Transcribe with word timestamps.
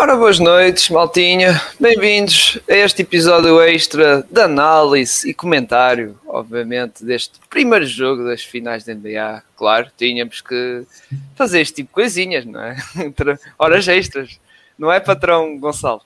Ora, 0.00 0.14
boas 0.14 0.38
noites, 0.38 0.90
maltinha. 0.90 1.60
Bem-vindos 1.80 2.56
a 2.70 2.76
este 2.76 3.02
episódio 3.02 3.60
extra 3.60 4.24
de 4.30 4.40
análise 4.40 5.28
e 5.28 5.34
comentário, 5.34 6.16
obviamente, 6.24 7.04
deste 7.04 7.40
primeiro 7.50 7.84
jogo 7.84 8.22
das 8.22 8.44
finais 8.44 8.84
da 8.84 8.94
NBA. 8.94 9.42
Claro, 9.56 9.90
tínhamos 9.98 10.40
que 10.40 10.86
fazer 11.34 11.62
este 11.62 11.74
tipo 11.74 11.88
de 11.88 11.94
coisinhas, 11.94 12.44
não 12.44 12.62
é? 12.62 12.76
Horas 13.58 13.88
extras. 13.88 14.38
Não 14.78 14.92
é, 14.92 15.00
patrão 15.00 15.58
Gonçalo? 15.58 16.02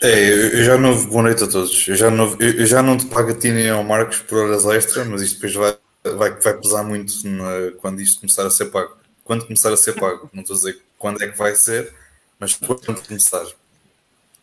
É, 0.00 0.58
eu 0.58 0.64
já 0.64 0.78
não. 0.78 1.04
Boa 1.04 1.24
noite 1.24 1.44
a 1.44 1.48
todos. 1.48 1.86
Eu 1.86 1.96
já 1.96 2.10
não, 2.10 2.34
eu 2.40 2.64
já 2.64 2.82
não 2.82 2.96
te 2.96 3.04
pago 3.04 3.32
a 3.32 3.34
ti 3.34 3.50
nem 3.50 3.68
ao 3.68 3.84
Marcos 3.84 4.20
por 4.20 4.38
horas 4.38 4.64
extra, 4.64 5.04
mas 5.04 5.20
isto 5.20 5.34
depois 5.34 5.54
vai, 5.54 6.14
vai, 6.16 6.30
vai 6.30 6.54
pesar 6.54 6.82
muito 6.82 7.12
na, 7.26 7.72
quando 7.76 8.00
isto 8.00 8.20
começar 8.20 8.46
a 8.46 8.50
ser 8.50 8.70
pago. 8.70 8.96
Quando 9.28 9.44
começar 9.44 9.70
a 9.70 9.76
ser 9.76 9.92
pago, 9.92 10.30
não 10.32 10.40
estou 10.40 10.54
a 10.54 10.56
dizer 10.56 10.80
quando 10.96 11.22
é 11.22 11.28
que 11.28 11.36
vai 11.36 11.54
ser, 11.54 11.92
mas 12.38 12.54
quando 12.56 13.06
começar. 13.06 13.44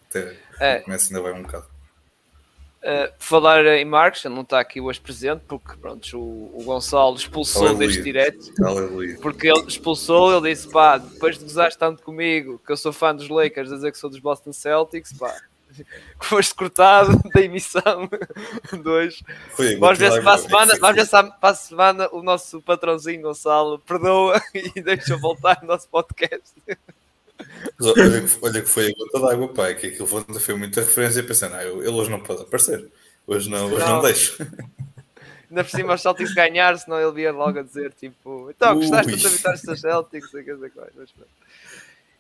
Até 0.08 0.38
é. 0.60 0.80
começa 0.82 1.10
ainda 1.10 1.24
vai 1.24 1.34
um 1.34 1.42
bocado. 1.42 1.66
Uh, 2.84 3.12
falar 3.18 3.66
em 3.66 3.84
Marcos, 3.84 4.24
ele 4.24 4.36
não 4.36 4.44
está 4.44 4.60
aqui 4.60 4.80
hoje 4.80 5.02
presente 5.02 5.42
porque 5.48 5.76
pronto, 5.76 6.20
o, 6.20 6.62
o 6.62 6.64
Gonçalo 6.64 7.16
expulsou 7.16 7.64
Aleluia. 7.64 7.88
deste 7.88 8.04
direto. 8.04 8.54
Aleluia. 8.64 9.18
Porque 9.24 9.48
ele 9.48 9.66
expulsou, 9.68 10.38
ele 10.38 10.54
disse: 10.54 10.70
pá, 10.70 11.00
depois 11.00 11.40
de 11.40 11.46
gozares 11.46 11.76
tanto 11.76 12.04
comigo, 12.04 12.62
que 12.64 12.72
eu 12.72 12.78
sou 12.78 12.94
fã 12.94 13.16
dos 13.16 13.28
Lakers, 13.28 13.72
a 13.72 13.76
dizer 13.78 13.92
que 13.92 13.98
sou 13.98 14.08
dos 14.08 14.20
Boston 14.20 14.54
Celtics, 14.54 15.12
pá, 15.14 15.36
foste 16.22 16.54
cortado 16.54 17.20
da 17.34 17.42
emissão 17.42 18.10
hoje. 18.86 19.24
vamos 19.80 20.00
ver 20.00 20.12
se 20.12 20.22
para 20.22 20.34
a 20.34 20.38
semana, 20.38 20.74
vamos 20.80 20.96
ver 20.96 21.06
se 21.06 21.12
para 21.12 21.50
a 21.50 21.56
semana 21.56 22.10
o 22.12 22.22
nosso 22.22 22.62
patrãozinho 22.62 23.22
Gonçalo 23.22 23.80
perdoa 23.80 24.42
e 24.54 24.82
deixa 24.82 25.18
voltar 25.18 25.60
no 25.62 25.68
nosso 25.68 25.88
podcast. 25.90 26.54
Olha 27.82 28.22
que, 28.22 28.38
olha 28.42 28.62
que 28.62 28.70
foi 28.70 28.88
a 28.88 28.94
gota 28.94 29.20
d'água, 29.20 29.48
pai, 29.50 29.76
que 29.76 29.88
aquilo 29.88 30.08
foi, 30.08 30.56
muita 30.56 30.82
referência 30.82 31.20
e 31.20 31.24
pensei, 31.24 31.50
não, 31.50 31.60
ele 31.60 31.90
hoje 31.90 32.10
não 32.10 32.20
pode 32.22 32.44
aparecer, 32.44 32.90
hoje 33.28 33.50
não, 33.50 33.66
hoje 33.68 33.80
não, 33.80 33.96
não 33.96 34.02
deixo. 34.02 34.38
Ainda 35.50 35.64
por 35.64 35.70
cima 35.70 35.94
os 35.94 36.02
Celtics 36.02 36.34
ganhar, 36.34 36.78
senão 36.78 37.00
ele 37.00 37.22
ia 37.22 37.32
logo 37.32 37.60
a 37.60 37.62
dizer, 37.62 37.94
tipo, 37.94 38.50
então, 38.50 38.76
gostaste 38.76 39.12
da 39.12 39.30
vitória 39.30 39.60
dos 39.64 39.80
Celtics? 39.80 40.30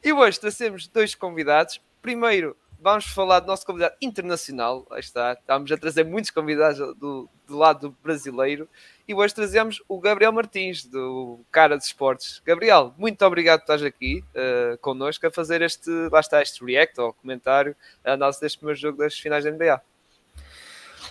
E 0.03 0.13
hoje 0.13 0.39
trazemos 0.39 0.87
dois 0.87 1.15
convidados. 1.15 1.81
Primeiro, 2.01 2.55
vamos 2.85 3.05
falar 3.05 3.39
do 3.39 3.47
nosso 3.47 3.65
convidado 3.65 3.95
internacional. 3.99 4.85
Aí 4.91 4.99
está, 4.99 5.33
estamos 5.33 5.71
a 5.71 5.75
trazer 5.77 6.05
muitos 6.05 6.29
convidados 6.29 6.77
do, 6.95 7.27
do 7.47 7.57
lado 7.57 7.97
brasileiro. 8.03 8.69
E 9.07 9.13
hoje 9.15 9.33
trazemos 9.33 9.81
o 9.87 9.99
Gabriel 9.99 10.31
Martins, 10.31 10.85
do 10.85 11.39
Cara 11.51 11.79
de 11.79 11.83
Esportes. 11.83 12.43
Gabriel, 12.45 12.93
muito 12.95 13.25
obrigado 13.25 13.61
por 13.61 13.73
estás 13.73 13.81
aqui 13.81 14.23
uh, 14.35 14.77
connosco 14.77 15.25
a 15.25 15.31
fazer 15.31 15.63
este, 15.63 15.89
lá 16.11 16.19
está, 16.19 16.43
este 16.43 16.63
react 16.63 17.01
ou 17.01 17.11
comentário, 17.13 17.75
a 18.03 18.11
análise 18.11 18.39
deste 18.39 18.59
primeiro 18.59 18.79
jogo 18.79 18.99
das 18.99 19.17
finais 19.17 19.43
da 19.43 19.49
NBA. 19.49 19.81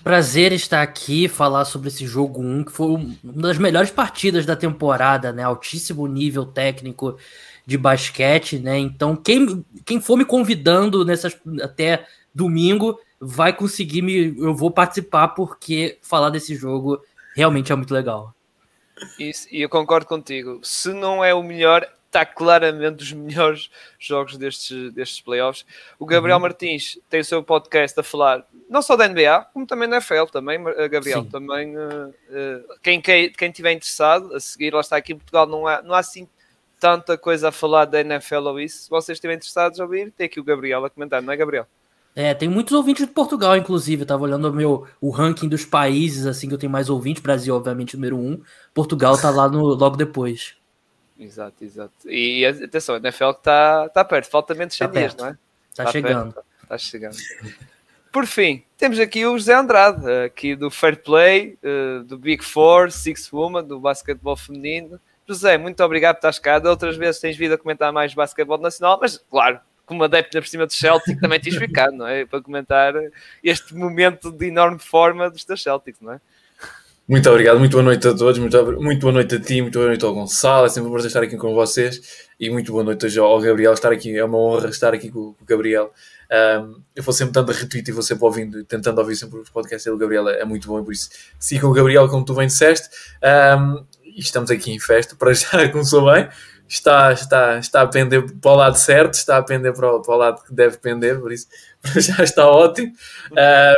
Prazer 0.05 0.52
estar 0.52 0.80
aqui 0.80 1.28
falar 1.28 1.64
sobre 1.64 1.89
esse 1.89 2.06
jogo 2.06 2.41
1, 2.41 2.64
que 2.64 2.72
foi 2.72 2.86
uma 2.86 3.48
das 3.48 3.58
melhores 3.58 3.91
partidas 3.91 4.47
da 4.47 4.55
temporada, 4.55 5.33
né? 5.33 5.42
Altíssimo 5.42 6.06
nível 6.06 6.47
técnico 6.47 7.19
de 7.67 7.79
basquete, 7.79 8.59
né? 8.59 8.79
Então, 8.79 9.17
quem, 9.17 9.65
quem 9.84 10.01
for 10.01 10.17
me 10.17 10.25
convidando 10.25 11.05
nessas 11.05 11.37
até 11.62 12.07
domingo 12.34 12.98
vai 13.19 13.53
conseguir 13.53 14.03
me. 14.03 14.34
Eu 14.39 14.55
vou 14.55 14.70
participar 14.70 15.29
porque 15.29 15.98
falar 16.03 16.31
desse 16.31 16.55
jogo 16.55 17.03
realmente 17.35 17.73
é 17.73 17.75
muito 17.75 17.95
legal. 17.95 18.35
Isso, 19.19 19.48
e 19.51 19.62
eu 19.62 19.69
concordo 19.69 20.07
contigo. 20.07 20.61
Se 20.62 20.92
não 20.92 21.25
é 21.25 21.35
o 21.35 21.42
melhor, 21.42 21.89
está 22.07 22.25
claramente 22.25 22.97
dos 22.97 23.11
melhores 23.12 23.70
jogos 23.98 24.37
destes, 24.37 24.92
destes 24.92 25.20
playoffs. 25.20 25.67
O 25.98 26.07
Gabriel 26.07 26.37
uhum. 26.37 26.42
Martins 26.42 26.98
tem 27.09 27.20
o 27.20 27.25
seu 27.25 27.42
podcast 27.42 27.98
a 27.98 28.03
falar 28.03 28.47
não 28.69 28.83
só 28.83 28.97
da 28.97 29.09
NBA, 29.09 29.48
como 29.53 29.67
também 29.67 29.89
da 29.89 29.97
NFL, 29.97 30.25
também, 30.33 30.59
eh, 30.77 30.89
Gabriel. 30.89 31.23
Sim. 31.23 31.29
Também, 31.29 31.77
uh, 31.77 32.08
uh, 32.08 32.79
quem, 32.83 33.01
quem, 33.01 33.31
quem 33.31 33.51
tiver 33.51 33.73
interessado 33.73 34.35
a 34.35 34.41
seguir, 34.41 34.73
lá 34.73 34.81
está 34.81 34.96
aqui 34.96 35.13
em 35.13 35.17
Portugal, 35.17 35.46
não 35.46 35.67
há, 35.67 35.83
não 35.83 35.95
há 35.95 35.98
assim 35.98 36.29
tanta 36.84 37.17
coisa 37.17 37.48
a 37.48 37.52
falar 37.52 37.86
da 37.86 37.98
NFL 37.98 38.46
ou 38.46 38.61
isso. 38.61 38.83
Se 38.83 38.90
vocês 38.90 39.17
estiverem 39.17 39.39
interessados 39.39 39.80
a 39.80 39.84
ouvir, 39.84 40.12
tem 40.12 40.27
aqui 40.27 40.39
o 40.39 40.45
Gabriel 40.45 40.84
a 40.84 40.90
comentar, 40.90 41.22
não 41.22 41.33
é, 41.33 41.36
Gabriel? 41.36 41.67
É, 42.14 42.34
tem 42.34 42.46
muitos 42.46 42.74
ouvintes 42.74 43.06
de 43.06 43.11
Portugal, 43.11 43.56
inclusive. 43.56 44.02
Eu 44.02 44.06
tava 44.06 44.22
olhando 44.22 44.50
o 44.50 44.52
meu 44.52 44.86
o 45.00 45.08
ranking 45.08 45.48
dos 45.48 45.64
países, 45.64 46.27
assim, 46.27 46.46
que 46.46 46.52
eu 46.52 46.58
tenho 46.58 46.70
mais 46.70 46.90
ouvintes. 46.90 47.22
Brasil, 47.22 47.56
obviamente, 47.56 47.96
número 47.96 48.18
um. 48.18 48.39
Portugal 48.74 49.17
tá 49.18 49.30
lá 49.30 49.48
no, 49.48 49.62
logo 49.62 49.96
depois. 49.96 50.56
Exato, 51.18 51.64
exato. 51.64 51.92
E 52.06 52.45
atenção, 52.45 52.96
a 52.96 52.98
NFL 52.98 53.30
que 53.34 53.45
tá, 53.45 53.89
tá 53.89 54.05
perto, 54.05 54.28
falta 54.28 54.52
menos 54.52 54.77
tá 54.77 54.86
dias, 54.86 55.14
não 55.14 55.28
é? 55.28 55.39
Tá, 55.72 55.84
tá 55.84 55.92
chegando. 55.92 56.34
Perto, 56.34 56.46
tá 56.68 56.77
chegando. 56.77 57.16
Por 58.11 58.27
fim, 58.27 58.64
temos 58.77 58.98
aqui 58.98 59.24
o 59.24 59.39
José 59.39 59.55
Andrade, 59.55 60.05
aqui 60.27 60.56
do 60.56 60.72
Fair 60.72 61.01
Play, 61.01 61.56
eh, 61.62 62.01
do 62.05 62.18
Big 62.18 62.45
Four, 62.45 62.90
Six 62.90 63.33
Woman, 63.33 63.62
do 63.62 63.78
basquetebol 63.78 64.36
feminino. 64.36 65.01
José, 65.27 65.57
muito 65.57 65.83
obrigado 65.83 66.17
por 66.17 66.18
estás 66.18 66.39
cá. 66.39 66.58
De 66.58 66.68
outras 66.68 66.96
vezes 66.96 67.20
tens 67.20 67.36
vindo 67.36 67.55
a 67.55 67.58
comentar 67.58 67.92
mais 67.92 68.14
basquetebol 68.14 68.58
nacional, 68.58 68.98
mas 69.01 69.18
claro, 69.30 69.58
como 69.86 70.05
adepto 70.05 70.39
por 70.39 70.46
cima 70.46 70.67
do 70.67 70.73
Celtic, 70.73 71.20
também 71.20 71.40
tens 71.40 71.57
ficado, 71.57 71.96
não 71.96 72.07
é? 72.07 72.24
Para 72.24 72.42
comentar 72.42 72.95
este 73.42 73.74
momento 73.74 74.30
de 74.30 74.46
enorme 74.46 74.79
forma 74.79 75.30
dos 75.30 75.45
teus 75.45 75.63
Celtics, 75.63 76.01
não 76.01 76.13
é? 76.13 76.20
Muito 77.07 77.29
obrigado, 77.29 77.58
muito 77.58 77.73
boa 77.73 77.83
noite 77.83 78.08
a 78.08 78.14
todos, 78.14 78.39
muito, 78.39 78.80
muito 78.80 79.01
boa 79.02 79.13
noite 79.13 79.34
a 79.34 79.40
ti, 79.40 79.61
muito 79.61 79.79
boa 79.79 79.89
noite 79.89 80.02
ao 80.02 80.14
Gonçalo, 80.14 80.64
é 80.64 80.70
sempre 80.70 80.89
um 80.89 80.90
prazer 80.90 81.08
estar 81.08 81.23
aqui 81.23 81.36
com 81.36 81.52
vocês 81.52 82.27
e 82.40 82.48
muito 82.48 82.73
boa 82.73 82.83
noite 82.83 83.18
ao 83.18 83.40
Gabriel, 83.42 83.74
estar 83.74 83.92
aqui, 83.92 84.17
é 84.17 84.24
uma 84.24 84.39
honra 84.39 84.70
estar 84.70 84.95
aqui 84.95 85.11
com, 85.11 85.34
com 85.34 85.42
o 85.42 85.46
Gabriel. 85.46 85.92
Um, 86.33 86.80
eu 86.96 87.02
vou 87.02 87.13
sempre 87.13 87.34
dando 87.34 87.52
retweet 87.52 87.90
e 87.90 87.92
vou 87.92 88.02
sempre 88.02 88.24
ouvindo, 88.24 88.64
tentando 88.64 88.98
ouvir 88.98 89.17
sempre 89.17 89.39
os 89.39 89.51
podcasts 89.51 89.92
do 89.92 89.98
Gabriel, 89.98 90.30
é, 90.30 90.40
é 90.40 90.45
muito 90.46 90.67
bom, 90.67 90.83
por 90.83 90.92
isso 90.92 91.11
siga 91.39 91.67
o 91.67 91.73
Gabriel 91.74 92.08
como 92.08 92.24
tu 92.24 92.33
bem 92.33 92.46
disseste. 92.46 92.89
Um, 93.23 93.84
e 93.84 93.94
estamos 94.17 94.51
aqui 94.51 94.73
em 94.73 94.80
festa, 94.80 95.17
para 95.17 95.33
já 95.33 95.69
começou 95.70 96.11
bem, 96.13 96.29
está, 96.69 97.13
está, 97.13 97.58
está 97.58 97.83
a 97.83 97.86
pender 97.86 98.25
para 98.41 98.51
o 98.51 98.55
lado 98.55 98.77
certo, 98.77 99.14
está 99.14 99.36
a 99.36 99.42
pender 99.42 99.73
para 99.73 99.92
o, 99.92 100.02
para 100.02 100.14
o 100.14 100.17
lado 100.17 100.45
que 100.45 100.52
deve 100.52 100.79
pender, 100.79 101.20
por 101.20 101.33
isso 101.33 101.47
já 102.01 102.23
está 102.23 102.48
ótimo. 102.48 102.92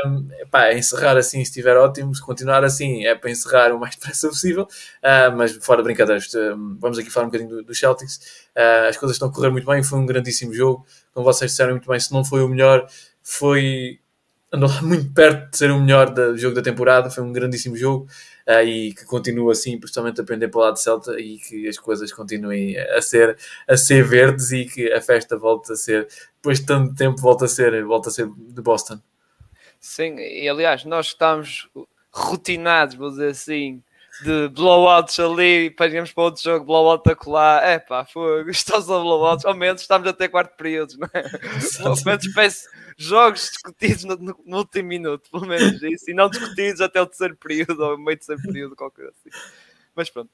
Um, 0.07 0.29
encerrar 0.77 1.17
assim, 1.17 1.41
estiver 1.41 1.77
ótimo, 1.77 2.15
se 2.15 2.23
continuar 2.23 2.65
assim, 2.65 3.05
é 3.05 3.15
para 3.15 3.31
encerrar 3.31 3.73
o 3.73 3.79
mais 3.79 3.95
depressa 3.97 4.29
possível, 4.29 4.65
uh, 4.65 5.37
mas 5.37 5.53
fora 5.57 5.79
de 5.79 5.85
brincadeiras, 5.85 6.31
vamos 6.79 6.99
aqui 6.99 7.11
falar 7.11 7.27
um 7.27 7.31
bocadinho 7.31 7.51
dos 7.51 7.67
do 7.67 7.75
Celtics. 7.75 8.47
Uh, 8.57 8.89
as 8.89 8.97
coisas 8.97 9.17
estão 9.17 9.29
a 9.29 9.33
correr 9.33 9.51
muito 9.51 9.67
bem, 9.67 9.83
foi 9.83 9.99
um 9.99 10.07
grandíssimo 10.07 10.55
jogo, 10.55 10.87
como 11.13 11.25
vocês 11.25 11.51
disseram 11.51 11.73
muito 11.73 11.89
bem, 11.89 11.99
se 11.99 12.13
não 12.13 12.25
foi 12.25 12.43
o 12.43 12.49
melhor, 12.49 12.87
foi 13.23 14.01
andou 14.53 14.71
muito 14.83 15.13
perto 15.13 15.51
de 15.51 15.57
ser 15.57 15.71
o 15.71 15.81
melhor 15.81 16.11
do 16.13 16.37
jogo 16.37 16.55
da 16.55 16.63
temporada, 16.63 17.11
foi 17.11 17.23
um 17.23 17.33
grandíssimo 17.33 17.77
jogo 17.77 18.07
uh, 18.47 18.63
e 18.63 18.95
que 18.95 19.05
continua 19.05 19.53
assim, 19.53 19.79
principalmente 19.79 20.21
a 20.21 20.25
aprender 20.25 20.49
para 20.49 20.59
o 20.59 20.63
lado 20.63 20.79
Celta 20.79 21.19
e 21.19 21.39
que 21.39 21.69
as 21.69 21.79
coisas 21.79 22.13
continuem 22.13 22.79
a 22.79 23.01
ser, 23.01 23.37
a 23.69 23.77
ser 23.77 24.05
verdes 24.05 24.53
e 24.53 24.65
que 24.65 24.93
a 24.93 25.01
festa 25.01 25.37
volte 25.37 25.73
a 25.73 25.77
ser, 25.77 26.09
depois 26.37 26.61
de 26.61 26.67
tanto 26.67 26.95
tempo, 26.95 27.21
volta 27.21 27.45
a 27.45 27.49
ser, 27.49 27.85
volta 27.85 28.09
a 28.09 28.13
ser 28.13 28.29
de 28.29 28.63
Boston. 28.63 29.01
Sim, 29.81 30.17
e 30.17 30.49
aliás, 30.49 30.85
nós 30.85 31.09
estamos 31.09 31.69
rotinados, 32.11 32.95
vou 32.95 33.11
dizer 33.11 33.31
assim, 33.31 33.83
de 34.23 34.49
blowouts 34.49 35.19
ali, 35.21 35.71
passamos 35.71 36.13
para 36.13 36.25
outro 36.25 36.43
jogo, 36.43 36.65
blowout 36.65 37.09
a 37.11 37.15
colar. 37.15 37.65
É 37.65 37.79
pá, 37.79 38.05
foi 38.05 38.45
gostoso 38.45 38.87
de 38.87 39.03
blowouts. 39.03 39.45
Ao 39.45 39.55
menos 39.55 39.83
estamos 39.83 40.09
a 40.09 40.13
ter 40.13 40.29
quarto 40.29 40.57
períodos, 40.57 40.97
não 40.97 41.09
é? 41.13 41.23
Ao 41.87 41.97
menos 42.05 42.27
peço 42.35 42.69
jogos 42.97 43.51
discutidos 43.51 44.05
no, 44.05 44.17
no, 44.17 44.39
no, 44.45 44.57
último 44.59 44.89
minuto, 44.89 45.31
pelo 45.31 45.47
menos 45.47 45.83
isso, 45.83 46.11
e 46.11 46.15
não 46.15 46.31
discutidos 46.31 46.81
até 46.81 47.01
o 47.01 47.07
terceiro 47.07 47.37
período 47.37 47.81
ou 47.81 47.99
meio 47.99 48.17
terceiro 48.17 48.43
período, 48.43 48.77
qualquer 48.77 49.09
assim. 49.09 49.31
Mas 49.95 50.09
pronto. 50.09 50.31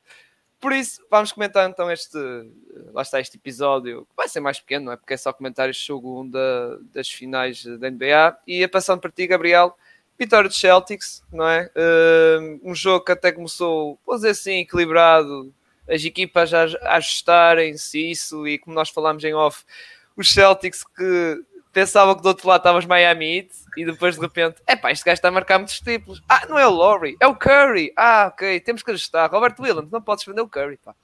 Por 0.61 0.73
isso, 0.73 1.05
vamos 1.11 1.33
comentar 1.33 1.69
então 1.69 1.91
este, 1.91 2.17
lá 2.93 3.03
está 3.03 3.19
este 3.19 3.37
episódio, 3.37 4.07
que 4.09 4.17
vai 4.17 4.29
ser 4.29 4.39
mais 4.39 4.61
pequeno, 4.61 4.87
não 4.87 4.93
é? 4.93 4.97
Porque 4.97 5.15
é 5.15 5.17
só 5.17 5.33
comentar 5.33 5.69
este 5.69 5.89
jogo 5.89 6.21
1 6.21 6.31
da, 6.31 6.79
das 6.95 7.11
finais 7.11 7.65
da 7.65 7.91
NBA. 7.91 8.39
E 8.47 8.63
a 8.63 8.69
passando 8.69 9.01
para 9.01 9.11
ti, 9.11 9.27
Gabriel, 9.27 9.77
vitória 10.25 10.49
dos 10.49 10.59
Celtics, 10.59 11.23
não 11.33 11.49
é? 11.49 11.71
Um 12.63 12.75
jogo 12.75 13.05
que 13.05 13.13
até 13.13 13.33
começou, 13.33 13.99
vou 14.07 14.17
dizer 14.17 14.31
assim, 14.31 14.61
equilibrado, 14.61 15.53
as 15.89 16.05
equipas 16.05 16.51
já 16.51 16.65
ajustarem-se 16.83 18.11
isso, 18.11 18.47
e 18.47 18.59
como 18.59 18.75
nós 18.75 18.89
falámos 18.89 19.23
em 19.25 19.35
off, 19.35 19.65
os 20.17 20.33
Celtics 20.33 20.85
que 20.85 21.43
pensava 21.73 22.15
que 22.15 22.23
do 22.23 22.29
outro 22.29 22.47
lado 22.47 22.61
estavas 22.61 22.85
Miami 22.85 23.39
Heat 23.39 23.51
e 23.77 23.85
depois 23.85 24.15
de 24.15 24.21
repente, 24.21 24.63
é 24.67 24.77
pá, 24.77 24.93
este 24.93 25.05
gajo 25.05 25.15
está 25.15 25.29
a 25.29 25.33
marcar 25.33 25.59
muitos 25.59 25.81
triplos. 25.81 26.23
Ah, 26.29 26.47
não 26.47 26.59
é 26.59 26.67
o 26.67 26.71
Laurie, 26.71 27.17
é 27.19 27.27
o 27.27 27.35
Curry. 27.35 27.93
Ah, 27.97 28.31
ok, 28.33 28.61
temos 28.61 28.83
que 28.83 28.91
ajustar. 28.91 29.31
Robert 29.31 29.55
Williams, 29.59 29.91
não 29.91 30.03
podes 30.03 30.25
vender 30.25 30.43
o 30.43 30.49
Curry, 30.49 30.77
pá. 30.77 30.95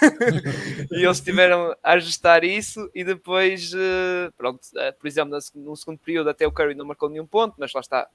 e 0.90 1.04
eles 1.04 1.20
tiveram 1.20 1.76
a 1.82 1.92
ajustar 1.92 2.42
isso 2.42 2.90
e 2.94 3.04
depois, 3.04 3.72
uh, 3.74 4.32
pronto, 4.36 4.60
uh, 4.74 4.98
por 4.98 5.06
exemplo, 5.06 5.38
no 5.54 5.76
segundo 5.76 5.98
período 5.98 6.30
até 6.30 6.46
o 6.46 6.52
Curry 6.52 6.74
não 6.74 6.86
marcou 6.86 7.10
nenhum 7.10 7.26
ponto, 7.26 7.54
mas 7.58 7.72
lá 7.72 7.80
está. 7.80 8.08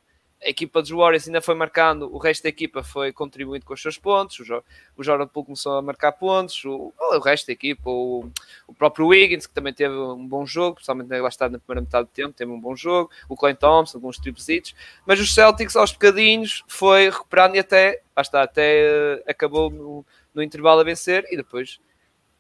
A 0.44 0.50
equipa 0.50 0.82
dos 0.82 0.92
Warriors 0.92 1.28
ainda 1.28 1.42
foi 1.42 1.56
marcando, 1.56 2.14
o 2.14 2.18
resto 2.18 2.44
da 2.44 2.50
equipa 2.50 2.84
foi 2.84 3.12
contribuindo 3.12 3.66
com 3.66 3.74
os 3.74 3.82
seus 3.82 3.98
pontos, 3.98 4.40
o, 4.40 4.64
o 4.98 5.04
Jordan 5.04 5.28
Poole 5.28 5.46
começou 5.46 5.78
a 5.78 5.82
marcar 5.82 6.12
pontos, 6.12 6.64
o, 6.66 6.94
o 7.00 7.20
resto 7.20 7.48
da 7.48 7.54
equipa, 7.54 7.90
o, 7.90 8.30
o, 8.68 8.74
próprio 8.74 9.08
Wiggins, 9.08 9.48
que 9.48 9.54
também 9.54 9.74
teve 9.74 9.96
um 9.96 10.28
bom 10.28 10.46
jogo, 10.46 10.76
principalmente 10.76 11.20
lá 11.20 11.30
está 11.30 11.50
na 11.50 11.60
primeira 11.60 11.82
metade 11.82 12.08
do 12.08 12.12
tempo, 12.12 12.34
teve 12.34 12.52
um 12.52 12.60
bom 12.60 12.76
jogo, 12.76 13.10
o 13.30 13.36
Clay 13.36 13.56
Thompson, 13.56 13.98
alguns 13.98 14.18
triplesitos, 14.18 14.76
mas 15.06 15.20
os 15.20 15.34
Celtics 15.34 15.76
aos 15.76 15.92
bocadinhos 15.92 16.64
foi 16.68 17.10
recuperando 17.10 17.56
e 17.56 17.60
até, 17.60 18.02
lá 18.16 18.22
está, 18.22 18.44
até 18.44 19.22
uh, 19.26 19.30
acabou 19.30 19.70
no, 19.70 20.06
no 20.34 20.44
intervalo 20.44 20.82
a 20.82 20.84
vencer 20.84 21.26
e 21.32 21.38
depois 21.38 21.80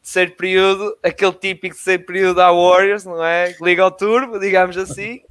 terceiro 0.02 0.34
período, 0.34 0.98
aquele 1.02 1.32
típico 1.32 1.76
terceiro 1.76 2.04
período 2.04 2.42
à 2.42 2.52
Warriors, 2.52 3.06
não 3.06 3.24
é? 3.24 3.56
Liga 3.62 3.84
ao 3.84 3.92
turbo, 3.92 4.38
digamos 4.38 4.78
assim, 4.78 5.22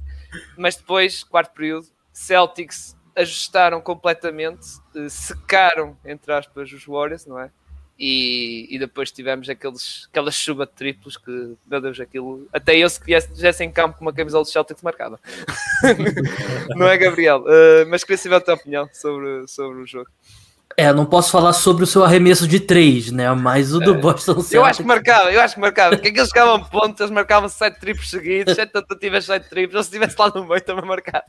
mas 0.57 0.75
depois, 0.75 1.23
quarto 1.23 1.53
período, 1.53 1.87
Celtics 2.13 2.95
ajustaram 3.15 3.81
completamente, 3.81 4.67
eh, 4.95 5.09
secaram, 5.09 5.97
entre 6.05 6.31
aspas, 6.31 6.71
os 6.71 6.85
Warriors, 6.85 7.25
não 7.25 7.39
é? 7.39 7.51
E, 7.97 8.67
e 8.71 8.79
depois 8.79 9.11
tivemos 9.11 9.47
aqueles, 9.49 10.07
aquela 10.09 10.31
chuva 10.31 10.65
de 10.65 10.71
triplos 10.73 11.15
que, 11.15 11.55
meu 11.65 11.79
Deus, 11.79 11.99
aquilo. 11.99 12.47
Até 12.51 12.75
eu, 12.75 12.89
se 12.89 12.99
estivesse 13.11 13.63
em 13.63 13.71
campo 13.71 13.97
com 13.97 14.05
uma 14.05 14.13
camisola 14.13 14.43
de 14.43 14.51
Celtics 14.51 14.81
marcada. 14.81 15.19
não 16.75 16.87
é, 16.87 16.97
Gabriel? 16.97 17.41
Uh, 17.41 17.87
mas 17.87 18.03
queria 18.03 18.17
saber 18.17 18.35
a 18.35 18.41
tua 18.41 18.55
opinião 18.55 18.89
sobre, 18.93 19.47
sobre 19.47 19.81
o 19.81 19.85
jogo. 19.85 20.09
É, 20.77 20.91
não 20.91 21.05
posso 21.05 21.31
falar 21.31 21.53
sobre 21.53 21.83
o 21.83 21.87
seu 21.87 22.03
arremesso 22.03 22.47
de 22.47 22.59
três, 22.59 23.11
né? 23.11 23.31
Mas 23.33 23.73
o 23.73 23.79
do 23.79 23.93
é. 23.93 23.97
Boston 23.97 24.33
Celtics. 24.33 24.53
Eu 24.53 24.65
acho 24.65 24.81
que 24.81 24.87
marcava, 24.87 25.31
eu 25.31 25.41
acho 25.41 25.55
que 25.55 25.61
marcava. 25.61 25.95
Porque 25.95 26.09
eles 26.09 26.29
chegavam 26.29 26.63
pontos, 26.63 26.99
eles 26.99 27.11
marcavam 27.11 27.47
sete 27.49 27.79
triplos 27.79 28.09
seguidos, 28.09 28.55
sete 28.55 28.71
tentativas, 28.71 29.25
sete 29.25 29.49
triplos. 29.49 29.75
Ou 29.75 29.83
se 29.83 29.89
estivesse 29.89 30.15
lá 30.17 30.31
no 30.33 30.47
meio, 30.47 30.61
também 30.61 30.85
marcava. 30.85 31.23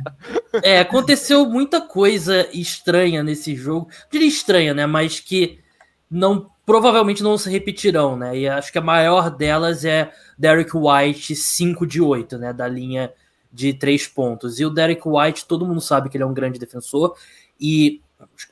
É, 0.62 0.81
aconteceu 0.81 1.44
muita 1.46 1.81
coisa 1.81 2.49
estranha 2.52 3.23
nesse 3.23 3.55
jogo. 3.55 3.88
Não 3.91 4.08
diria 4.11 4.29
estranha, 4.29 4.73
né? 4.73 4.87
Mas 4.87 5.20
que 5.20 5.58
não 6.11 6.50
provavelmente 6.64 7.23
não 7.23 7.37
se 7.37 7.50
repetirão, 7.50 8.17
né? 8.17 8.37
E 8.38 8.49
acho 8.49 8.73
que 8.73 8.79
a 8.79 8.82
maior 8.82 9.31
delas 9.31 9.85
é 9.85 10.11
Derek 10.38 10.70
White 10.75 11.37
5 11.37 11.87
de 11.87 12.00
8, 12.00 12.38
né? 12.38 12.52
Da 12.52 12.67
linha 12.67 13.12
de 13.52 13.73
três 13.73 14.06
pontos. 14.06 14.58
E 14.58 14.64
o 14.64 14.70
Derek 14.70 15.02
White, 15.05 15.47
todo 15.47 15.67
mundo 15.67 15.81
sabe 15.81 16.08
que 16.08 16.17
ele 16.17 16.25
é 16.25 16.26
um 16.26 16.35
grande 16.35 16.58
defensor. 16.58 17.14
E 17.61 18.00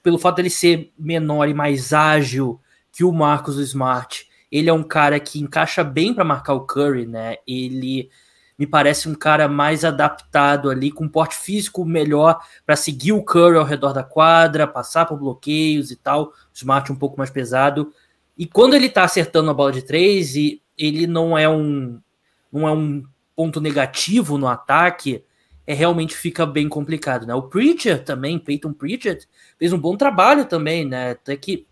pelo 0.03 0.19
fato 0.19 0.37
dele 0.37 0.51
ser 0.51 0.93
menor 0.99 1.49
e 1.49 1.55
mais 1.55 1.93
ágil 1.93 2.61
que 2.91 3.05
o 3.05 3.13
Marcos 3.13 3.59
Smart, 3.59 4.29
ele 4.51 4.69
é 4.69 4.73
um 4.73 4.83
cara 4.83 5.19
que 5.19 5.41
encaixa 5.41 5.83
bem 5.83 6.13
para 6.13 6.25
marcar 6.25 6.55
o 6.55 6.67
Curry, 6.67 7.07
né? 7.07 7.37
Ele 7.47 8.11
me 8.59 8.67
parece 8.67 9.09
um 9.09 9.15
cara 9.15 9.49
mais 9.49 9.85
adaptado 9.85 10.71
ali, 10.71 10.91
com 10.91 11.09
porte 11.09 11.35
físico 11.35 11.85
melhor 11.85 12.39
para 12.65 12.77
seguir 12.77 13.13
o 13.13 13.25
Curry 13.25 13.57
ao 13.57 13.65
redor 13.65 13.93
da 13.93 14.05
quadra, 14.05 14.67
passar 14.67 15.07
por 15.07 15.19
bloqueios 15.19 15.91
e 15.91 15.97
tal. 15.97 16.27
O 16.27 16.33
Smart 16.55 16.93
um 16.93 16.97
pouco 16.97 17.17
mais 17.17 17.31
pesado. 17.31 17.93
E 18.37 18.47
quando 18.47 18.75
ele 18.75 18.89
tá 18.89 19.05
acertando 19.05 19.51
a 19.51 19.55
bola 19.55 19.73
de 19.73 19.83
três, 19.83 20.37
e 20.37 20.63
ele 20.77 21.07
não 21.07 21.37
é 21.37 21.49
um 21.49 21.99
não 22.53 22.69
é 22.69 22.73
um 22.73 23.03
ponto 23.35 23.61
negativo 23.61 24.37
no 24.37 24.47
ataque, 24.47 25.25
é 25.73 25.75
realmente 25.75 26.15
fica 26.15 26.45
bem 26.45 26.69
complicado, 26.69 27.27
né? 27.27 27.35
O 27.35 27.43
Preacher 27.43 28.05
também, 28.05 28.39
Peyton 28.39 28.73
Preacher, 28.73 29.19
fez 29.59 29.73
um 29.73 29.79
bom 29.79 29.97
trabalho 29.97 30.45
também, 30.45 30.85
né? 30.85 31.13
Até 31.13 31.37
que 31.37 31.67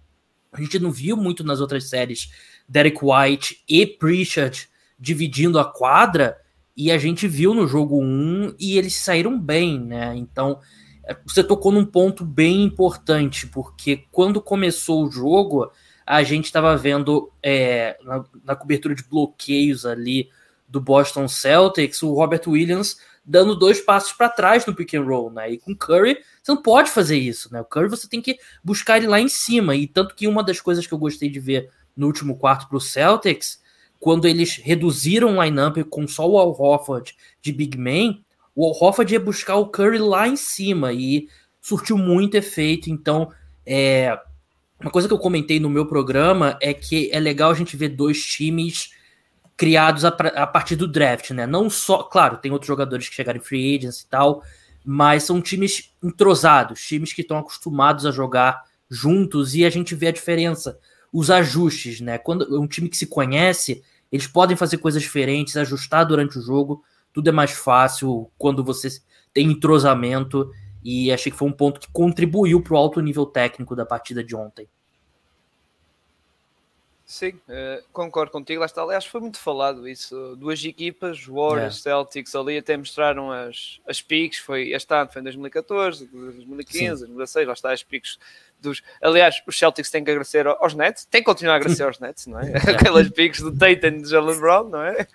a 0.53 0.61
gente 0.61 0.79
não 0.79 0.91
viu 0.91 1.17
muito 1.17 1.45
nas 1.45 1.61
outras 1.61 1.89
séries 1.89 2.31
Derek 2.69 2.99
White 3.03 3.63
e 3.69 3.87
Preacher 3.87 4.53
dividindo 4.99 5.59
a 5.59 5.65
quadra, 5.65 6.37
e 6.77 6.91
a 6.91 6.99
gente 6.99 7.29
viu 7.29 7.55
no 7.55 7.67
jogo 7.67 8.03
1 8.03 8.55
e 8.59 8.79
eles 8.79 8.97
saíram 8.97 9.39
bem, 9.39 9.79
né? 9.79 10.15
Então, 10.17 10.61
é, 11.05 11.17
você 11.27 11.45
tocou 11.45 11.73
num 11.73 11.85
ponto 11.85 12.25
bem 12.25 12.63
importante, 12.63 13.47
porque 13.47 14.05
quando 14.11 14.41
começou 14.41 15.05
o 15.05 15.11
jogo, 15.11 15.71
a 16.07 16.23
gente 16.23 16.47
estava 16.47 16.77
vendo 16.77 17.31
é, 17.43 17.99
na, 18.03 18.25
na 18.45 18.57
cobertura 18.57 18.95
de 18.95 19.05
bloqueios 19.05 19.85
ali 19.85 20.31
do 20.71 20.81
Boston 20.81 21.27
Celtics, 21.27 22.03
o 22.03 22.15
Robert 22.15 22.43
Williams 22.47 22.97
dando 23.25 23.57
dois 23.57 23.81
passos 23.81 24.13
para 24.13 24.29
trás 24.29 24.65
no 24.65 24.75
pick 24.75 24.95
and 24.95 25.03
roll, 25.03 25.31
né? 25.31 25.53
E 25.53 25.59
com 25.59 25.75
Curry, 25.75 26.19
você 26.43 26.53
não 26.53 26.63
pode 26.63 26.91
fazer 26.91 27.19
isso, 27.19 27.53
né? 27.53 27.61
O 27.61 27.65
Curry 27.65 27.89
você 27.89 28.09
tem 28.09 28.23
que 28.23 28.39
buscar 28.63 28.97
ele 28.97 29.07
lá 29.07 29.21
em 29.21 29.29
cima. 29.29 29.75
E 29.75 29.87
tanto 29.87 30.15
que 30.15 30.27
uma 30.27 30.43
das 30.43 30.61
coisas 30.61 30.87
que 30.87 30.95
eu 30.95 30.99
gostei 30.99 31.29
de 31.29 31.41
ver 31.41 31.71
no 31.97 32.07
último 32.07 32.37
quarto 32.37 32.69
para 32.69 32.77
o 32.77 32.81
Celtics, 32.81 33.61
quando 33.99 34.27
eles 34.27 34.57
reduziram 34.57 35.37
o 35.37 35.43
lineup 35.43 35.77
com 35.91 36.07
só 36.09 36.29
o 36.29 36.39
Al 36.39 36.59
Horford 36.59 37.15
de 37.43 37.53
big 37.53 37.77
man, 37.77 38.19
o 38.55 38.65
Al 38.65 38.77
Horford 38.81 39.13
ia 39.13 39.21
buscar 39.21 39.57
o 39.57 39.67
Curry 39.67 39.99
lá 39.99 40.27
em 40.27 40.37
cima 40.37 40.93
e 40.93 41.29
surtiu 41.61 41.99
muito 41.99 42.37
efeito. 42.37 42.89
Então, 42.91 43.31
é, 43.67 44.19
uma 44.81 44.91
coisa 44.91 45.07
que 45.07 45.13
eu 45.13 45.19
comentei 45.19 45.61
no 45.61 45.69
meu 45.69 45.87
programa 45.87 46.57
é 46.61 46.73
que 46.73 47.11
é 47.13 47.21
legal 47.21 47.51
a 47.51 47.55
gente 47.55 47.77
ver 47.77 47.91
dois 47.91 48.25
times 48.25 48.91
criados 49.61 50.07
a, 50.07 50.09
a, 50.09 50.47
partir 50.47 50.75
do 50.75 50.89
draft, 50.89 51.33
né? 51.33 51.47
Não 51.47 51.69
só, 51.69 52.03
claro, 52.03 52.39
tem 52.39 52.51
outros 52.51 52.67
jogadores 52.67 53.11
que 53.11 53.15
chegaram 53.15 53.39
em 53.39 53.43
free 53.43 53.77
agents 53.77 54.01
e 54.01 54.09
tal, 54.09 54.43
mas 54.83 55.25
são 55.25 55.39
times 55.43 55.95
entrosados, 56.03 56.81
times 56.81 57.13
que 57.13 57.21
estão 57.21 57.37
acostumados 57.37 58.07
a 58.07 58.11
jogar 58.11 58.65
juntos 58.89 59.55
e 59.55 59.63
a 59.67 59.69
gente 59.69 59.95
vê 59.95 60.07
a 60.07 60.13
diferença, 60.13 60.79
os 61.13 61.31
ajustes, 61.31 62.01
né? 62.01 62.17
Quando 62.17 62.59
um 62.59 62.67
time 62.67 62.89
que 62.89 62.97
se 62.97 63.07
conhece, 63.07 63.83
eles 64.11 64.27
podem 64.27 64.57
fazer 64.57 64.79
coisas 64.79 65.03
diferentes, 65.03 65.59
ajustar 65.59 66.07
durante 66.07 66.39
o 66.39 66.43
jogo, 66.43 66.83
tudo 67.13 67.29
é 67.29 67.33
mais 67.33 67.51
fácil 67.51 68.31
quando 68.39 68.65
você 68.65 68.89
tem 69.35 69.51
entrosamento 69.51 70.51
e 70.83 71.13
achei 71.13 71.31
que 71.31 71.37
foi 71.37 71.47
um 71.47 71.53
ponto 71.53 71.81
que 71.81 71.93
contribuiu 71.93 72.63
para 72.63 72.73
o 72.73 72.79
alto 72.79 72.99
nível 73.03 73.27
técnico 73.27 73.77
da 73.77 73.85
partida 73.85 74.25
de 74.25 74.35
ontem. 74.35 74.67
Sim, 77.11 77.31
uh, 77.31 77.83
concordo 77.93 78.31
contigo. 78.31 78.61
Lá 78.61 78.67
está. 78.67 78.83
Aliás, 78.83 79.05
foi 79.05 79.21
muito 79.21 79.37
falado 79.37 79.89
isso. 79.89 80.37
Duas 80.37 80.65
equipas, 80.65 81.27
Warriors, 81.27 81.85
yeah. 81.85 82.05
Celtics, 82.05 82.37
ali 82.37 82.57
até 82.57 82.77
mostraram 82.77 83.33
as, 83.33 83.81
as 83.85 84.01
piques. 84.01 84.39
Foi 84.39 84.71
este 84.71 84.95
ano, 84.95 85.11
foi 85.11 85.21
em 85.21 85.25
2014, 85.25 86.07
2015, 86.07 86.79
Sim. 86.79 86.89
2016. 87.07 87.47
Lá 87.49 87.53
está, 87.53 87.73
as 87.73 87.83
piques 87.83 88.17
dos. 88.61 88.83
Aliás, 89.01 89.43
os 89.47 89.59
Celtics 89.59 89.91
têm 89.91 90.05
que 90.05 90.11
agradecer 90.11 90.47
aos 90.47 90.75
Nets, 90.75 91.05
têm 91.05 91.21
que 91.21 91.27
continuar 91.27 91.55
a 91.55 91.57
agradecer 91.57 91.85
aos 91.85 91.99
Nets, 91.99 92.27
não 92.27 92.39
é? 92.39 92.57
Aquelas 92.71 93.09
piques 93.09 93.41
do 93.41 93.51
Tatum 93.51 93.89
e 93.89 94.03
de 94.03 94.09
Jalen 94.09 94.39
Brown, 94.39 94.69
não 94.69 94.83
é? 94.83 95.07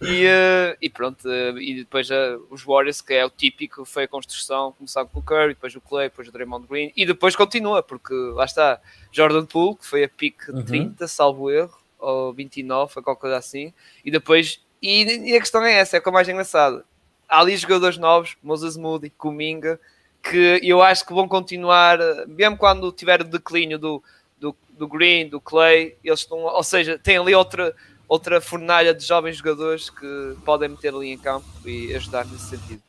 E, 0.00 0.26
uh, 0.26 0.76
e 0.80 0.90
pronto, 0.90 1.28
uh, 1.28 1.58
e 1.58 1.76
depois 1.76 2.10
uh, 2.10 2.44
os 2.50 2.62
Warriors, 2.62 3.00
que 3.00 3.14
é 3.14 3.24
o 3.24 3.30
típico, 3.30 3.84
foi 3.84 4.04
a 4.04 4.08
construção, 4.08 4.72
começaram 4.72 5.08
com 5.08 5.20
o 5.20 5.22
Curry, 5.22 5.54
depois 5.54 5.74
o 5.74 5.80
Clay, 5.80 6.08
depois 6.08 6.28
o 6.28 6.32
Draymond 6.32 6.66
Green, 6.66 6.92
e 6.96 7.06
depois 7.06 7.34
continua, 7.34 7.82
porque 7.82 8.14
lá 8.14 8.44
está 8.44 8.80
Jordan 9.12 9.46
Poole, 9.46 9.76
que 9.76 9.86
foi 9.86 10.04
a 10.04 10.08
pique 10.08 10.50
uhum. 10.50 10.62
30, 10.62 11.06
salvo 11.08 11.50
erro, 11.50 11.76
ou 11.98 12.32
29, 12.32 12.92
ou 12.96 13.02
qualquer 13.02 13.20
coisa 13.20 13.36
assim, 13.36 13.72
e 14.04 14.10
depois. 14.10 14.60
E, 14.82 15.30
e 15.30 15.36
a 15.36 15.40
questão 15.40 15.62
é 15.64 15.72
essa, 15.74 15.96
é 15.96 16.00
o 16.00 16.02
que 16.02 16.08
é 16.08 16.12
mais 16.12 16.28
engraçado. 16.28 16.84
Há 17.26 17.40
ali 17.40 17.56
jogadores 17.56 17.96
novos, 17.96 18.36
Moses 18.42 18.76
Moody, 18.76 19.10
Kuminga, 19.10 19.80
que 20.24 20.58
eu 20.62 20.80
acho 20.80 21.06
que 21.06 21.12
vão 21.12 21.28
continuar, 21.28 21.98
mesmo 22.26 22.56
quando 22.56 22.90
tiver 22.90 23.20
o 23.20 23.24
declínio 23.24 23.78
do, 23.78 24.02
do, 24.40 24.56
do 24.70 24.88
Green, 24.88 25.28
do 25.28 25.38
Clay, 25.38 25.96
eles 26.02 26.20
estão, 26.20 26.38
ou 26.38 26.62
seja, 26.62 26.98
tem 26.98 27.18
ali 27.18 27.34
outra, 27.34 27.76
outra 28.08 28.40
fornalha 28.40 28.94
de 28.94 29.04
jovens 29.04 29.36
jogadores 29.36 29.90
que 29.90 30.36
podem 30.42 30.70
meter 30.70 30.94
ali 30.94 31.12
em 31.12 31.18
campo 31.18 31.46
e 31.66 31.94
ajudar 31.94 32.24
nesse 32.24 32.48
sentido. 32.48 32.82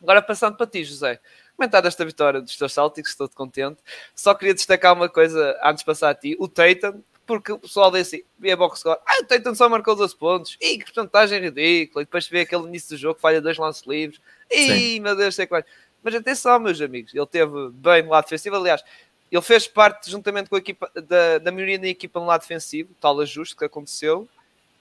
Agora 0.00 0.22
passando 0.22 0.56
para 0.56 0.66
ti, 0.66 0.84
José, 0.84 1.18
comentar 1.56 1.82
desta 1.82 2.04
vitória 2.04 2.40
dos 2.40 2.56
teus 2.56 2.72
Celtics, 2.72 3.10
estou 3.10 3.28
contente. 3.28 3.78
Só 4.14 4.32
queria 4.32 4.54
destacar 4.54 4.94
uma 4.94 5.08
coisa 5.08 5.58
antes 5.64 5.80
de 5.80 5.84
passar 5.84 6.10
a 6.10 6.14
ti, 6.14 6.36
o 6.38 6.46
Tatum, 6.46 7.02
porque 7.26 7.52
o 7.52 7.58
pessoal 7.58 7.90
disse, 7.90 8.24
vê 8.38 8.52
a 8.52 8.56
box 8.56 8.80
score, 8.80 8.98
ah, 9.06 9.20
o 9.22 9.26
Tatum 9.26 9.54
só 9.54 9.68
marcou 9.68 9.96
12 9.96 10.16
pontos, 10.16 10.56
e 10.60 10.78
que 10.78 10.84
porcentagem 10.84 11.40
ridícula, 11.40 12.02
e 12.02 12.04
depois 12.04 12.28
vê 12.28 12.40
aquele 12.40 12.64
início 12.64 12.90
do 12.90 12.96
jogo, 12.96 13.18
falha 13.18 13.40
dois 13.40 13.58
lances 13.58 13.84
livres, 13.86 14.20
e 14.50 15.00
meu 15.00 15.16
Deus, 15.16 15.34
sei 15.34 15.46
que 15.46 15.52
mais. 15.52 15.64
Mas 16.02 16.14
atenção, 16.14 16.58
meus 16.58 16.80
amigos, 16.80 17.14
ele 17.14 17.26
teve 17.26 17.70
bem 17.70 18.02
no 18.02 18.10
lado 18.10 18.24
defensivo. 18.24 18.56
Aliás, 18.56 18.82
ele 19.30 19.42
fez 19.42 19.66
parte, 19.66 20.10
juntamente 20.10 20.50
com 20.50 20.56
a 20.56 20.58
equipa, 20.58 20.90
da, 20.94 21.38
da 21.38 21.52
maioria 21.52 21.78
da 21.78 21.88
equipa 21.88 22.20
no 22.20 22.26
lado 22.26 22.40
defensivo, 22.42 22.90
tal 23.00 23.18
ajuste 23.20 23.56
que 23.56 23.64
aconteceu. 23.64 24.28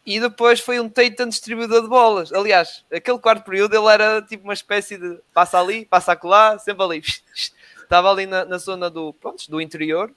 E 0.05 0.19
depois 0.19 0.59
foi 0.59 0.79
um 0.79 0.89
Tatum 0.89 1.29
distribuidor 1.29 1.83
de 1.83 1.87
bolas. 1.87 2.33
Aliás, 2.33 2.83
aquele 2.91 3.19
quarto 3.19 3.45
período 3.45 3.75
ele 3.75 3.87
era 3.87 4.21
tipo 4.21 4.43
uma 4.43 4.53
espécie 4.53 4.97
de 4.97 5.19
passa 5.33 5.59
ali, 5.59 5.85
passa 5.85 6.13
acolá, 6.13 6.57
sempre 6.57 6.83
ali. 6.83 7.01
Estava 7.81 8.09
ali 8.09 8.25
na, 8.25 8.45
na 8.45 8.57
zona 8.57 8.89
do, 8.89 9.13
pronto, 9.13 9.49
do 9.49 9.61
interior, 9.61 10.11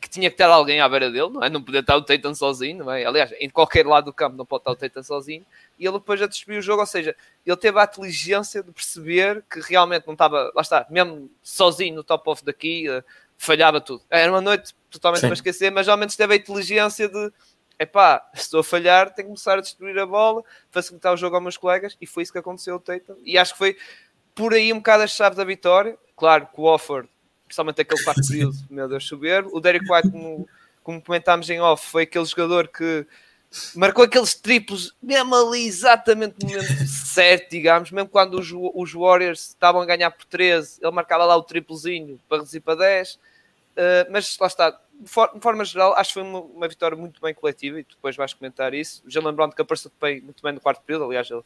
que 0.00 0.08
tinha 0.08 0.30
que 0.30 0.36
ter 0.36 0.44
alguém 0.44 0.80
à 0.80 0.88
beira 0.88 1.10
dele, 1.10 1.28
não 1.28 1.44
é? 1.44 1.50
Não 1.50 1.62
podia 1.62 1.80
estar 1.80 1.96
o 1.96 2.02
Tatum 2.02 2.34
sozinho, 2.34 2.84
não 2.84 2.92
é? 2.92 3.04
Aliás, 3.04 3.32
em 3.38 3.50
qualquer 3.50 3.86
lado 3.86 4.06
do 4.06 4.12
campo 4.12 4.36
não 4.36 4.46
pode 4.46 4.62
estar 4.62 4.70
o 4.70 4.76
Tatum 4.76 5.02
sozinho 5.02 5.44
e 5.78 5.84
ele 5.84 5.98
depois 5.98 6.18
já 6.18 6.26
distribuiu 6.26 6.60
o 6.60 6.62
jogo, 6.62 6.80
ou 6.80 6.86
seja, 6.86 7.14
ele 7.44 7.56
teve 7.56 7.78
a 7.78 7.84
inteligência 7.84 8.62
de 8.62 8.72
perceber 8.72 9.44
que 9.50 9.60
realmente 9.60 10.06
não 10.06 10.14
estava, 10.14 10.50
lá 10.54 10.62
está, 10.62 10.86
mesmo 10.88 11.30
sozinho 11.42 11.96
no 11.96 12.02
top 12.02 12.30
off 12.30 12.44
daqui, 12.44 12.88
uh, 12.88 13.04
falhava 13.36 13.80
tudo. 13.80 14.02
Era 14.08 14.32
uma 14.32 14.40
noite 14.40 14.74
totalmente 14.90 15.20
Sim. 15.20 15.26
para 15.26 15.34
esquecer, 15.34 15.70
mas 15.70 15.86
realmente 15.86 16.16
teve 16.16 16.32
a 16.32 16.36
inteligência 16.36 17.06
de 17.06 17.32
epá, 17.78 18.26
se 18.34 18.42
estou 18.42 18.60
a 18.60 18.64
falhar, 18.64 19.06
tenho 19.06 19.28
que 19.28 19.34
começar 19.34 19.58
a 19.58 19.60
destruir 19.60 19.98
a 19.98 20.06
bola, 20.06 20.42
facilitar 20.70 21.12
o 21.12 21.16
jogo 21.16 21.36
aos 21.36 21.42
meus 21.42 21.56
colegas, 21.56 21.96
e 22.00 22.06
foi 22.06 22.22
isso 22.22 22.32
que 22.32 22.38
aconteceu 22.38 22.76
o 22.76 22.80
Tatum, 22.80 23.16
e 23.24 23.38
acho 23.38 23.52
que 23.52 23.58
foi 23.58 23.76
por 24.34 24.52
aí 24.52 24.72
um 24.72 24.76
bocado 24.76 25.02
a 25.02 25.06
chave 25.06 25.36
da 25.36 25.44
vitória. 25.44 25.98
claro 26.14 26.46
que 26.46 26.60
o 26.60 26.64
Offord, 26.64 27.08
principalmente 27.50 27.80
aquele 27.80 28.02
quarto 28.04 28.28
período, 28.28 28.56
meu 28.70 28.88
Deus, 28.88 29.06
subir. 29.06 29.44
O 29.46 29.60
Derek 29.60 29.84
White, 29.90 30.10
como, 30.10 30.48
como 30.84 31.02
comentámos 31.02 31.50
em 31.50 31.60
off, 31.60 31.90
foi 31.90 32.04
aquele 32.04 32.24
jogador 32.24 32.68
que 32.68 33.04
marcou 33.74 34.04
aqueles 34.04 34.32
triplos 34.32 34.94
mesmo 35.02 35.34
ali 35.34 35.66
exatamente 35.66 36.36
no 36.40 36.48
momento 36.48 36.86
certo, 36.86 37.50
digamos, 37.50 37.90
mesmo 37.90 38.08
quando 38.08 38.34
os, 38.34 38.52
os 38.52 38.92
Warriors 38.92 39.48
estavam 39.48 39.82
a 39.82 39.84
ganhar 39.84 40.12
por 40.12 40.24
13, 40.26 40.78
ele 40.80 40.92
marcava 40.92 41.24
lá 41.24 41.36
o 41.36 41.42
triplozinho 41.42 42.20
para 42.28 42.38
reduzir 42.38 42.60
para 42.60 42.76
10. 42.76 43.14
Uh, 43.14 43.18
mas 44.10 44.36
lá 44.38 44.46
está, 44.46 44.70
de, 44.70 45.10
for, 45.10 45.32
de, 45.34 45.40
forma 45.40 45.64
geral, 45.64 45.94
acho 45.96 46.10
que 46.10 46.14
foi 46.14 46.22
uma, 46.22 46.40
uma, 46.40 46.68
vitória 46.68 46.96
muito 46.96 47.20
bem 47.20 47.34
coletiva 47.34 47.80
e 47.80 47.86
depois 47.88 48.14
vais 48.14 48.32
comentar 48.32 48.72
isso. 48.74 49.02
Já 49.08 49.20
lembrando 49.20 49.54
que 49.54 49.62
apareceu 49.62 49.90
bem, 50.00 50.20
muito 50.20 50.42
bem 50.42 50.52
no 50.52 50.60
quarto 50.60 50.82
período, 50.82 51.06
aliás, 51.06 51.28
ele 51.30 51.42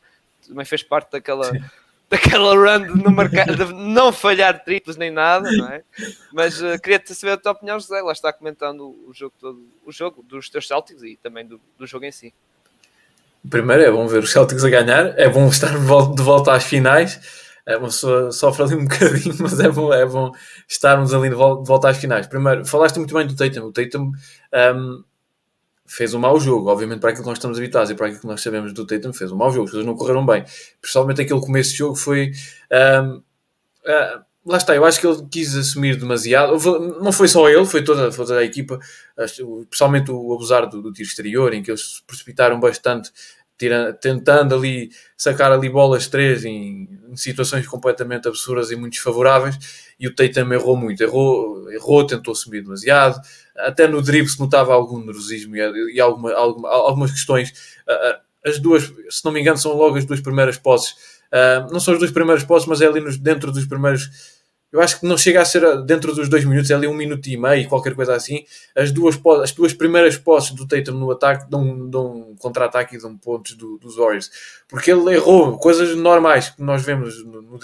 também 0.47 0.67
fez 0.67 0.83
parte 0.83 1.13
daquela. 1.13 1.51
Sim 1.51 1.65
daquela 2.09 2.55
run 2.55 2.95
de 2.95 3.03
não, 3.03 3.11
marcar, 3.11 3.47
de 3.55 3.73
não 3.73 4.13
falhar 4.13 4.63
triplos 4.65 4.97
nem 4.97 5.11
nada, 5.11 5.51
não 5.51 5.69
é? 5.69 5.83
Mas 6.33 6.61
uh, 6.61 6.79
queria-te 6.81 7.15
saber 7.15 7.33
a 7.33 7.37
tua 7.37 7.53
opinião, 7.53 7.79
José. 7.79 8.01
Lá 8.01 8.13
está 8.13 8.33
comentando 8.33 8.97
o 9.07 9.13
jogo 9.13 9.35
todo, 9.41 9.67
o 9.85 9.93
jogo 9.93 10.23
dos 10.23 10.49
teus 10.49 10.67
Celtics 10.69 11.03
e 11.03 11.17
também 11.23 11.47
do, 11.47 11.61
do 11.79 11.87
jogo 11.87 12.05
em 12.05 12.13
si. 12.13 12.33
Primeiro 13.49 13.83
é 13.83 13.91
bom 13.91 14.07
ver 14.07 14.23
os 14.23 14.33
Celtics 14.33 14.65
a 14.65 14.71
ganhar, 14.71 15.19
é 15.19 15.29
bom 15.29 15.47
estar 15.49 15.73
de 15.73 16.23
volta, 16.23 16.53
às 16.53 16.65
finais. 16.65 17.21
É 17.67 17.77
uma 17.77 17.89
pessoa 17.89 18.31
sofre 18.31 18.63
ali 18.63 18.75
um 18.75 18.85
bocadinho, 18.89 19.35
mas 19.41 19.59
é 19.61 19.69
bom, 19.69 19.93
é 19.93 20.07
bom 20.07 20.33
estarmos 20.69 21.13
ali 21.13 21.29
de 21.29 21.35
volta, 21.35 21.63
de 21.63 21.69
volta 21.69 21.89
às 21.89 21.97
finais. 21.97 22.27
Primeiro, 22.27 22.65
falaste 22.65 22.97
muito 22.97 23.15
bem 23.15 23.27
do 23.27 23.37
Tatum. 23.37 23.67
O 23.67 23.73
Tatum 23.73 24.13
um, 24.75 25.05
fez 25.87 26.15
um 26.15 26.19
mau 26.19 26.39
jogo, 26.41 26.71
obviamente 26.71 27.01
para 27.01 27.11
aquilo 27.11 27.25
que 27.25 27.29
nós 27.29 27.39
estamos 27.39 27.59
habituados 27.59 27.91
e 27.91 27.95
para 27.95 28.07
aquilo 28.07 28.21
que 28.21 28.27
nós 28.27 28.43
sabemos 28.43 28.73
do 28.73 28.87
Tatum, 28.87 29.13
fez 29.13 29.31
um 29.31 29.37
mau 29.37 29.51
jogo, 29.51 29.65
as 29.65 29.71
coisas 29.71 29.87
não 29.87 29.97
correram 29.97 30.25
bem. 30.25 30.45
Principalmente 30.81 31.21
aquele 31.23 31.41
começo 31.41 31.71
de 31.71 31.77
jogo 31.79 31.97
foi. 31.97 32.33
Um, 32.73 33.17
uh, 33.17 33.23
ah, 33.87 34.25
lá 34.47 34.57
está, 34.57 34.75
eu 34.75 34.85
acho 34.85 35.01
que 35.01 35.07
ele 35.07 35.27
quis 35.31 35.55
assumir 35.57 35.97
demasiado. 35.97 36.59
Não 37.01 37.13
foi 37.13 37.29
só 37.29 37.49
ele, 37.49 37.65
foi 37.67 37.83
toda, 37.83 38.11
foi 38.13 38.27
toda 38.27 38.41
a 38.41 38.45
equipa, 38.45 38.79
especialmente 39.19 40.11
o 40.11 40.33
abusar 40.35 40.69
do, 40.69 40.83
do 40.83 40.93
tiro 40.93 41.09
exterior, 41.09 41.55
em 41.55 41.63
que 41.63 41.71
eles 41.71 41.97
se 41.97 42.03
precipitaram 42.03 42.59
bastante 42.61 43.11
tira, 43.59 43.93
tentando 43.93 44.55
ali 44.55 44.91
sacar 45.17 45.53
ali 45.53 45.69
bolas 45.69 46.09
três 46.09 46.45
em, 46.45 46.89
em, 47.09 47.17
situações 47.17 47.67
completamente 47.67 48.29
absurdas 48.29 48.71
e 48.71 48.77
muito 48.77 48.95
desfavoráveis 48.95 49.95
e 49.99 50.09
o 50.09 50.15
Tatum 50.15 50.53
errou 50.53 50.77
muito, 50.77 51.03
errou, 51.03 51.71
errou 51.71 52.07
tentou 52.07 52.35
subir 52.35 52.63
demasiado, 52.63 53.21
até 53.57 53.87
no 53.87 54.03
drible 54.03 54.29
se 54.29 54.41
notava 54.41 54.75
algum 54.75 54.99
nervosismo 54.99 55.57
e, 55.57 55.95
e 55.95 56.01
alguma, 56.01 56.33
alguma, 56.33 56.69
algumas 56.69 57.11
questões. 57.11 57.53
As 58.45 58.59
duas, 58.59 58.93
se 59.09 59.25
não 59.25 59.33
me 59.33 59.41
engano 59.41 59.57
são 59.57 59.73
logo 59.73 59.97
as 59.97 60.05
duas 60.05 60.21
primeiras 60.21 60.59
posses 60.59 60.95
não 61.71 61.81
são 61.81 61.95
as 61.95 62.01
duas 62.01 62.13
primeiras 62.13 62.45
posses 62.45 62.69
mas 62.69 62.81
é 62.81 62.87
ali 62.87 63.01
nos, 63.01 63.17
dentro 63.17 63.51
dos 63.51 63.67
primeiros 63.67 64.09
eu 64.75 64.81
acho 64.81 64.99
que 64.99 65.07
não 65.07 65.17
chega 65.17 65.41
a 65.41 65.45
ser 65.45 65.85
dentro 65.85 66.13
dos 66.13 66.29
dois 66.29 66.45
minutos, 66.45 66.69
é 66.69 66.75
ali 66.75 66.89
um 66.89 66.95
minuto 66.95 67.29
e 67.29 67.37
meio, 67.37 67.69
qualquer 67.69 67.95
coisa 67.95 68.13
assim. 68.13 68.45
As 68.75 68.91
duas, 68.91 69.17
as 69.41 69.53
duas 69.53 69.73
primeiras 69.73 70.17
posses 70.17 70.51
do 70.51 70.67
Tatum 70.67 70.99
no 70.99 71.13
ataque 71.13 71.49
dão, 71.49 71.89
dão 71.89 72.31
um 72.31 72.37
contra-ataque 72.37 72.97
e 72.97 72.99
dão 72.99 73.17
pontos 73.17 73.55
do, 73.55 73.79
dos 73.79 73.95
Warriors. 73.95 74.33
Porque 74.67 74.91
ele 74.91 75.15
errou 75.15 75.57
coisas 75.59 75.97
normais 75.97 76.51
que 76.51 76.61
nós 76.61 76.85
vemos 76.85 77.25
no, 77.25 77.41
no 77.41 77.59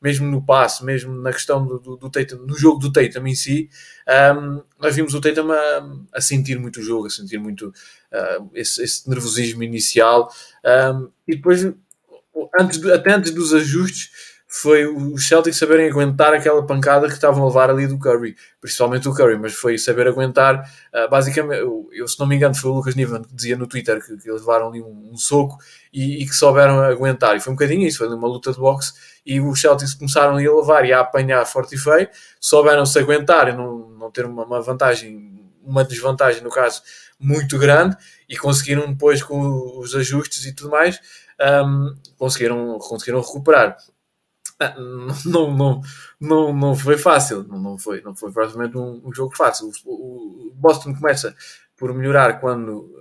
mesmo 0.00 0.26
no 0.26 0.42
passe, 0.42 0.82
mesmo 0.82 1.12
na 1.20 1.34
questão 1.34 1.66
do, 1.66 1.78
do, 1.78 1.96
do 1.98 2.08
Tatum, 2.08 2.38
no 2.38 2.56
jogo 2.56 2.78
do 2.78 2.90
Tatum 2.90 3.26
em 3.26 3.34
si. 3.34 3.68
Um, 4.08 4.62
nós 4.80 4.96
vimos 4.96 5.12
o 5.12 5.20
Tatum 5.20 5.52
a, 5.52 5.98
a, 6.14 6.20
sentir 6.22 6.58
muito 6.58 6.80
o 6.80 6.82
jogo, 6.82 7.08
a 7.08 7.10
sentir 7.10 7.36
muito 7.36 7.68
uh, 7.68 8.50
esse, 8.54 8.82
esse, 8.82 9.06
nervosismo 9.06 9.62
inicial. 9.62 10.32
Um, 10.64 11.10
e 11.28 11.36
depois, 11.36 11.70
antes, 12.58 12.82
até 12.86 13.12
antes 13.12 13.32
dos 13.32 13.52
ajustes 13.52 14.37
foi 14.50 14.86
os 14.86 15.28
Celtics 15.28 15.58
saberem 15.58 15.90
aguentar 15.90 16.32
aquela 16.32 16.64
pancada 16.64 17.06
que 17.06 17.12
estavam 17.12 17.42
a 17.42 17.46
levar 17.48 17.68
ali 17.68 17.86
do 17.86 17.98
Curry, 17.98 18.34
principalmente 18.58 19.06
o 19.06 19.14
Curry, 19.14 19.38
mas 19.38 19.52
foi 19.52 19.76
saber 19.76 20.08
aguentar. 20.08 20.64
Uh, 20.92 21.08
basicamente, 21.10 21.60
eu, 21.60 22.08
se 22.08 22.18
não 22.18 22.26
me 22.26 22.34
engano, 22.34 22.54
foi 22.54 22.70
o 22.70 22.74
Lucas 22.74 22.94
Niven 22.94 23.22
que 23.22 23.34
dizia 23.34 23.58
no 23.58 23.66
Twitter 23.66 24.00
que, 24.00 24.16
que 24.16 24.30
eles 24.30 24.40
levaram 24.40 24.68
ali 24.68 24.80
um, 24.80 25.10
um 25.12 25.18
soco 25.18 25.58
e, 25.92 26.22
e, 26.22 26.26
que 26.26 26.34
souberam 26.34 26.80
aguentar. 26.80 27.36
E 27.36 27.40
foi 27.40 27.52
um 27.52 27.56
bocadinho 27.56 27.86
isso, 27.86 27.98
foi 27.98 28.08
uma 28.08 28.26
luta 28.26 28.50
de 28.50 28.58
boxe. 28.58 28.94
E 29.24 29.38
os 29.38 29.60
Celtics 29.60 29.92
começaram 29.92 30.34
ali 30.34 30.46
a 30.46 30.54
levar 30.54 30.86
e 30.86 30.94
a 30.94 31.00
apanhar 31.00 31.44
forte 31.44 31.74
e 31.74 31.78
feio, 31.78 32.08
souberam-se 32.40 32.98
aguentar 32.98 33.48
e 33.48 33.52
não, 33.52 33.90
não 33.90 34.10
ter 34.10 34.24
uma, 34.24 34.46
uma 34.46 34.62
vantagem, 34.62 35.46
uma 35.62 35.84
desvantagem, 35.84 36.42
no 36.42 36.50
caso, 36.50 36.80
muito 37.20 37.58
grande 37.58 37.96
e 38.26 38.36
conseguiram 38.36 38.90
depois 38.90 39.22
com 39.22 39.78
os 39.78 39.94
ajustes 39.94 40.46
e 40.46 40.54
tudo 40.54 40.70
mais 40.70 40.98
um, 41.40 41.94
conseguiram, 42.16 42.78
conseguiram 42.78 43.20
recuperar 43.20 43.76
não, 45.24 45.54
não, 45.54 45.80
não, 46.20 46.52
não 46.52 46.74
foi 46.74 46.98
fácil, 46.98 47.44
não, 47.44 47.58
não 47.60 47.78
foi, 47.78 48.00
não 48.02 48.14
foi 48.14 48.32
provavelmente 48.32 48.76
um, 48.76 49.00
um 49.04 49.12
jogo 49.12 49.36
fácil. 49.36 49.70
O, 49.84 50.48
o, 50.48 50.52
Boston 50.54 50.94
começa 50.94 51.34
por 51.76 51.94
melhorar 51.94 52.40
quando 52.40 52.92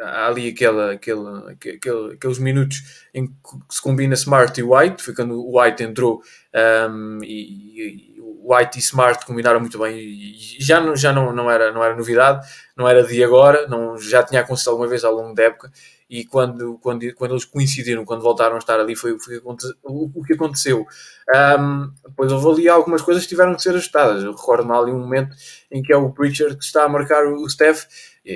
há 0.00 0.28
ali 0.28 0.48
aquela, 0.48 0.92
aquela, 0.92 1.50
aquele, 1.50 2.14
aqueles 2.14 2.38
minutos 2.38 3.06
em 3.12 3.26
que 3.26 3.34
se 3.68 3.82
combina 3.82 4.14
Smart 4.14 4.58
e 4.58 4.62
White, 4.62 5.02
foi 5.02 5.14
quando 5.14 5.34
o 5.34 5.60
White 5.60 5.82
entrou 5.82 6.22
um, 6.88 7.18
e, 7.22 8.16
e, 8.16 8.20
White 8.42 8.78
e 8.78 8.80
Smart 8.80 9.26
combinaram 9.26 9.60
muito 9.60 9.78
bem 9.78 9.98
e, 9.98 10.56
já, 10.60 10.80
não, 10.80 10.96
já 10.96 11.12
não, 11.12 11.32
não, 11.32 11.50
era, 11.50 11.72
não 11.72 11.84
era 11.84 11.94
novidade, 11.96 12.46
não 12.76 12.88
era 12.88 13.02
de 13.02 13.22
agora, 13.22 13.66
não, 13.68 13.98
já 13.98 14.22
tinha 14.22 14.40
acontecido 14.40 14.70
alguma 14.70 14.88
vez 14.88 15.04
ao 15.04 15.14
longo 15.14 15.34
da 15.34 15.42
época 15.44 15.70
e 16.10 16.24
quando, 16.24 16.76
quando, 16.82 17.14
quando 17.14 17.30
eles 17.34 17.44
coincidiram, 17.44 18.04
quando 18.04 18.20
voltaram 18.20 18.56
a 18.56 18.58
estar 18.58 18.80
ali, 18.80 18.96
foi, 18.96 19.12
o, 19.12 20.10
o, 20.12 20.24
que 20.24 20.32
aconteceu. 20.32 20.84
Um, 21.32 21.92
depois 22.04 22.32
houve 22.32 22.62
ali 22.62 22.68
algumas 22.68 23.00
coisas 23.00 23.22
que 23.22 23.28
tiveram 23.28 23.54
que 23.54 23.62
ser 23.62 23.70
ajustadas. 23.70 24.24
Eu 24.24 24.32
recordo-me 24.32 24.72
ali 24.72 24.90
um 24.90 24.98
momento 24.98 25.36
em 25.70 25.80
que 25.80 25.92
é 25.92 25.96
o 25.96 26.10
Preacher 26.10 26.58
que 26.58 26.64
está 26.64 26.82
a 26.82 26.88
marcar 26.88 27.24
o 27.24 27.48
Steph 27.48 27.84
e, 28.24 28.32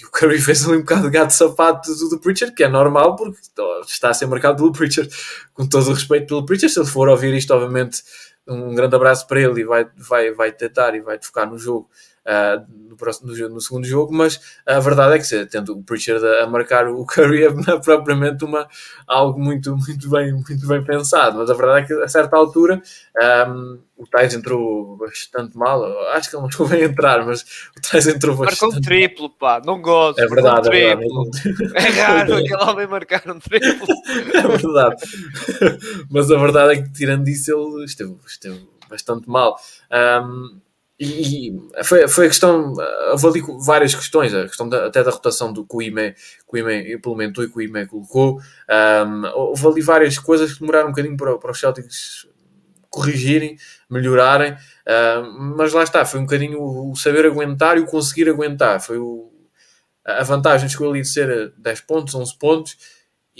e 0.00 0.06
o 0.06 0.10
Curry 0.10 0.40
fez 0.40 0.64
ali 0.64 0.78
um 0.78 0.80
bocado 0.80 1.02
de 1.02 1.10
gato 1.10 1.28
de 1.28 1.34
sapato 1.34 1.94
do, 1.94 2.08
do 2.08 2.18
Preacher, 2.18 2.54
que 2.54 2.64
é 2.64 2.68
normal 2.68 3.14
porque 3.16 3.38
está 3.86 4.08
a 4.08 4.14
ser 4.14 4.24
marcado 4.24 4.56
pelo 4.56 4.72
Preacher. 4.72 5.06
Com 5.52 5.68
todo 5.68 5.90
o 5.90 5.92
respeito 5.92 6.28
pelo 6.28 6.46
Preacher, 6.46 6.70
se 6.70 6.80
ele 6.80 6.88
for 6.88 7.06
ouvir 7.06 7.34
isto, 7.34 7.52
obviamente, 7.52 8.02
um 8.48 8.74
grande 8.74 8.96
abraço 8.96 9.26
para 9.26 9.42
ele 9.42 9.60
e 9.60 9.64
vai, 9.64 9.86
vai, 9.94 10.32
vai 10.32 10.52
tentar 10.52 10.94
e 10.94 11.02
vai 11.02 11.18
focar 11.22 11.46
no 11.46 11.58
jogo 11.58 11.90
uh, 12.30 12.64
no, 12.88 12.96
próximo, 12.96 13.32
no, 13.32 13.48
no, 13.48 13.60
segundo 13.60 13.86
jogo, 13.86 14.12
mas 14.12 14.40
a 14.64 14.78
verdade 14.78 15.16
é 15.16 15.18
que 15.18 15.46
tendo 15.46 15.72
o 15.72 15.82
Pritchard 15.82 16.24
a, 16.24 16.44
a 16.44 16.46
marcar 16.46 16.86
o 16.86 17.04
Curry 17.06 17.44
é 17.44 17.50
propriamente 17.82 18.44
uma, 18.44 18.68
algo 19.06 19.40
muito, 19.40 19.76
muito, 19.76 20.08
bem, 20.08 20.32
muito 20.32 20.66
bem 20.66 20.84
pensado, 20.84 21.38
mas 21.38 21.50
a 21.50 21.54
verdade 21.54 21.80
é 21.80 21.86
que 21.86 21.92
a 22.02 22.08
certa 22.08 22.36
altura 22.36 22.80
um, 23.48 23.78
o 23.96 24.06
Tais 24.06 24.34
entrou 24.34 24.96
bastante 24.96 25.56
mal, 25.56 25.84
acho 26.10 26.30
que 26.30 26.36
ele 26.36 26.48
não 26.58 26.66
a 26.66 26.80
entrar, 26.80 27.26
mas 27.26 27.42
o 27.76 27.80
Tais 27.80 28.06
entrou 28.06 28.36
bastante 28.36 28.60
Marcou 28.62 28.78
um 28.78 28.80
triplo, 28.80 29.30
pá, 29.30 29.60
não 29.64 29.82
gosto. 29.82 30.20
É 30.20 30.26
verdade, 30.26 30.68
um 30.68 30.72
é 30.72 30.96
verdade. 30.96 31.30
É 31.74 32.02
raro 32.02 32.36
aquele 32.36 32.62
homem 32.62 32.86
marcar 32.86 33.22
um 33.28 33.38
triplo. 33.38 33.86
é 34.34 34.56
verdade. 34.56 35.02
mas 36.10 36.30
a 36.30 36.38
verdade 36.38 36.72
é 36.72 36.82
que 36.82 36.92
tirando 36.92 37.28
isso 37.28 37.52
ele 37.52 37.84
esteve, 37.84 38.16
esteve 38.26 38.66
bastante 38.88 39.28
mal. 39.28 39.56
Um, 39.92 40.60
e, 41.02 41.58
foi, 41.82 42.06
foi 42.06 42.26
a 42.26 42.28
questão, 42.28 42.74
houve 43.12 43.26
ali 43.26 43.42
várias 43.64 43.94
questões, 43.94 44.34
a 44.34 44.42
questão 44.46 44.68
da, 44.68 44.86
até 44.86 45.02
da 45.02 45.10
rotação 45.10 45.50
do 45.50 45.62
que 45.64 45.70
que 45.70 45.76
o 45.76 46.58
IME 46.58 46.92
implementou 46.92 47.42
e 47.42 47.48
que 47.48 47.56
o 47.56 47.62
IME 47.62 47.86
colocou. 47.86 48.38
Um, 48.68 49.26
houve 49.34 49.66
ali 49.66 49.80
várias 49.80 50.18
coisas 50.18 50.52
que 50.52 50.60
demoraram 50.60 50.88
um 50.88 50.90
bocadinho 50.90 51.16
para, 51.16 51.38
para 51.38 51.52
os 51.52 51.58
Celtics 51.58 52.28
corrigirem, 52.90 53.56
melhorarem, 53.88 54.52
um, 54.52 55.56
mas 55.56 55.72
lá 55.72 55.84
está, 55.84 56.04
foi 56.04 56.20
um 56.20 56.24
bocadinho 56.24 56.60
o, 56.60 56.94
saber 56.94 57.24
aguentar 57.24 57.78
e 57.78 57.80
o 57.80 57.86
conseguir 57.86 58.28
aguentar. 58.28 58.78
Foi 58.82 58.98
o, 58.98 59.32
a 60.04 60.22
vantagem 60.22 60.68
chegou 60.68 60.90
ali 60.90 61.00
de 61.00 61.08
ser 61.08 61.54
10 61.56 61.80
pontos, 61.80 62.14
11 62.14 62.38
pontos, 62.38 62.76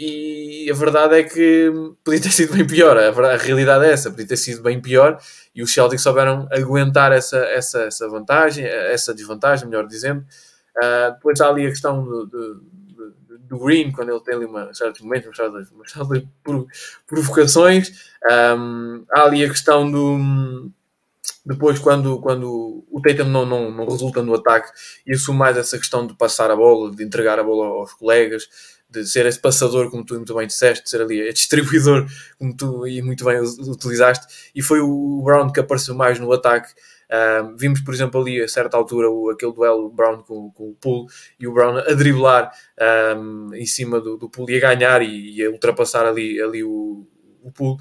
e 0.00 0.71
a 0.71 0.75
verdade 0.75 1.14
é 1.19 1.23
que 1.23 1.71
podia 2.02 2.23
ter 2.23 2.30
sido 2.33 2.54
bem 2.54 2.66
pior. 2.66 2.97
A, 2.97 3.11
verdade, 3.11 3.42
a 3.42 3.45
realidade 3.45 3.85
é 3.85 3.92
essa, 3.92 4.11
podia 4.11 4.26
ter 4.26 4.37
sido 4.37 4.62
bem 4.62 4.80
pior 4.80 5.21
e 5.54 5.62
os 5.62 5.73
Celtics 5.73 6.02
souberam 6.02 6.49
aguentar 6.50 7.12
essa, 7.12 7.38
essa, 7.38 7.83
essa 7.83 8.09
vantagem, 8.09 8.64
essa 8.64 9.12
desvantagem, 9.14 9.69
melhor 9.69 9.87
dizendo. 9.87 10.25
Uh, 10.76 11.12
depois 11.14 11.40
há 11.40 11.49
ali 11.49 11.66
a 11.66 11.71
questão 11.71 12.02
do, 12.02 12.26
do, 12.26 12.64
do, 13.40 13.59
Green, 13.59 13.92
quando 13.92 14.11
ele 14.11 14.21
tem 14.21 14.35
ali 14.37 14.47
uma, 14.47 14.73
certos 14.73 15.02
momentos, 15.02 15.26
uma 15.26 15.35
certa, 15.35 15.75
uma 15.75 15.87
certa 15.87 16.66
provocações. 17.07 17.90
Um, 18.57 19.04
há 19.12 19.25
ali 19.25 19.45
a 19.45 19.49
questão 19.49 19.90
do. 19.90 20.71
Depois, 21.45 21.78
quando, 21.78 22.21
quando 22.21 22.85
o 22.90 23.00
Tatum 23.02 23.25
não, 23.25 23.45
não, 23.45 23.71
não 23.71 23.87
resulta 23.87 24.23
no 24.23 24.35
ataque 24.35 24.71
assume 25.12 25.38
mais 25.38 25.57
essa 25.57 25.76
questão 25.78 26.07
de 26.07 26.14
passar 26.14 26.50
a 26.50 26.57
bola, 26.57 26.95
de 26.95 27.02
entregar 27.02 27.38
a 27.38 27.42
bola 27.42 27.66
aos 27.66 27.92
colegas, 27.92 28.49
de 28.91 29.07
ser 29.07 29.27
esse 29.27 29.39
passador, 29.39 29.91
como 29.91 30.05
tu 30.05 30.15
muito 30.15 30.35
bem 30.35 30.47
disseste, 30.47 30.85
de 30.85 30.91
ser 30.91 31.03
ali 31.03 31.21
esse 31.21 31.35
distribuidor, 31.35 32.07
como 32.39 32.57
tu 32.57 32.87
e 32.87 33.01
muito 33.03 33.25
bem 33.25 33.39
utilizaste, 33.41 34.51
e 34.55 34.63
foi 34.63 34.81
o 34.81 35.23
Brown 35.25 35.53
que 35.53 35.61
apareceu 35.61 35.95
mais 35.95 36.19
no 36.19 36.33
ataque. 36.33 36.73
Um, 37.11 37.57
vimos, 37.57 37.81
por 37.81 37.93
exemplo, 37.93 38.21
ali 38.21 38.41
a 38.41 38.47
certa 38.47 38.77
altura 38.77 39.11
o, 39.11 39.31
aquele 39.31 39.53
duelo 39.53 39.91
Brown 39.91 40.23
com, 40.23 40.49
com 40.53 40.71
o 40.71 40.75
Poole 40.75 41.09
e 41.41 41.47
o 41.47 41.53
Brown 41.53 41.79
a 41.79 41.93
driblar 41.93 42.53
um, 43.17 43.53
em 43.53 43.67
cima 43.67 44.01
do, 44.01 44.17
do 44.17 44.31
e 44.49 44.57
a 44.57 44.61
ganhar 44.61 45.03
e, 45.03 45.37
e, 45.37 45.45
a 45.45 45.51
ultrapassar 45.51 46.07
ali, 46.07 46.41
ali 46.41 46.63
o, 46.63 47.05
o 47.43 47.51
pulo, 47.51 47.77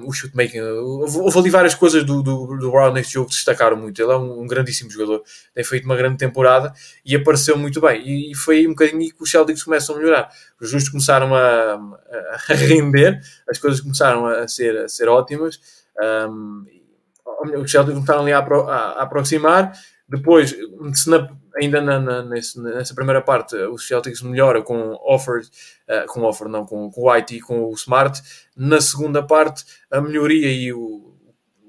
um, 0.00 0.08
o 0.08 0.12
shootmaking. 0.12 0.60
Houve 0.60 1.38
ali 1.38 1.50
várias 1.50 1.74
coisas 1.74 2.04
do, 2.04 2.22
do, 2.22 2.56
do 2.58 2.70
Brown 2.70 2.92
neste 2.92 3.14
jogo 3.14 3.28
que 3.28 3.34
destacaram 3.34 3.76
muito. 3.76 4.00
Ele 4.00 4.12
é 4.12 4.16
um, 4.16 4.42
um, 4.42 4.46
grandíssimo 4.46 4.90
jogador, 4.90 5.22
tem 5.54 5.64
feito 5.64 5.84
uma 5.84 5.96
grande 5.96 6.16
temporada 6.16 6.72
e 7.04 7.14
apareceu 7.16 7.56
muito 7.56 7.80
bem. 7.80 8.02
E, 8.06 8.32
e 8.32 8.34
foi 8.34 8.66
um 8.66 8.70
bocadinho 8.70 9.00
que 9.00 9.22
os 9.22 9.30
Celtics 9.30 9.62
começam 9.62 9.94
a 9.94 9.98
melhorar. 9.98 10.28
Os 10.60 10.70
justos 10.70 10.90
começaram 10.90 11.34
a, 11.34 11.74
a, 11.74 12.54
render, 12.54 13.20
as 13.48 13.58
coisas 13.58 13.80
começaram 13.80 14.26
a 14.26 14.46
ser, 14.48 14.76
a 14.76 14.88
ser 14.88 15.08
ótimas. 15.08 15.58
Um, 16.00 16.64
os 17.62 17.70
Celtics 17.70 17.94
começaram 17.94 18.22
ali 18.22 18.32
a, 18.32 18.38
a 18.38 19.02
aproximar. 19.02 19.72
Depois, 20.08 20.56
se 20.94 21.10
na, 21.10 21.28
ainda 21.56 21.80
na, 21.82 22.00
na, 22.00 22.22
nessa 22.22 22.94
primeira 22.94 23.20
parte, 23.20 23.54
os 23.56 23.86
Celtics 23.86 24.22
melhoram 24.22 24.62
com 24.62 24.94
offer, 25.04 25.42
uh, 25.42 26.06
com 26.06 26.22
offer 26.22 26.48
não, 26.48 26.64
com, 26.64 26.90
com 26.90 27.02
o 27.02 27.12
White 27.12 27.36
e 27.36 27.40
com 27.40 27.64
o 27.64 27.74
Smart. 27.74 28.20
Na 28.56 28.80
segunda 28.80 29.22
parte, 29.22 29.64
a 29.90 30.00
melhoria 30.00 30.50
e 30.50 30.72
o, 30.72 31.14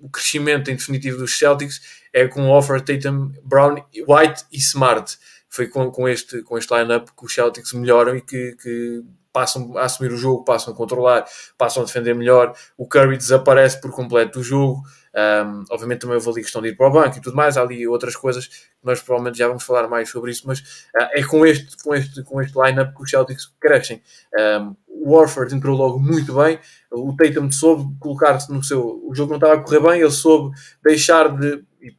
o 0.01 0.09
crescimento 0.09 0.71
em 0.71 0.75
definitivo 0.75 1.17
dos 1.17 1.37
Celtics 1.37 1.81
é 2.13 2.27
com 2.27 2.47
o 2.47 2.51
offer 2.51 2.81
Tatum, 2.81 3.33
Brown, 3.43 3.75
White 4.07 4.45
e 4.51 4.57
Smart. 4.57 5.17
Foi 5.49 5.67
com, 5.67 5.91
com 5.91 6.07
este, 6.07 6.41
com 6.43 6.57
este 6.57 6.73
line-up 6.73 7.11
que 7.17 7.25
os 7.25 7.33
Celtics 7.33 7.73
melhoram 7.73 8.15
e 8.15 8.21
que, 8.21 8.55
que 8.55 9.03
passam 9.33 9.77
a 9.77 9.83
assumir 9.83 10.11
o 10.11 10.17
jogo, 10.17 10.43
passam 10.43 10.73
a 10.73 10.77
controlar, 10.77 11.25
passam 11.57 11.83
a 11.83 11.85
defender 11.85 12.13
melhor. 12.13 12.55
O 12.77 12.87
Curry 12.87 13.17
desaparece 13.17 13.79
por 13.81 13.91
completo 13.91 14.39
do 14.39 14.43
jogo. 14.43 14.83
Um, 15.19 15.65
obviamente 15.71 16.01
também 16.01 16.15
houve 16.15 16.29
ali 16.29 16.41
questão 16.41 16.61
de 16.61 16.69
ir 16.69 16.77
para 16.77 16.87
o 16.87 16.91
banco 16.91 17.17
e 17.17 17.21
tudo 17.21 17.35
mais, 17.35 17.57
há 17.57 17.61
ali 17.61 17.87
outras 17.87 18.15
coisas 18.15 18.47
que 18.47 18.55
nós 18.83 19.01
provavelmente 19.01 19.37
já 19.37 19.47
vamos 19.47 19.63
falar 19.63 19.87
mais 19.87 20.09
sobre 20.09 20.31
isso, 20.31 20.43
mas 20.45 20.59
uh, 20.59 21.09
é 21.13 21.23
com 21.23 21.45
este, 21.45 21.75
com 21.83 21.95
este, 21.95 22.23
com 22.23 22.41
este 22.41 22.57
line-up 22.57 22.95
que 22.95 23.03
os 23.03 23.09
Celtics 23.09 23.51
crescem. 23.59 24.01
Um, 24.37 24.75
o 24.87 25.15
Warford 25.15 25.55
entrou 25.55 25.75
logo 25.75 25.99
muito 25.99 26.33
bem, 26.35 26.59
o 26.91 27.15
Tatum 27.15 27.51
soube 27.51 27.95
colocar-se 27.99 28.51
no 28.51 28.63
seu. 28.63 29.01
O 29.05 29.15
jogo 29.15 29.31
não 29.31 29.37
estava 29.37 29.53
a 29.53 29.63
correr 29.63 29.79
bem, 29.79 30.01
ele 30.01 30.11
soube 30.11 30.55
deixar 30.83 31.29
de. 31.29 31.63
E, 31.81 31.93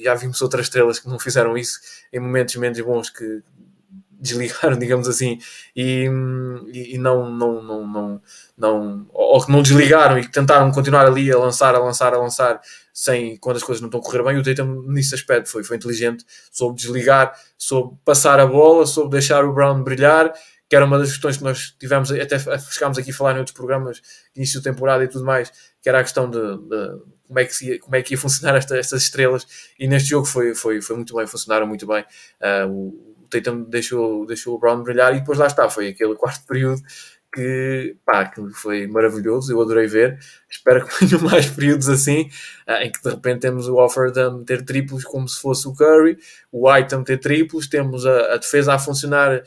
e 0.00 0.02
já 0.02 0.14
vimos 0.14 0.42
outras 0.42 0.66
estrelas 0.66 0.98
que 0.98 1.08
não 1.08 1.18
fizeram 1.18 1.56
isso 1.56 1.78
em 2.12 2.18
momentos 2.18 2.56
menos 2.56 2.80
bons 2.80 3.08
que 3.08 3.42
desligaram, 4.20 4.76
digamos 4.78 5.08
assim, 5.08 5.38
e, 5.74 6.04
e, 6.72 6.98
não, 6.98 7.30
não, 7.30 7.62
não, 7.62 7.86
não, 7.86 8.22
não, 8.56 9.06
ou 9.12 9.44
que 9.44 9.50
não 9.50 9.62
desligaram 9.62 10.18
e 10.18 10.22
que 10.22 10.30
tentaram 10.30 10.70
continuar 10.70 11.06
ali 11.06 11.32
a 11.32 11.38
lançar, 11.38 11.74
a 11.74 11.78
lançar, 11.78 12.12
a 12.12 12.18
lançar, 12.18 12.60
sem, 12.92 13.36
quando 13.38 13.56
as 13.56 13.62
coisas 13.62 13.80
não 13.80 13.88
estão 13.88 14.00
a 14.00 14.02
correr 14.02 14.22
bem, 14.22 14.36
o 14.36 14.42
Tatum 14.42 14.82
nesse 14.88 15.14
aspecto 15.14 15.48
foi, 15.48 15.64
foi 15.64 15.76
inteligente, 15.76 16.24
soube 16.52 16.76
desligar, 16.76 17.32
soube 17.56 17.96
passar 18.04 18.38
a 18.38 18.46
bola, 18.46 18.86
soube 18.86 19.10
deixar 19.10 19.44
o 19.44 19.52
Brown 19.52 19.82
brilhar, 19.82 20.32
que 20.68 20.76
era 20.76 20.84
uma 20.84 20.98
das 20.98 21.10
questões 21.10 21.36
que 21.36 21.42
nós 21.42 21.74
tivemos, 21.78 22.12
até 22.12 22.38
chegámos 22.38 22.98
aqui 22.98 23.10
a 23.10 23.14
falar 23.14 23.34
em 23.34 23.38
outros 23.38 23.56
programas 23.56 24.00
início 24.36 24.60
de 24.60 24.64
temporada 24.64 25.02
e 25.02 25.08
tudo 25.08 25.24
mais, 25.24 25.50
que 25.82 25.88
era 25.88 25.98
a 25.98 26.02
questão 26.02 26.30
de, 26.30 26.38
de 26.38 27.00
como, 27.26 27.38
é 27.38 27.44
que 27.44 27.64
ia, 27.64 27.80
como 27.80 27.96
é 27.96 28.02
que 28.02 28.14
ia 28.14 28.18
funcionar 28.18 28.56
esta, 28.56 28.76
estas 28.76 29.02
estrelas, 29.02 29.46
e 29.78 29.88
neste 29.88 30.10
jogo 30.10 30.26
foi, 30.26 30.54
foi, 30.54 30.80
foi 30.80 30.96
muito 30.96 31.16
bem, 31.16 31.26
funcionaram 31.26 31.66
muito 31.66 31.86
bem. 31.86 32.04
Uh, 32.40 32.70
o, 32.70 33.09
Tatum 33.30 33.62
deixou, 33.62 34.26
deixou 34.26 34.56
o 34.56 34.58
Brown 34.58 34.82
brilhar 34.82 35.14
e 35.14 35.20
depois 35.20 35.38
lá 35.38 35.46
está, 35.46 35.68
foi 35.70 35.88
aquele 35.88 36.14
quarto 36.14 36.44
período 36.46 36.82
que, 37.32 37.96
pá, 38.04 38.24
que 38.26 38.42
foi 38.50 38.86
maravilhoso, 38.86 39.52
eu 39.52 39.60
adorei 39.60 39.86
ver. 39.86 40.18
Espero 40.48 40.86
que 40.86 40.98
tenham 41.06 41.22
mais 41.22 41.46
períodos 41.46 41.88
assim, 41.88 42.28
ah, 42.66 42.84
em 42.84 42.90
que 42.90 43.02
de 43.02 43.10
repente 43.10 43.40
temos 43.40 43.68
o 43.68 43.76
offer 43.76 44.10
de 44.10 44.28
meter 44.30 44.64
triplos 44.64 45.04
como 45.04 45.28
se 45.28 45.40
fosse 45.40 45.68
o 45.68 45.74
Curry, 45.74 46.18
o 46.50 46.68
White 46.68 46.94
a 46.94 46.98
meter 46.98 47.18
triplos, 47.18 47.68
temos 47.68 48.04
a, 48.06 48.34
a 48.34 48.36
defesa 48.36 48.74
a 48.74 48.78
funcionar 48.78 49.42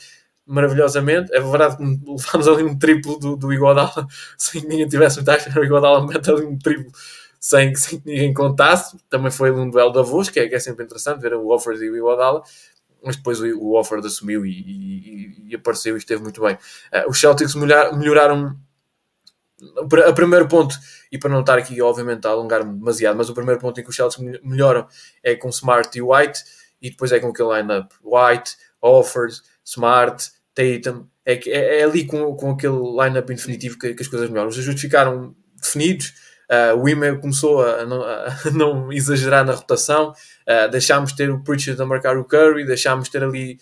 maravilhosamente. 0.45 1.33
É 1.33 1.39
verdade 1.39 1.77
que 1.77 1.83
levámos 2.07 2.47
ali 2.47 2.63
um 2.63 2.77
triplo 2.77 3.19
do, 3.19 3.35
do 3.35 3.53
Iguodala, 3.53 4.07
sem 4.37 4.61
que 4.61 4.67
ninguém 4.67 4.87
tivesse 4.87 5.19
acha, 5.27 5.59
o 5.59 5.63
Iguodala 5.63 6.05
mete 6.07 6.31
ali 6.31 6.45
um 6.45 6.57
triplo 6.57 6.91
sem, 7.39 7.75
sem 7.75 7.99
que 7.99 8.07
ninguém 8.07 8.33
contasse. 8.33 8.97
Também 9.09 9.29
foi 9.29 9.51
um 9.51 9.69
duelo 9.69 9.91
da 9.91 10.01
voz, 10.01 10.29
que 10.29 10.39
é, 10.39 10.47
que 10.47 10.55
é 10.55 10.59
sempre 10.59 10.85
interessante 10.85 11.19
ver 11.19 11.33
o 11.33 11.49
offer 11.49 11.75
e 11.75 11.89
o 11.89 11.97
Iguodala 11.97 12.41
mas 13.03 13.15
depois 13.15 13.39
o, 13.41 13.73
Offord 13.73 14.05
assumiu 14.05 14.45
e, 14.45 14.51
e, 14.51 15.49
e, 15.49 15.55
apareceu 15.55 15.95
e 15.95 15.97
esteve 15.97 16.21
muito 16.21 16.41
bem. 16.41 16.55
Uh, 16.55 17.09
os 17.09 17.19
Celtics 17.19 17.55
melhor, 17.55 17.97
melhoraram 17.97 18.57
a 20.07 20.13
primeiro 20.13 20.47
ponto, 20.47 20.75
e 21.11 21.17
para 21.17 21.29
não 21.29 21.41
estar 21.41 21.57
aqui 21.57 21.81
obviamente 21.81 22.25
a 22.25 22.31
alongar-me 22.31 22.77
demasiado, 22.77 23.15
mas 23.15 23.29
o 23.29 23.33
primeiro 23.33 23.59
ponto 23.59 23.79
em 23.79 23.83
que 23.83 23.89
os 23.89 23.95
Celtics 23.95 24.41
melhoram 24.43 24.87
é 25.23 25.35
com 25.35 25.49
Smart 25.49 25.97
e 25.97 26.01
White, 26.01 26.43
e 26.81 26.89
depois 26.89 27.11
é 27.11 27.19
com 27.19 27.29
aquele 27.29 27.61
line-up 27.61 27.93
White, 28.03 28.57
Offord, 28.81 29.39
Smart, 29.63 30.31
Tatum, 30.53 31.07
é, 31.25 31.35
é, 31.49 31.79
é 31.79 31.83
ali 31.83 32.05
com, 32.05 32.35
com 32.35 32.51
aquele 32.51 32.75
line-up 32.75 33.31
infinitivo 33.31 33.79
que, 33.79 33.93
que, 33.93 34.01
as 34.01 34.07
coisas 34.07 34.29
melhoram. 34.29 34.49
Os 34.49 34.59
ajustes 34.59 34.81
ficaram 34.81 35.35
definidos, 35.55 36.13
Uh, 36.49 36.77
o 36.77 36.89
Ime 36.89 37.17
começou 37.17 37.65
a 37.65 37.85
não, 37.85 38.03
a 38.03 38.27
não, 38.53 38.91
exagerar 38.91 39.45
na 39.45 39.53
rotação, 39.53 40.11
uh, 40.11 40.69
deixámos 40.69 41.13
ter 41.13 41.29
o 41.29 41.43
Pritchard 41.43 41.81
a 41.81 41.85
marcar 41.85 42.17
o 42.17 42.25
Curry, 42.25 42.65
deixámos 42.65 43.09
ter 43.09 43.23
ali 43.23 43.57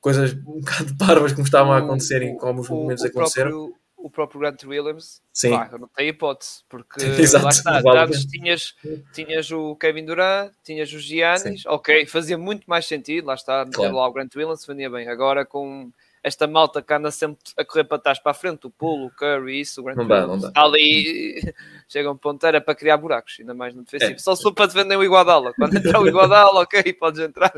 coisas 0.00 0.34
um 0.46 0.60
bocado 0.60 0.96
parvas 0.98 1.32
como 1.32 1.44
estavam 1.44 1.72
a 1.72 1.78
acontecer 1.78 2.22
e 2.22 2.36
como 2.36 2.60
os 2.60 2.68
momentos 2.68 3.02
o, 3.04 3.06
o 3.06 3.10
aconteceram. 3.10 3.50
Próprio, 3.50 3.76
o 3.96 4.10
próprio 4.10 4.40
Grant 4.40 4.62
Williams, 4.64 5.22
Sim. 5.32 5.50
Pá, 5.50 5.70
não 5.78 5.88
tem 5.88 6.08
hipótese, 6.08 6.62
porque 6.68 7.00
Exato, 7.18 7.44
lá 7.44 7.50
está, 7.50 7.80
dados, 7.80 8.26
tinhas, 8.26 8.74
tinhas 9.14 9.50
o 9.50 9.74
Kevin 9.76 10.04
Durant, 10.04 10.52
tinhas 10.62 10.92
os 10.92 11.02
Giannis, 11.02 11.62
Sim. 11.62 11.68
ok, 11.68 12.04
fazia 12.06 12.36
muito 12.36 12.64
mais 12.66 12.84
sentido, 12.84 13.26
lá 13.26 13.34
está, 13.34 13.64
claro. 13.64 13.94
lá 13.94 14.06
o 14.06 14.12
Grant 14.12 14.34
Williams, 14.36 14.66
vendia 14.66 14.90
bem, 14.90 15.08
agora 15.08 15.46
com 15.46 15.90
esta 16.24 16.46
malta 16.46 16.80
que 16.80 16.94
anda 16.94 17.10
sempre 17.10 17.38
a 17.54 17.64
correr 17.66 17.84
para 17.84 17.98
trás 17.98 18.18
para 18.18 18.32
a 18.32 18.34
frente, 18.34 18.66
o 18.66 18.70
Pulo, 18.70 19.08
o 19.08 19.10
Curry, 19.10 19.60
isso, 19.60 19.82
o 19.82 19.84
Grant 19.84 19.98
não 19.98 20.08
dá, 20.08 20.26
não 20.26 20.38
dá. 20.38 20.50
ali 20.54 21.52
chega 21.86 22.10
um 22.10 22.16
ponto 22.16 22.44
era 22.46 22.62
para 22.62 22.74
criar 22.74 22.96
buracos, 22.96 23.36
ainda 23.38 23.52
mais 23.52 23.74
no 23.74 23.84
defensivo. 23.84 24.14
É. 24.14 24.18
Só 24.18 24.34
se 24.34 24.42
for 24.42 24.54
para 24.54 24.64
defender 24.64 24.96
o 24.96 25.04
Iguadala. 25.04 25.52
Quando 25.54 25.76
entrar 25.76 26.00
o 26.00 26.08
Iguadala, 26.08 26.62
ok, 26.64 26.94
podes 26.94 27.20
entrar. 27.20 27.52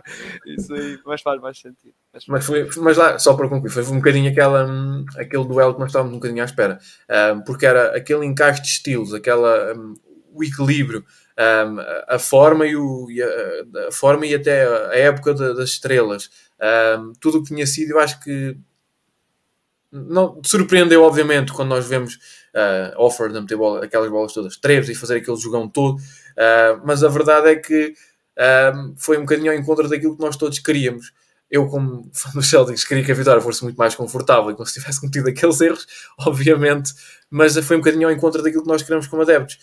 Isso 0.44 0.74
aí, 0.74 0.98
mas 1.06 1.22
faz 1.22 1.40
mais 1.40 1.60
sentido. 1.60 1.94
Mas, 2.12 2.26
mas, 2.26 2.44
foi, 2.44 2.68
mas 2.78 2.96
lá, 2.96 3.16
só 3.20 3.34
para 3.34 3.48
concluir, 3.48 3.70
foi 3.70 3.84
um 3.84 3.98
bocadinho 3.98 4.32
aquela, 4.32 4.66
hum, 4.66 5.04
aquele 5.16 5.44
duelo 5.44 5.74
que 5.74 5.80
nós 5.80 5.90
estávamos 5.90 6.12
um 6.12 6.16
bocadinho 6.18 6.42
à 6.42 6.44
espera. 6.44 6.80
Um, 7.08 7.42
porque 7.42 7.66
era 7.66 7.96
aquele 7.96 8.26
encaixe 8.26 8.62
de 8.62 8.68
estilos, 8.68 9.14
aquela, 9.14 9.74
um, 9.74 9.94
o 10.34 10.42
equilíbrio. 10.42 11.04
Um, 11.38 11.76
a 12.08 12.18
forma 12.18 12.66
e, 12.66 12.74
o, 12.74 13.10
e 13.10 13.22
a, 13.22 13.28
a, 13.88 13.92
forma 13.92 14.26
e 14.26 14.34
até 14.34 14.66
a 14.66 14.96
época 14.96 15.34
de, 15.34 15.54
das 15.54 15.68
estrelas 15.68 16.30
um, 16.60 17.12
tudo 17.20 17.38
o 17.38 17.42
que 17.42 17.54
tinha 17.54 17.66
sido, 17.66 17.92
eu 17.92 18.00
acho 18.00 18.20
que 18.20 18.56
não 19.92 20.40
surpreendeu, 20.44 21.02
obviamente, 21.02 21.52
quando 21.52 21.70
nós 21.70 21.86
vemos 21.86 22.14
uh, 22.14 23.00
Offer 23.00 23.32
de 23.32 23.40
meter 23.40 23.56
bola, 23.56 23.84
aquelas 23.84 24.10
bolas 24.10 24.32
todas 24.32 24.56
três 24.56 24.88
e 24.88 24.94
fazer 24.94 25.16
aquele 25.16 25.36
jogão 25.36 25.68
todo, 25.68 25.96
uh, 25.96 26.80
mas 26.84 27.02
a 27.02 27.08
verdade 27.08 27.48
é 27.48 27.56
que 27.56 27.94
uh, 28.36 28.94
foi 28.96 29.16
um 29.16 29.22
bocadinho 29.22 29.52
ao 29.52 29.58
encontro 29.58 29.88
daquilo 29.88 30.16
que 30.16 30.22
nós 30.22 30.36
todos 30.36 30.58
queríamos. 30.58 31.12
Eu, 31.48 31.68
como 31.68 32.10
fã 32.12 32.30
dos 32.34 32.50
Celtics, 32.50 32.84
queria 32.84 33.04
que 33.04 33.12
a 33.12 33.14
vitória 33.14 33.40
fosse 33.40 33.62
muito 33.62 33.76
mais 33.76 33.94
confortável 33.94 34.50
e 34.50 34.54
que 34.54 34.58
não 34.58 34.66
se 34.66 34.74
tivesse 34.74 34.98
cometido 35.00 35.28
aqueles 35.28 35.60
erros, 35.60 35.86
obviamente, 36.18 36.92
mas 37.30 37.56
foi 37.58 37.76
um 37.76 37.80
bocadinho 37.80 38.08
ao 38.08 38.14
encontro 38.14 38.42
daquilo 38.42 38.62
que 38.62 38.68
nós 38.68 38.82
queremos 38.82 39.06
como 39.06 39.22
adeptos. 39.22 39.58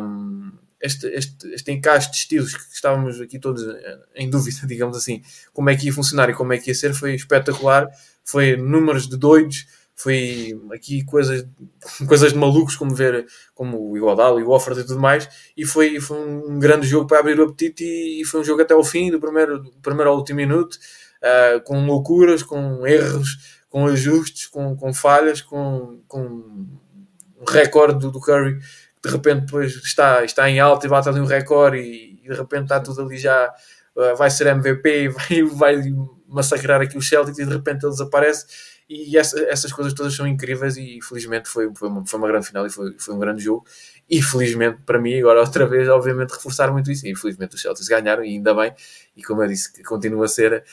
Um, 0.00 0.52
este, 0.80 1.06
este, 1.08 1.48
este 1.52 1.72
encaixe 1.72 2.10
de 2.10 2.16
estilos 2.16 2.54
que 2.54 2.74
estávamos 2.74 3.20
aqui 3.20 3.38
todos 3.38 3.62
eh, 3.62 3.98
em 4.16 4.30
dúvida, 4.30 4.64
digamos 4.66 4.96
assim, 4.96 5.22
como 5.52 5.70
é 5.70 5.76
que 5.76 5.86
ia 5.86 5.92
funcionar 5.92 6.30
e 6.30 6.34
como 6.34 6.52
é 6.52 6.58
que 6.58 6.70
ia 6.70 6.74
ser, 6.74 6.94
foi 6.94 7.14
espetacular. 7.14 7.88
Foi 8.24 8.56
números 8.56 9.08
de 9.08 9.16
doidos, 9.16 9.66
foi 9.94 10.56
aqui 10.72 11.04
coisas, 11.04 11.46
coisas 12.06 12.32
de 12.32 12.38
malucos, 12.38 12.76
como 12.76 12.94
ver 12.94 13.26
como 13.54 13.90
o 13.90 13.96
Iguodala 13.96 14.40
e 14.40 14.44
o 14.44 14.50
Offord 14.50 14.80
e 14.80 14.84
tudo 14.84 15.00
mais, 15.00 15.28
e 15.56 15.64
foi, 15.64 15.98
foi 16.00 16.18
um 16.18 16.58
grande 16.58 16.86
jogo 16.86 17.06
para 17.06 17.18
abrir 17.18 17.40
o 17.40 17.44
apetite 17.44 17.84
e, 17.84 18.20
e 18.20 18.24
foi 18.24 18.40
um 18.40 18.44
jogo 18.44 18.62
até 18.62 18.74
ao 18.74 18.84
fim, 18.84 19.10
do 19.10 19.18
primeiro, 19.18 19.58
do 19.60 19.72
primeiro 19.82 20.10
ao 20.10 20.16
último 20.16 20.36
minuto, 20.36 20.74
uh, 20.74 21.60
com 21.64 21.84
loucuras, 21.84 22.42
com 22.42 22.86
erros, 22.86 23.58
com 23.68 23.86
ajustes, 23.86 24.46
com, 24.46 24.76
com 24.76 24.94
falhas, 24.94 25.42
com, 25.42 26.00
com 26.06 26.20
um 26.20 27.44
recorde 27.46 27.98
do, 27.98 28.10
do 28.12 28.20
Curry 28.20 28.58
de 29.04 29.10
repente 29.10 29.42
depois 29.42 29.74
está, 29.76 30.24
está 30.24 30.48
em 30.48 30.60
alta 30.60 30.86
e 30.86 30.90
bate 30.90 31.08
ali 31.08 31.20
um 31.20 31.26
recorde 31.26 31.78
e, 31.78 32.20
e 32.24 32.28
de 32.28 32.34
repente 32.34 32.62
está 32.62 32.80
tudo 32.80 33.02
ali 33.02 33.18
já 33.18 33.52
uh, 33.96 34.16
vai 34.16 34.30
ser 34.30 34.46
MVP 34.46 35.08
vai, 35.10 35.42
vai 35.42 35.82
massacrar 36.28 36.80
aqui 36.80 36.96
os 36.96 37.08
Celtics 37.08 37.38
e 37.38 37.44
de 37.44 37.52
repente 37.52 37.84
ele 37.84 37.92
desaparece. 37.92 38.46
E 38.88 39.18
essa, 39.18 39.38
essas 39.40 39.70
coisas 39.70 39.92
todas 39.92 40.14
são 40.14 40.26
incríveis 40.26 40.78
e 40.78 40.98
felizmente 41.02 41.46
foi, 41.46 41.70
foi, 41.74 41.88
uma, 41.90 42.06
foi 42.06 42.18
uma 42.18 42.28
grande 42.28 42.46
final 42.46 42.66
e 42.66 42.70
foi, 42.70 42.94
foi 42.98 43.14
um 43.14 43.18
grande 43.18 43.42
jogo. 43.42 43.66
E 44.08 44.22
felizmente 44.22 44.78
para 44.86 44.98
mim 44.98 45.18
agora 45.18 45.40
outra 45.40 45.66
vez 45.66 45.86
obviamente 45.90 46.30
reforçar 46.30 46.72
muito 46.72 46.90
isso. 46.90 47.06
E 47.06 47.10
infelizmente 47.10 47.54
os 47.54 47.60
Celtics 47.60 47.86
ganharam 47.86 48.24
e 48.24 48.28
ainda 48.28 48.54
bem. 48.54 48.72
E 49.14 49.22
como 49.22 49.42
eu 49.42 49.48
disse 49.48 49.82
continua 49.82 50.24
a 50.24 50.28
ser 50.28 50.64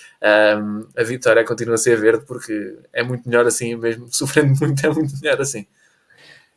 um, 0.61 0.87
a 0.97 1.03
vitória 1.03 1.43
continua 1.43 1.75
a 1.75 1.77
ser 1.77 1.99
verde 1.99 2.23
porque 2.25 2.77
é 2.93 3.03
muito 3.03 3.27
melhor 3.27 3.45
assim 3.45 3.75
mesmo 3.75 4.07
sofrendo 4.13 4.53
muito 4.61 4.85
é 4.85 4.89
muito 4.89 5.13
melhor 5.21 5.41
assim 5.41 5.67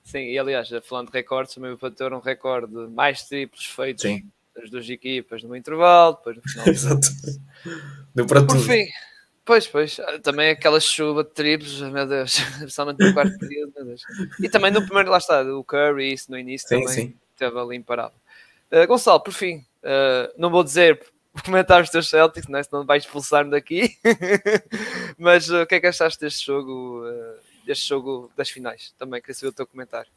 Sim, 0.09 0.21
e 0.21 0.39
aliás, 0.39 0.71
falando 0.85 1.11
de 1.11 1.13
recordes, 1.13 1.55
também 1.55 1.75
vou 1.75 1.91
ter 1.91 2.13
um 2.15 2.19
recorde 2.19 2.73
de 2.73 2.89
mais 2.89 3.25
triplos 3.25 3.67
feitos 3.67 4.03
Sim. 4.03 4.25
das 4.57 4.71
duas 4.71 4.89
equipas 4.89 5.43
no 5.43 5.55
intervalo, 5.55 6.17
depois 6.17 6.37
no 6.37 6.43
final. 6.43 6.65
Exato. 6.73 7.09
Deu 8.15 8.27
para 8.27 8.41
por 8.41 8.57
tudo. 8.57 8.63
Fim, 8.63 8.87
Pois, 9.45 9.67
pois, 9.67 9.99
também 10.23 10.51
aquela 10.51 10.79
chuva 10.79 11.25
de 11.25 11.31
triplos, 11.31 11.81
meu 11.81 12.07
Deus, 12.07 12.39
principalmente 12.61 13.03
no 13.03 13.15
quarto 13.15 13.39
período, 13.39 13.73
meu 13.77 13.85
Deus. 13.87 14.03
E 14.43 14.47
também 14.47 14.71
no 14.71 14.85
primeiro, 14.85 15.11
lá 15.11 15.17
está, 15.17 15.43
o 15.43 15.65
Curry, 15.65 16.13
isso 16.13 16.31
no 16.31 16.39
início 16.39 16.69
sim, 16.69 16.81
também 16.81 16.95
sim. 16.95 17.15
esteve 17.33 17.59
ali 17.59 17.77
imparável. 17.77 18.17
Uh, 18.71 18.87
Gonçalo, 18.87 19.21
por 19.21 19.33
fim, 19.33 19.65
uh, 19.83 20.31
não 20.37 20.51
vou 20.51 20.63
dizer 20.63 21.03
comentar 21.47 21.83
os 21.83 21.89
teus 21.89 22.11
Celtics, 22.11 22.47
né? 22.47 22.63
senão 22.63 22.85
vais 22.85 23.05
expulsar-me 23.05 23.51
daqui, 23.51 23.97
mas 25.17 25.49
uh, 25.49 25.63
o 25.63 25.67
que 25.67 25.77
é 25.77 25.81
que 25.81 25.87
achaste 25.87 26.21
deste 26.21 26.45
jogo, 26.45 27.05
deste 27.69 27.87
jogo 27.87 28.33
das 28.37 28.49
finais? 28.49 28.95
Também 28.99 29.21
queria 29.21 29.35
saber 29.35 29.51
o 29.51 29.53
teu 29.53 29.67
comentário. 29.67 30.11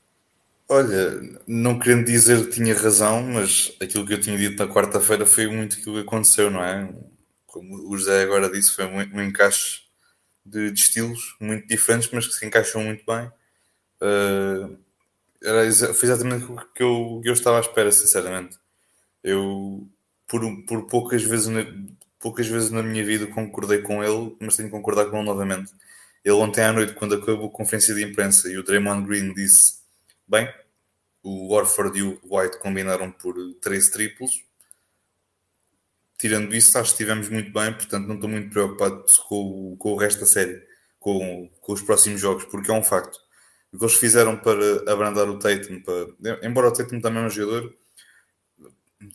Olha, 0.70 1.20
não 1.46 1.78
querendo 1.78 2.06
dizer 2.06 2.46
que 2.46 2.56
tinha 2.56 2.74
razão, 2.74 3.22
mas 3.22 3.76
aquilo 3.82 4.06
que 4.08 4.14
eu 4.14 4.22
tinha 4.22 4.38
dito 4.38 4.58
na 4.58 4.74
quarta-feira 4.74 5.26
foi 5.26 5.48
muito 5.48 5.78
aquilo 5.78 5.96
que 5.96 6.08
aconteceu, 6.08 6.50
não 6.50 6.64
é? 6.64 6.90
Como 7.46 7.90
o 7.90 7.98
José 7.98 8.24
agora 8.24 8.50
disse, 8.50 8.72
foi 8.72 8.86
um, 8.86 9.22
encaixe 9.22 9.82
de, 10.46 10.72
de, 10.72 10.80
estilos 10.80 11.36
muito 11.42 11.68
diferentes, 11.68 12.10
mas 12.14 12.26
que 12.26 12.34
se 12.34 12.46
encaixam 12.46 12.82
muito 12.84 13.04
bem. 13.06 13.30
Uh, 14.02 14.78
era, 15.44 15.94
foi 15.94 16.08
exatamente 16.08 16.46
o 16.46 16.56
que 16.74 16.82
eu, 16.82 17.20
que 17.22 17.30
eu 17.30 17.34
estava 17.34 17.58
à 17.58 17.60
espera, 17.60 17.92
sinceramente. 17.92 18.58
Eu, 19.22 19.86
por, 20.26 20.42
por 20.66 20.88
poucas, 20.88 21.22
vezes 21.22 21.48
na, 21.48 21.66
poucas 22.18 22.48
vezes 22.48 22.72
na 22.72 22.82
minha 22.82 23.04
vida, 23.04 23.28
concordei 23.28 23.82
com 23.82 24.02
ele, 24.02 24.38
mas 24.40 24.56
tenho 24.56 24.70
que 24.70 24.76
concordar 24.76 25.08
com 25.08 25.18
ele 25.18 25.26
novamente. 25.26 25.74
Ele 26.24 26.36
ontem 26.36 26.64
à 26.64 26.72
noite, 26.72 26.94
quando 26.94 27.16
acabou 27.16 27.48
a 27.48 27.52
conferência 27.52 27.96
de 27.96 28.04
imprensa 28.04 28.50
e 28.50 28.58
o 28.58 28.64
Draymond 28.64 29.08
Green 29.08 29.34
disse: 29.34 29.80
Bem, 30.28 30.52
o 31.24 31.54
Warford 31.54 31.98
e 31.98 32.04
o 32.04 32.20
White 32.24 32.60
combinaram 32.60 33.12
por 33.12 33.36
13 33.62 33.92
triplos. 33.92 34.44
Tirando 36.20 36.54
isso, 36.54 36.78
acho 36.78 36.90
que 36.90 37.02
estivemos 37.02 37.30
muito 37.30 37.52
bem, 37.52 37.74
portanto 37.74 38.08
não 38.08 38.16
estou 38.16 38.30
muito 38.30 38.50
preocupado 38.52 39.04
com, 39.28 39.76
com 39.78 39.94
o 39.94 39.98
resto 39.98 40.20
da 40.20 40.28
série, 40.28 40.62
com, 41.00 41.50
com 41.60 41.74
os 41.74 41.82
próximos 41.82 42.22
jogos, 42.22 42.46
porque 42.46 42.70
é 42.70 42.74
um 42.74 42.84
facto. 42.84 43.18
O 43.74 43.78
que 43.80 43.86
eles 43.86 43.96
fizeram 43.96 44.38
para 44.38 44.92
abrandar 44.92 45.28
o 45.28 45.40
Tatum, 45.40 45.82
para, 45.82 46.46
embora 46.46 46.68
o 46.68 46.74
Tatum 46.74 47.00
também 47.00 47.24
é 47.24 47.26
um 47.26 47.30
jogador 47.30 47.76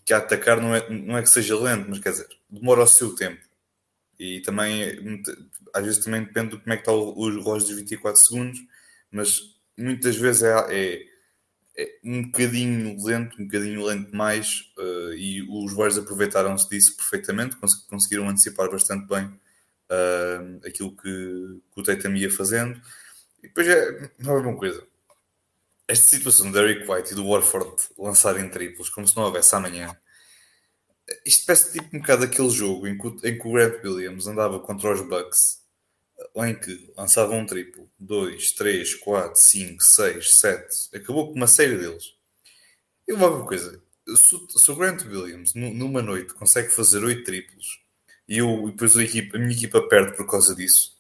que 0.05 0.13
a 0.13 0.19
atacar 0.19 0.61
não 0.61 0.75
é, 0.75 0.89
não 0.91 1.17
é 1.17 1.23
que 1.23 1.29
seja 1.29 1.57
lento, 1.59 1.89
mas 1.89 2.01
quer 2.01 2.11
dizer, 2.11 2.29
demora 2.51 2.83
o 2.83 2.87
seu 2.87 3.15
tempo. 3.15 3.41
E 4.19 4.41
também, 4.41 5.23
às 5.77 5.85
vezes 5.85 6.05
também 6.05 6.25
depende 6.25 6.57
de 6.57 6.63
como 6.63 6.73
é 6.73 6.77
que 6.77 6.83
está 6.83 6.93
o, 6.93 7.19
o 7.19 7.29
relógio 7.29 7.69
dos 7.69 7.77
24 7.77 8.21
segundos, 8.21 8.59
mas 9.11 9.41
muitas 9.77 10.17
vezes 10.17 10.43
é, 10.43 10.55
é 10.71 11.17
é 11.77 11.99
um 12.03 12.23
bocadinho 12.23 13.05
lento, 13.05 13.41
um 13.41 13.45
bocadinho 13.45 13.85
lento 13.85 14.11
demais, 14.11 14.73
uh, 14.79 15.13
e 15.13 15.43
os 15.43 15.73
Warriors 15.73 15.99
aproveitaram-se 15.99 16.69
disso 16.71 16.97
perfeitamente, 16.97 17.57
cons 17.57 17.75
conseguiram 17.87 18.29
antecipar 18.29 18.71
bastante 18.71 19.07
bem 19.07 19.27
uh, 19.27 20.67
aquilo 20.67 20.97
que, 20.97 21.61
que, 21.75 21.81
o 21.81 21.83
Tatum 21.83 22.15
ia 22.15 22.31
fazendo. 22.31 22.81
E 23.43 23.49
depois 23.49 23.69
é, 23.69 24.11
não 24.19 24.37
é 24.37 24.41
uma 24.41 24.57
coisa. 24.57 24.83
Esta 25.87 26.17
situação 26.17 26.51
do 26.51 26.53
Derek 26.53 26.91
White 26.91 27.13
e 27.13 27.15
do 27.15 27.29
Warford 27.29 27.77
lançarem 27.99 28.49
triplos, 28.49 28.89
como 28.89 29.07
se 29.07 29.15
não 29.15 29.25
houvesse 29.25 29.55
amanhã, 29.55 29.95
isto 31.25 31.47
parece 31.47 31.73
tipo 31.73 31.95
um 31.97 32.01
bocado 32.01 32.25
aquele 32.25 32.51
jogo 32.51 32.89
em 32.89 32.99
que, 32.99 33.07
em 33.29 33.39
que 33.39 33.47
o 33.47 33.53
Grant 33.53 33.85
Williams 33.85 34.27
andava 34.27 34.59
contra 34.59 34.93
os 34.93 35.03
Bucks 35.03 35.63
em 36.37 36.55
que 36.55 36.93
lançavam 36.97 37.39
um 37.39 37.47
triplo, 37.47 37.89
2, 37.99 38.53
3, 38.53 38.95
4, 38.95 39.41
5, 39.41 39.83
6, 39.83 40.39
7, 40.39 40.67
acabou 40.95 41.29
com 41.29 41.35
uma 41.35 41.47
série 41.47 41.77
deles. 41.77 42.15
E 43.07 43.13
uma 43.13 43.47
coisa, 43.47 43.81
se, 44.17 44.71
o 44.71 44.77
Grant 44.77 45.05
Williams 45.05 45.55
numa 45.55 46.03
noite 46.03 46.35
consegue 46.35 46.69
fazer 46.71 47.03
8 47.05 47.25
triplos 47.25 47.81
e, 48.29 48.39
eu, 48.39 48.71
depois 48.71 48.97
a, 48.97 49.03
equipa, 49.03 49.37
a, 49.37 49.41
minha 49.41 49.55
equipa 49.55 49.81
perde 49.89 50.17
por 50.17 50.27
causa 50.27 50.55
disso, 50.55 50.97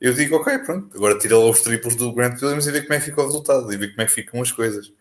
eu 0.00 0.12
digo, 0.12 0.36
ok, 0.36 0.58
pronto, 0.58 0.94
agora 0.96 1.18
tira 1.18 1.38
lá 1.38 1.48
os 1.48 1.62
triplos 1.62 1.96
do 1.96 2.12
Grant 2.12 2.40
Williams 2.42 2.66
e 2.66 2.72
vê 2.72 2.82
como 2.82 2.94
é 2.94 2.98
que 2.98 3.06
fica 3.06 3.22
o 3.22 3.26
resultado 3.26 3.72
e 3.72 3.76
vê 3.76 3.88
como 3.88 4.02
é 4.02 4.06
que 4.06 4.12
ficam 4.12 4.42
as 4.42 4.52
coisas. 4.52 4.92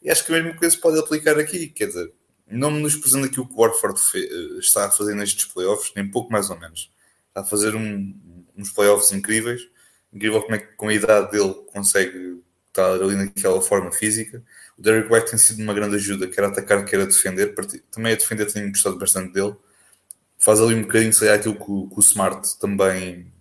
E 0.00 0.10
acho 0.10 0.24
que 0.24 0.32
a 0.32 0.36
mesma 0.36 0.56
coisa 0.58 0.74
se 0.74 0.80
pode 0.80 0.98
aplicar 0.98 1.38
aqui, 1.38 1.68
quer 1.68 1.86
dizer, 1.86 2.12
não 2.46 2.70
me 2.70 2.76
menosprezando 2.76 3.26
aqui 3.26 3.40
o 3.40 3.46
que 3.46 3.54
o 3.54 3.56
Warford 3.56 4.00
eh, 4.14 4.58
está 4.58 4.86
a 4.86 4.90
fazer 4.90 5.14
nestes 5.14 5.46
playoffs, 5.46 5.92
nem 5.96 6.08
pouco 6.08 6.30
mais 6.30 6.50
ou 6.50 6.58
menos. 6.58 6.90
Está 7.28 7.40
a 7.40 7.44
fazer 7.44 7.74
um, 7.74 8.14
uns 8.56 8.70
playoffs 8.70 9.12
incríveis. 9.12 9.68
Incrível 10.12 10.42
como 10.42 10.54
é 10.54 10.58
que 10.58 10.74
com 10.76 10.88
a 10.88 10.94
idade 10.94 11.32
dele 11.32 11.54
consegue 11.72 12.40
estar 12.68 12.92
ali 12.92 13.14
naquela 13.14 13.60
forma 13.60 13.92
física. 13.92 14.42
O 14.76 14.82
Derek 14.82 15.12
White 15.12 15.30
tem 15.30 15.38
sido 15.38 15.62
uma 15.62 15.72
grande 15.72 15.96
ajuda, 15.96 16.28
quer 16.28 16.44
atacar, 16.44 16.84
quer 16.84 17.00
a 17.00 17.04
defender. 17.04 17.54
Também 17.90 18.12
a 18.12 18.16
defender 18.16 18.52
tenho 18.52 18.68
gostado 18.68 18.98
bastante 18.98 19.32
dele. 19.32 19.54
Faz 20.38 20.60
ali 20.60 20.74
um 20.74 20.82
bocadinho, 20.82 21.12
sei 21.12 21.28
lá, 21.28 21.34
aquilo 21.34 21.54
que 21.54 21.70
o, 21.70 21.88
que 21.88 21.98
o 21.98 22.00
Smart 22.00 22.58
também, 22.58 23.32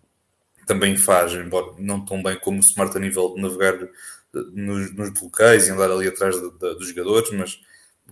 também 0.65 0.95
faz, 0.95 1.33
embora 1.33 1.73
não 1.79 2.05
tão 2.05 2.21
bem 2.21 2.39
como 2.39 2.57
o 2.57 2.61
Smart 2.61 2.95
a 2.95 2.99
nível 2.99 3.33
de 3.35 3.41
navegar 3.41 3.73
eh, 3.75 3.89
nos, 4.53 4.93
nos 4.93 5.09
bloqueios 5.09 5.67
e 5.67 5.71
andar 5.71 5.91
ali 5.91 6.07
atrás 6.07 6.35
de, 6.35 6.49
de, 6.51 6.75
dos 6.75 6.87
jogadores, 6.87 7.31
mas 7.31 7.59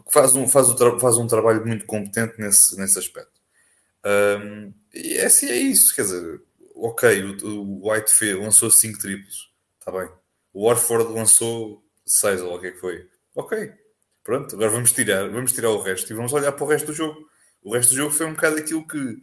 faz 0.09 0.35
um, 0.35 0.47
faz, 0.47 0.69
um, 0.69 0.99
faz 0.99 1.17
um 1.17 1.27
trabalho 1.27 1.65
muito 1.65 1.85
competente 1.85 2.39
nesse, 2.39 2.77
nesse 2.77 2.99
aspecto. 2.99 3.31
Um, 4.03 4.73
e 4.93 5.17
é 5.17 5.25
assim 5.25 5.47
é 5.47 5.55
isso, 5.55 5.95
quer 5.95 6.01
dizer, 6.01 6.41
ok, 6.81 7.23
o, 7.43 7.61
o 7.61 7.91
White 7.91 8.11
fez, 8.11 8.35
lançou 8.35 8.71
5 8.71 8.99
triplos, 8.99 9.53
está 9.79 9.91
bem. 9.91 10.09
O 10.51 10.67
Warford 10.67 11.13
lançou 11.13 11.83
6 12.05 12.41
ou 12.41 12.55
o 12.55 12.59
que 12.59 12.67
é 12.67 12.71
que 12.71 12.79
foi. 12.79 13.07
Ok, 13.35 13.71
pronto, 14.23 14.55
agora 14.55 14.71
vamos 14.71 14.91
tirar, 14.91 15.29
vamos 15.29 15.53
tirar 15.53 15.69
o 15.69 15.81
resto 15.81 16.11
e 16.11 16.15
vamos 16.15 16.33
olhar 16.33 16.51
para 16.51 16.63
o 16.63 16.67
resto 16.67 16.87
do 16.87 16.93
jogo. 16.93 17.29
O 17.61 17.73
resto 17.73 17.91
do 17.91 17.97
jogo 17.97 18.11
foi 18.11 18.25
um 18.25 18.33
bocado 18.33 18.57
aquilo 18.57 18.85
que 18.87 19.21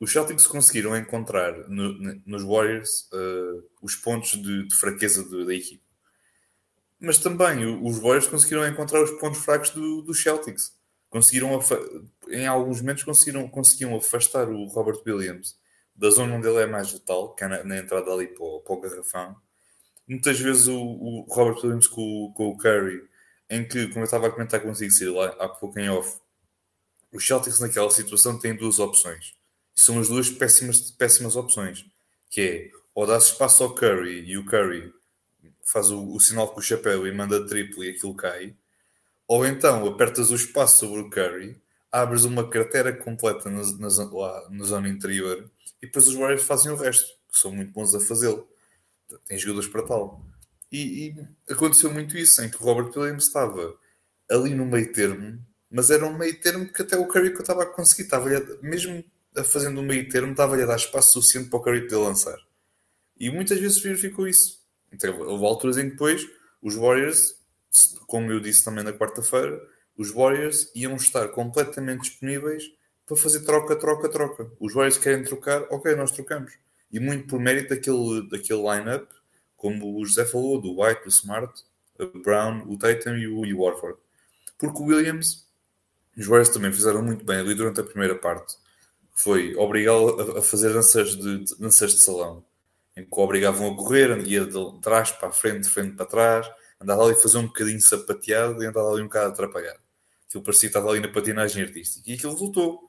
os 0.00 0.12
Celtics 0.12 0.46
conseguiram 0.48 0.96
encontrar 0.96 1.68
no, 1.68 1.92
nos 2.26 2.42
Warriors 2.42 3.08
uh, 3.12 3.62
os 3.80 3.94
pontos 3.94 4.32
de, 4.32 4.66
de 4.66 4.74
fraqueza 4.74 5.22
de, 5.22 5.46
da 5.46 5.54
equipe. 5.54 5.82
Mas 6.98 7.18
também 7.18 7.64
os 7.82 7.98
Warriors 7.98 8.26
conseguiram 8.26 8.66
encontrar 8.66 9.00
os 9.02 9.12
pontos 9.12 9.40
fracos 9.40 9.70
do, 9.70 10.02
dos 10.02 10.20
Celtics. 10.20 10.72
Conseguiram, 11.08 11.58
em 12.28 12.46
alguns 12.46 12.80
momentos, 12.80 13.04
conseguiram, 13.04 13.96
afastar 13.96 14.48
o 14.48 14.64
Robert 14.66 15.00
Williams 15.06 15.59
da 16.00 16.08
zona 16.08 16.34
onde 16.34 16.48
ele 16.48 16.62
é 16.62 16.66
mais 16.66 16.90
letal, 16.94 17.34
que 17.34 17.44
é 17.44 17.48
na, 17.48 17.62
na 17.62 17.76
entrada 17.76 18.10
ali 18.10 18.26
para 18.26 18.42
o, 18.42 18.60
para 18.60 18.72
o 18.72 18.80
garrafão. 18.80 19.36
Muitas 20.08 20.40
vezes 20.40 20.66
o, 20.66 20.80
o 20.80 21.26
Robert 21.28 21.62
Williams 21.62 21.86
com, 21.86 22.32
com, 22.34 22.48
o 22.48 22.56
Curry, 22.56 23.06
em 23.50 23.68
que, 23.68 23.86
como 23.88 24.00
eu 24.00 24.04
estava 24.04 24.28
a 24.28 24.30
comentar 24.30 24.62
consigo, 24.62 24.90
Ciro, 24.90 25.16
lá 25.16 25.26
há 25.38 25.46
pouco 25.46 25.78
em 25.78 25.90
off, 25.90 26.18
os 27.12 27.26
Celtics 27.26 27.60
naquela 27.60 27.90
situação 27.90 28.38
têm 28.38 28.56
duas 28.56 28.78
opções. 28.78 29.34
E 29.76 29.80
são 29.80 30.00
as 30.00 30.08
duas 30.08 30.30
péssimas, 30.30 30.90
péssimas 30.90 31.36
opções. 31.36 31.84
Que 32.30 32.40
é, 32.40 32.70
ou 32.94 33.06
dá 33.06 33.18
espaço 33.18 33.62
ao 33.62 33.74
Curry 33.74 34.24
e 34.24 34.38
o 34.38 34.46
Curry 34.46 34.90
faz 35.62 35.90
o, 35.90 36.14
o 36.14 36.18
sinal 36.18 36.48
com 36.48 36.60
o 36.60 36.62
chapéu 36.62 37.06
e 37.06 37.12
manda 37.12 37.46
triplo 37.46 37.84
e 37.84 37.90
aquilo 37.90 38.14
cai. 38.14 38.56
Ou 39.28 39.44
então 39.44 39.86
apertas 39.86 40.30
o 40.30 40.34
espaço 40.34 40.78
sobre 40.78 41.00
o 41.00 41.10
Curry, 41.10 41.60
abres 41.92 42.24
uma 42.24 42.48
cratera 42.48 42.90
completa 42.90 43.50
na, 43.50 43.62
na, 43.62 44.10
lá 44.10 44.48
na 44.48 44.64
zona 44.64 44.88
interior 44.88 45.50
e 45.82 45.86
depois 45.86 46.06
os 46.06 46.14
Warriors 46.14 46.42
fazem 46.42 46.70
o 46.70 46.76
resto, 46.76 47.06
que 47.32 47.38
são 47.38 47.52
muito 47.52 47.72
bons 47.72 47.94
a 47.94 48.00
fazê-lo. 48.00 48.48
Têm 49.26 49.38
jogadores 49.38 49.68
para 49.68 49.82
tal. 49.82 50.24
E, 50.70 51.08
e, 51.08 51.52
aconteceu 51.52 51.92
muito 51.92 52.16
isso, 52.16 52.42
em 52.42 52.48
que 52.48 52.56
o 52.56 52.64
Robert 52.64 52.92
Williams 52.96 53.24
estava 53.24 53.76
ali 54.30 54.54
no 54.54 54.64
meio 54.64 54.92
termo, 54.92 55.44
mas 55.70 55.90
era 55.90 56.06
um 56.06 56.16
meio 56.16 56.38
termo 56.40 56.72
que 56.72 56.82
até 56.82 56.96
o 56.96 57.06
Curry 57.06 57.30
que 57.30 57.38
eu 57.38 57.40
estava 57.40 57.64
a 57.64 57.66
conseguir, 57.66 58.02
estava 58.02 58.28
mesmo 58.62 59.04
fazendo 59.44 59.80
um 59.80 59.84
meio 59.84 60.08
termo, 60.08 60.32
estava-lhe 60.32 60.62
a 60.62 60.66
dar 60.66 60.76
espaço 60.76 61.14
suficiente 61.14 61.48
para 61.48 61.58
o 61.58 61.62
Curry 61.62 61.82
poder 61.82 61.96
lançar. 61.96 62.38
E 63.18 63.30
muitas 63.30 63.58
vezes 63.58 63.80
verificou 63.80 64.28
isso. 64.28 64.60
Então, 64.92 65.18
houve 65.20 65.44
alturas 65.44 65.78
em 65.78 65.84
que 65.84 65.90
depois 65.90 66.26
os 66.62 66.74
Warriors, 66.74 67.36
como 68.06 68.30
eu 68.30 68.40
disse 68.40 68.64
também 68.64 68.84
na 68.84 68.92
quarta-feira, 68.92 69.60
os 69.96 70.10
Warriors 70.10 70.70
iam 70.74 70.96
estar 70.96 71.28
completamente 71.28 72.02
disponíveis 72.02 72.64
para 73.10 73.16
fazer 73.16 73.40
troca, 73.40 73.74
troca, 73.74 74.08
troca. 74.08 74.52
Os 74.60 74.72
Warriors 74.72 74.96
querem 74.96 75.24
trocar, 75.24 75.62
ok, 75.68 75.96
nós 75.96 76.12
trocamos. 76.12 76.52
E 76.92 77.00
muito 77.00 77.26
por 77.26 77.40
mérito 77.40 77.70
daquele, 77.70 78.28
daquele 78.28 78.60
line-up, 78.60 79.08
como 79.56 79.98
o 79.98 80.06
José 80.06 80.24
falou, 80.24 80.60
do 80.60 80.80
White, 80.80 81.02
do 81.02 81.08
Smart, 81.08 81.52
o 81.98 82.20
Brown, 82.20 82.62
o 82.68 82.78
Tatum 82.78 83.16
e 83.16 83.26
o, 83.26 83.44
e 83.44 83.52
o 83.52 83.62
Warford. 83.62 83.98
Porque 84.56 84.80
o 84.80 84.84
Williams, 84.84 85.44
os 86.16 86.24
Warriors 86.24 86.50
também 86.50 86.72
fizeram 86.72 87.02
muito 87.02 87.24
bem 87.24 87.38
ali 87.38 87.52
durante 87.52 87.80
a 87.80 87.82
primeira 87.82 88.14
parte. 88.14 88.54
Foi 89.12 89.56
obrigá-lo 89.56 90.38
a, 90.38 90.42
fazer 90.42 90.72
danças 90.72 91.16
de, 91.16 91.38
de, 91.38 91.58
danças 91.58 91.92
de 91.92 92.04
salão, 92.04 92.44
em 92.96 93.04
que 93.04 93.10
o 93.12 93.18
obrigavam 93.18 93.72
a 93.72 93.76
correr, 93.76 94.20
ia 94.24 94.46
de 94.46 94.80
trás 94.80 95.10
para 95.10 95.30
a 95.30 95.32
frente, 95.32 95.64
de 95.64 95.68
frente 95.68 95.96
para 95.96 96.06
trás, 96.06 96.48
andava 96.80 97.02
ali 97.02 97.14
a 97.14 97.16
fazer 97.16 97.38
um 97.38 97.48
bocadinho 97.48 97.80
sapateado 97.80 98.62
e 98.62 98.66
andava 98.66 98.88
ali 98.88 99.02
um 99.02 99.06
bocado 99.06 99.32
atrapalhado. 99.32 99.80
Aquilo 100.28 100.44
parecia 100.44 100.68
que 100.68 100.76
estava 100.76 100.90
ali 100.90 101.00
na 101.00 101.08
patinagem 101.08 101.64
artística. 101.64 102.08
E 102.08 102.14
aquilo 102.14 102.34
resultou 102.34 102.88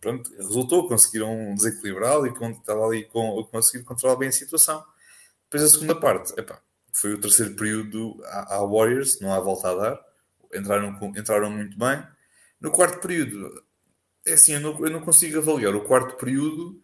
pronto, 0.00 0.30
resultou, 0.36 0.88
conseguiram 0.88 1.54
desequilibrá-lo 1.54 2.26
e 2.26 2.30
estava 2.30 2.86
ali 2.86 3.04
com, 3.04 3.42
conseguir 3.44 3.84
controlar 3.84 4.16
bem 4.16 4.28
a 4.28 4.32
situação. 4.32 4.84
Depois 5.44 5.62
a 5.62 5.68
segunda 5.68 5.94
parte, 5.94 6.38
epá, 6.38 6.60
foi 6.92 7.14
o 7.14 7.20
terceiro 7.20 7.54
período 7.56 8.16
à, 8.26 8.58
Warriors, 8.64 9.20
não 9.20 9.32
há 9.32 9.40
volta 9.40 9.70
a 9.70 9.74
dar, 9.74 10.00
entraram, 10.54 10.98
entraram 11.16 11.50
muito 11.50 11.78
bem. 11.78 12.02
No 12.60 12.70
quarto 12.70 13.00
período, 13.00 13.64
é 14.26 14.34
assim, 14.34 14.52
eu 14.54 14.60
não, 14.60 14.84
eu 14.84 14.90
não 14.90 15.00
consigo 15.00 15.38
avaliar 15.38 15.74
o 15.74 15.84
quarto 15.84 16.16
período 16.16 16.80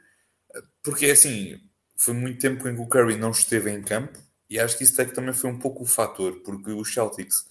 Porque 0.83 1.07
assim, 1.07 1.61
foi 1.97 2.15
muito 2.15 2.41
tempo 2.41 2.69
em 2.69 2.75
que 2.77 2.83
o 2.83 2.89
Curry 2.89 3.17
não 3.17 3.31
esteve 3.31 3.71
em 3.71 3.83
campo 3.83 4.19
e 4.49 4.59
acho 4.61 4.77
que 4.79 4.85
isso 4.85 5.01
é 5.01 5.05
que 5.05 5.15
também 5.15 5.33
foi 5.35 5.51
um 5.51 5.59
pouco 5.59 5.83
o 5.83 5.87
fator, 5.87 6.43
porque 6.45 6.71
os 6.73 6.93
Celtics 6.93 7.47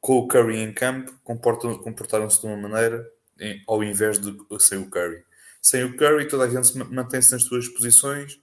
com 0.00 0.18
o 0.18 0.28
Curry 0.28 0.58
em 0.58 0.72
campo 0.72 1.12
comportaram-se 1.24 2.40
de 2.40 2.46
uma 2.46 2.56
maneira 2.56 3.06
ao 3.66 3.82
invés 3.82 4.18
de 4.18 4.36
sem 4.58 4.78
o 4.78 4.90
Curry. 4.90 5.24
Sem 5.60 5.84
o 5.84 5.96
Curry, 5.96 6.28
toda 6.28 6.44
a 6.44 6.48
gente 6.48 6.76
mantém-se 6.76 7.32
nas 7.32 7.42
suas 7.42 7.68
posições, 7.68 8.40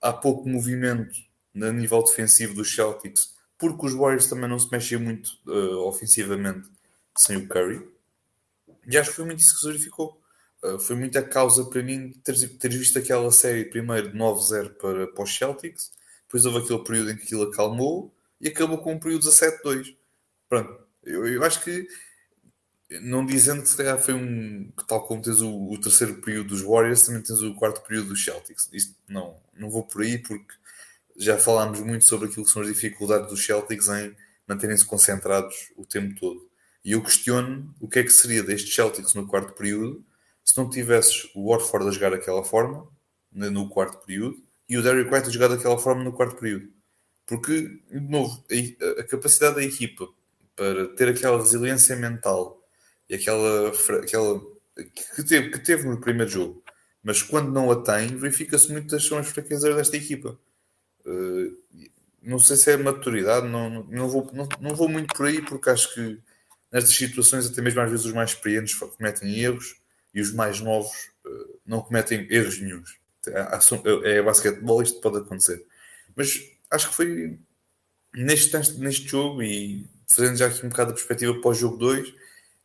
há 0.00 0.12
pouco 0.12 0.48
movimento 0.48 1.14
no 1.52 1.72
nível 1.72 2.02
defensivo 2.02 2.54
dos 2.54 2.74
Celtics, 2.74 3.34
porque 3.58 3.86
os 3.86 3.94
Warriors 3.94 4.26
também 4.26 4.48
não 4.48 4.58
se 4.58 4.70
mexem 4.70 4.98
muito 4.98 5.30
uh, 5.46 5.86
ofensivamente 5.86 6.68
sem 7.16 7.36
o 7.36 7.48
Curry. 7.48 7.86
E 8.86 8.98
acho 8.98 9.10
que 9.10 9.16
foi 9.16 9.24
muito 9.24 9.40
isso 9.40 9.54
que 9.54 9.60
se 9.60 9.66
verificou. 9.66 10.20
Uh, 10.62 10.78
foi 10.78 10.96
muita 10.96 11.22
causa 11.22 11.64
para 11.64 11.82
mim 11.82 12.12
ter, 12.24 12.34
ter 12.58 12.68
visto 12.70 12.98
aquela 12.98 13.30
série 13.30 13.66
primeiro 13.66 14.10
de 14.10 14.18
9-0 14.18 14.70
para, 14.74 15.06
para 15.06 15.24
os 15.24 15.36
Celtics, 15.36 15.92
depois 16.22 16.44
houve 16.44 16.58
aquele 16.64 16.82
período 16.82 17.10
em 17.12 17.16
que 17.16 17.22
aquilo 17.22 17.44
acalmou 17.44 18.12
e 18.40 18.48
acabou 18.48 18.78
com 18.78 18.94
um 18.94 18.98
período 18.98 19.28
17-2. 19.28 19.96
Pronto, 20.48 20.76
eu, 21.04 21.26
eu 21.26 21.44
acho 21.44 21.62
que 21.62 21.86
não 23.02 23.24
dizendo 23.24 23.62
que 23.62 23.68
se 23.68 23.76
calhar 23.76 23.98
foi 23.98 24.14
um. 24.14 24.70
Tal 24.86 25.06
como 25.06 25.22
tens 25.22 25.40
o, 25.40 25.70
o, 25.70 25.80
terceiro 25.80 26.14
período 26.20 26.48
dos 26.48 26.62
Warriors, 26.62 27.02
também 27.02 27.22
tens 27.22 27.40
o 27.40 27.54
quarto 27.54 27.82
período 27.82 28.08
dos 28.08 28.24
Celtics. 28.24 28.68
Isto 28.72 28.94
não, 29.08 29.36
não 29.54 29.70
vou 29.70 29.84
por 29.84 30.02
aí 30.02 30.18
porque 30.18 30.54
já 31.16 31.38
falámos 31.38 31.80
muito 31.80 32.04
sobre 32.06 32.28
aquilo 32.28 32.44
que 32.44 32.50
são 32.50 32.62
as 32.62 32.68
dificuldades 32.68 33.28
dos 33.28 33.44
Celtics 33.44 33.88
em 33.88 34.14
manterem-se 34.46 34.84
concentrados 34.84 35.72
o 35.76 35.86
tempo 35.86 36.18
todo. 36.18 36.48
E 36.84 36.92
eu 36.92 37.02
questiono 37.02 37.74
o 37.80 37.88
que 37.88 38.00
é 38.00 38.02
que 38.02 38.12
seria 38.12 38.42
destes 38.42 38.74
Celtics 38.74 39.14
no 39.14 39.26
quarto 39.26 39.54
período 39.54 40.04
se 40.44 40.56
não 40.58 40.68
tivesses 40.68 41.30
o 41.34 41.48
Warford 41.48 41.88
a 41.88 41.90
jogar 41.90 42.10
daquela 42.10 42.44
forma 42.44 42.86
no 43.32 43.68
quarto 43.68 44.04
período 44.04 44.36
e 44.68 44.76
o 44.76 44.82
Derrick 44.82 45.12
White 45.12 45.28
a 45.28 45.32
jogar 45.32 45.48
daquela 45.48 45.78
forma 45.78 46.04
no 46.04 46.12
quarto 46.12 46.36
período. 46.36 46.68
Porque, 47.26 47.80
de 47.90 48.00
novo, 48.00 48.44
a, 48.50 49.00
a 49.00 49.04
capacidade 49.04 49.56
da 49.56 49.64
equipa 49.64 50.06
para 50.54 50.88
ter 50.88 51.08
aquela 51.08 51.38
resiliência 51.38 51.96
mental 51.96 52.63
e 53.08 53.14
aquela, 53.14 53.72
aquela 54.02 54.40
que, 55.14 55.22
teve, 55.22 55.50
que 55.50 55.58
teve 55.58 55.88
no 55.88 56.00
primeiro 56.00 56.30
jogo, 56.30 56.64
mas 57.02 57.22
quando 57.22 57.52
não 57.52 57.70
a 57.70 57.82
tem, 57.82 58.16
verifica-se 58.16 58.72
muitas 58.72 59.04
são 59.04 59.18
as 59.18 59.28
fraquezas 59.28 59.74
desta 59.74 59.96
equipa. 59.96 60.38
Uh, 61.04 61.56
não 62.22 62.38
sei 62.38 62.56
se 62.56 62.72
é 62.72 62.76
maturidade, 62.76 63.46
não, 63.46 63.84
não, 63.84 64.08
vou, 64.08 64.30
não, 64.32 64.48
não 64.60 64.74
vou 64.74 64.88
muito 64.88 65.14
por 65.14 65.26
aí, 65.26 65.42
porque 65.42 65.68
acho 65.68 65.92
que 65.92 66.18
nestas 66.72 66.96
situações, 66.96 67.46
até 67.46 67.60
mesmo 67.60 67.80
às 67.80 67.90
vezes, 67.90 68.06
os 68.06 68.12
mais 68.12 68.30
experientes 68.30 68.74
cometem 68.74 69.38
erros 69.38 69.76
e 70.14 70.20
os 70.20 70.32
mais 70.32 70.60
novos 70.60 71.10
uh, 71.26 71.60
não 71.66 71.82
cometem 71.82 72.26
erros 72.30 72.58
nenhums. 72.58 72.98
É, 73.26 74.18
é 74.18 74.22
basquetebol, 74.22 74.82
isto 74.82 75.00
pode 75.00 75.18
acontecer. 75.18 75.64
Mas 76.16 76.40
acho 76.70 76.88
que 76.88 76.94
foi 76.94 77.38
neste, 78.14 78.56
neste 78.78 79.08
jogo 79.08 79.42
e 79.42 79.86
fazendo 80.08 80.36
já 80.36 80.46
aqui 80.46 80.64
um 80.64 80.68
bocado 80.68 80.90
a 80.90 80.94
perspectiva 80.94 81.38
o 81.42 81.54
jogo 81.54 81.76
2, 81.76 82.14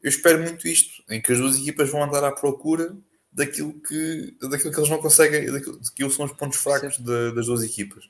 eu 0.01 0.09
espero 0.09 0.41
muito 0.41 0.67
isto, 0.67 1.03
em 1.09 1.21
que 1.21 1.31
as 1.31 1.37
duas 1.37 1.57
equipas 1.57 1.89
vão 1.89 2.03
andar 2.03 2.23
à 2.23 2.31
procura 2.31 2.95
daquilo 3.31 3.79
que, 3.81 4.35
daquilo 4.41 4.71
que 4.71 4.79
eles 4.79 4.89
não 4.89 5.01
conseguem, 5.01 5.51
daquilo 5.51 5.79
que 5.79 6.09
são 6.09 6.25
os 6.25 6.33
pontos 6.33 6.57
fracos 6.57 6.97
de, 6.97 7.33
das 7.33 7.45
duas 7.45 7.63
equipas. 7.63 8.09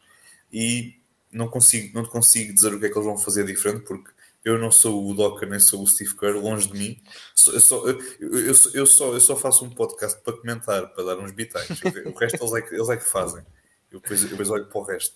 E 0.51 0.99
não 1.31 1.47
consigo, 1.47 1.93
não 1.93 2.05
consigo 2.05 2.53
dizer 2.53 2.73
o 2.73 2.79
que 2.79 2.85
é 2.85 2.89
que 2.89 2.97
eles 2.97 3.05
vão 3.05 3.17
fazer 3.17 3.45
diferente, 3.45 3.83
porque 3.85 4.11
eu 4.43 4.57
não 4.57 4.71
sou 4.71 5.07
o 5.07 5.13
Docker 5.13 5.49
nem 5.49 5.59
sou 5.59 5.83
o 5.83 5.87
Steve 5.87 6.15
Kerr, 6.15 6.37
longe 6.37 6.67
de 6.67 6.77
mim. 6.77 7.01
Eu 7.47 7.59
só, 7.59 7.87
eu, 7.87 7.99
eu, 8.19 8.55
eu, 8.73 8.85
só, 8.85 9.13
eu 9.13 9.19
só 9.19 9.35
faço 9.35 9.65
um 9.65 9.69
podcast 9.69 10.21
para 10.21 10.37
comentar, 10.37 10.87
para 10.93 11.03
dar 11.03 11.19
uns 11.19 11.31
bitais. 11.31 11.69
O 12.05 12.17
resto 12.17 12.37
eles 12.41 12.53
é 12.53 12.61
que, 12.61 12.75
eles 12.75 12.89
é 12.89 12.97
que 12.97 13.05
fazem. 13.05 13.43
Eu 13.91 13.99
depois, 13.99 14.23
eu 14.23 14.29
depois 14.29 14.49
olho 14.49 14.65
para 14.67 14.79
o 14.79 14.83
resto. 14.83 15.15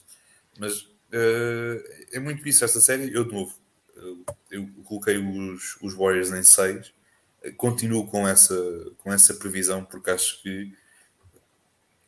Mas 0.59 0.81
uh, 0.81 1.83
é 2.11 2.19
muito 2.19 2.47
isso 2.47 2.65
esta 2.65 2.81
série. 2.81 3.13
Eu, 3.13 3.23
de 3.23 3.33
novo, 3.33 3.55
eu 4.51 4.69
coloquei 4.83 5.17
os, 5.17 5.77
os 5.81 5.93
Warriors 5.93 6.31
em 6.31 6.43
6. 6.43 6.93
Continuo 7.57 8.07
com 8.07 8.27
essa, 8.27 8.55
com 8.99 9.11
essa 9.11 9.33
previsão 9.33 9.83
porque 9.83 10.11
acho 10.11 10.41
que 10.41 10.73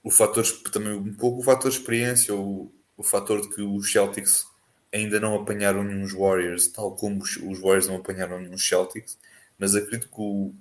o 0.04 0.12
fator, 0.12 0.46
também 0.72 0.94
um 0.94 1.14
pouco 1.14 1.40
o 1.40 1.44
fator 1.44 1.70
experiência, 1.70 2.34
o, 2.34 2.72
o 2.96 3.04
fator 3.04 3.42
de 3.42 3.50
que 3.50 3.62
os 3.62 3.92
Celtics 3.92 4.46
ainda 4.94 5.20
não 5.20 5.36
apanharam 5.36 5.84
nenhum 5.84 6.08
Warriors, 6.08 6.68
tal 6.68 6.96
como 6.96 7.24
os, 7.24 7.36
os 7.38 7.60
Warriors 7.60 7.88
não 7.88 7.98
apanharam 7.98 8.40
nenhum 8.40 8.58
Celtics, 8.58 9.18
mas 9.58 9.76
acredito 9.76 10.08
que 10.08 10.22
o, 10.22 10.54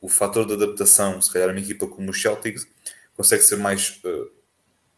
o 0.00 0.08
fator 0.08 0.44
de 0.46 0.54
adaptação, 0.54 1.22
se 1.22 1.32
calhar 1.32 1.48
uma 1.50 1.60
equipa 1.60 1.86
como 1.86 2.10
os 2.10 2.20
Celtics, 2.20 2.66
consegue 3.16 3.42
ser 3.42 3.56
mais 3.56 4.00
uh, 4.04 4.30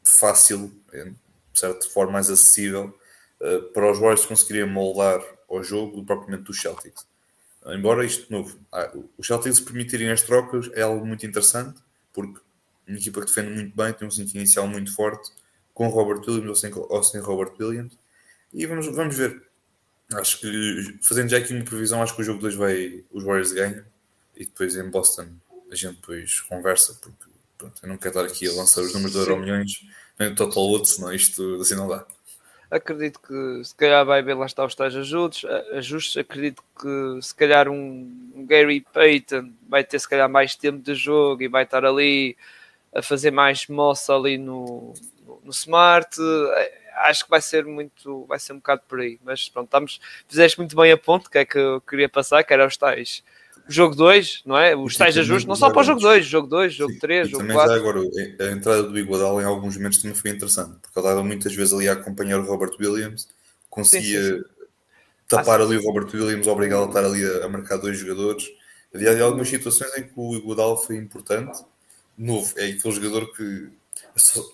fácil, 0.03 0.73
de 0.93 1.61
certa 1.61 1.87
forma 1.89 2.15
mais 2.15 2.31
acessível, 2.31 2.99
uh, 3.41 3.63
para 3.73 3.91
os 3.91 3.99
Warriors 3.99 4.27
conseguirem 4.27 4.67
moldar 4.67 5.23
ao 5.51 5.63
jogo 5.63 6.05
propriamente 6.05 6.45
dos 6.45 6.61
Celtics. 6.61 7.07
Embora 7.67 8.05
isto 8.05 8.27
de 8.27 8.31
novo, 8.31 8.59
ah, 8.73 8.91
os 9.19 9.27
Celtics 9.27 9.61
permitirem 9.61 10.11
as 10.11 10.23
trocas 10.23 10.71
é 10.73 10.83
algo 10.83 11.05
muito 11.05 11.27
interessante, 11.27 11.79
porque 12.13 12.41
uma 12.87 12.97
equipa 12.97 13.21
que 13.21 13.27
defende 13.27 13.51
muito 13.51 13.77
bem, 13.77 13.93
tem 13.93 14.09
um 14.09 14.11
sentido 14.11 14.37
inicial 14.37 14.67
muito 14.67 14.95
forte, 14.95 15.31
com 15.75 15.89
Robert 15.89 16.21
Williams 16.27 16.49
ou 16.49 16.57
sem, 16.57 16.73
ou 16.75 17.03
sem 17.03 17.21
Robert 17.21 17.53
Williams. 17.59 17.97
E 18.53 18.67
vamos, 18.67 18.87
vamos 18.87 19.17
ver. 19.17 19.43
Acho 20.15 20.41
que, 20.41 20.99
fazendo 21.03 21.29
já 21.29 21.39
aqui 21.39 21.55
uma 21.55 21.65
previsão, 21.65 22.03
acho 22.03 22.15
que 22.17 22.23
o 22.23 22.25
jogo 22.25 22.41
2 22.41 22.55
vai, 22.55 23.05
os 23.13 23.23
Warriors 23.23 23.53
ganham 23.53 23.85
e 24.37 24.45
depois 24.45 24.75
em 24.75 24.89
Boston 24.89 25.29
a 25.71 25.75
gente 25.75 25.97
depois 25.97 26.41
conversa, 26.41 26.99
porque 27.01 27.27
pronto, 27.57 27.81
eu 27.81 27.89
não 27.89 27.97
quero 27.97 28.19
estar 28.19 28.25
aqui 28.25 28.49
a 28.49 28.53
lançar 28.55 28.81
os 28.81 28.93
números 28.93 29.13
de 29.13 29.19
Euro 29.19 29.39
milhões, 29.39 29.87
nem 30.19 30.33
o 30.33 30.35
Total 30.35 30.63
Load, 30.65 30.89
senão 30.89 31.13
isto 31.13 31.61
assim 31.61 31.77
não 31.77 31.87
dá 31.87 32.05
acredito 32.71 33.21
que 33.21 33.65
se 33.65 33.75
calhar 33.75 34.05
vai 34.05 34.21
haver 34.21 34.37
lá 34.37 34.47
está 34.47 34.65
os 34.65 34.75
tais 34.75 34.95
ajustes, 34.95 35.45
ajustes, 35.73 36.17
acredito 36.17 36.63
que 36.81 37.23
se 37.23 37.35
calhar 37.35 37.69
um, 37.69 38.47
Gary 38.49 38.81
Payton 38.93 39.53
vai 39.69 39.83
ter 39.83 39.99
se 39.99 40.09
calhar 40.09 40.29
mais 40.29 40.55
tempo 40.55 40.79
de 40.79 40.95
jogo 40.95 41.43
e 41.43 41.49
vai 41.49 41.65
estar 41.65 41.85
ali 41.85 42.37
a 42.95 43.03
fazer 43.03 43.31
mais 43.31 43.67
moça 43.67 44.15
ali 44.15 44.39
no, 44.39 44.95
no, 45.27 45.41
no 45.45 45.51
Smart, 45.51 46.17
acho 46.99 47.25
que 47.25 47.31
vai 47.31 47.41
ser 47.41 47.65
muito, 47.65 48.25
vai 48.27 48.39
ser 48.39 48.53
um 48.53 48.57
bocado 48.57 48.83
por 48.89 49.01
aí, 49.01 49.19
mas 49.25 49.49
pronto, 49.49 49.67
estamos, 49.67 50.01
fizeste 50.29 50.59
muito 50.59 50.77
bem 50.77 50.93
a 50.93 50.97
ponto, 50.97 51.31
que 51.31 51.39
é 51.39 51.45
que 51.45 51.59
eu 51.59 51.81
queria 51.81 52.09
passar, 52.09 52.45
que 52.45 52.53
era 52.53 52.67
os 52.67 52.77
tais 52.77 53.23
jogo 53.73 53.95
2, 53.95 54.43
não 54.45 54.57
é? 54.59 54.75
Os 54.75 54.97
tais 54.97 55.17
ajustes, 55.17 55.47
não 55.47 55.55
só 55.55 55.71
para 55.71 55.81
o 55.81 55.85
jogo 55.85 56.01
2, 56.01 56.27
jogo 56.27 56.49
2, 56.49 56.75
jogo 56.75 56.99
3, 57.01 57.29
jogo 57.29 57.47
4. 57.53 57.73
agora, 57.73 58.01
a 58.01 58.51
entrada 58.53 58.83
do 58.83 58.99
Iguodala 58.99 59.43
em 59.43 59.45
alguns 59.45 59.77
momentos 59.77 59.99
também 59.99 60.17
foi 60.17 60.31
interessante, 60.31 60.79
porque 60.83 60.99
ele 60.99 61.07
estava 61.07 61.25
muitas 61.25 61.55
vezes 61.55 61.73
ali 61.73 61.89
a 61.89 61.93
acompanhar 61.93 62.41
o 62.41 62.45
Robert 62.45 62.73
Williams, 62.81 63.29
conseguia 63.69 64.23
sim, 64.23 64.29
sim, 64.31 64.39
sim. 64.39 64.45
tapar 65.29 65.61
ah, 65.61 65.65
ali 65.65 65.77
o 65.77 65.83
Robert 65.83 66.09
Williams, 66.13 66.47
obrigá-lo 66.47 66.85
a 66.85 66.89
estar 66.89 67.05
ali 67.05 67.25
a, 67.25 67.47
a, 67.47 67.49
marcar 67.49 67.77
dois 67.77 67.99
jogadores. 67.99 68.51
Havia 68.95 69.23
algumas 69.23 69.49
situações 69.49 69.97
em 69.97 70.03
que 70.03 70.13
o 70.17 70.35
Iguodala 70.35 70.77
foi 70.77 70.97
importante, 70.97 71.63
novo, 72.19 72.53
é 72.57 72.67
aquele 72.67 72.95
jogador 72.95 73.33
que 73.35 73.69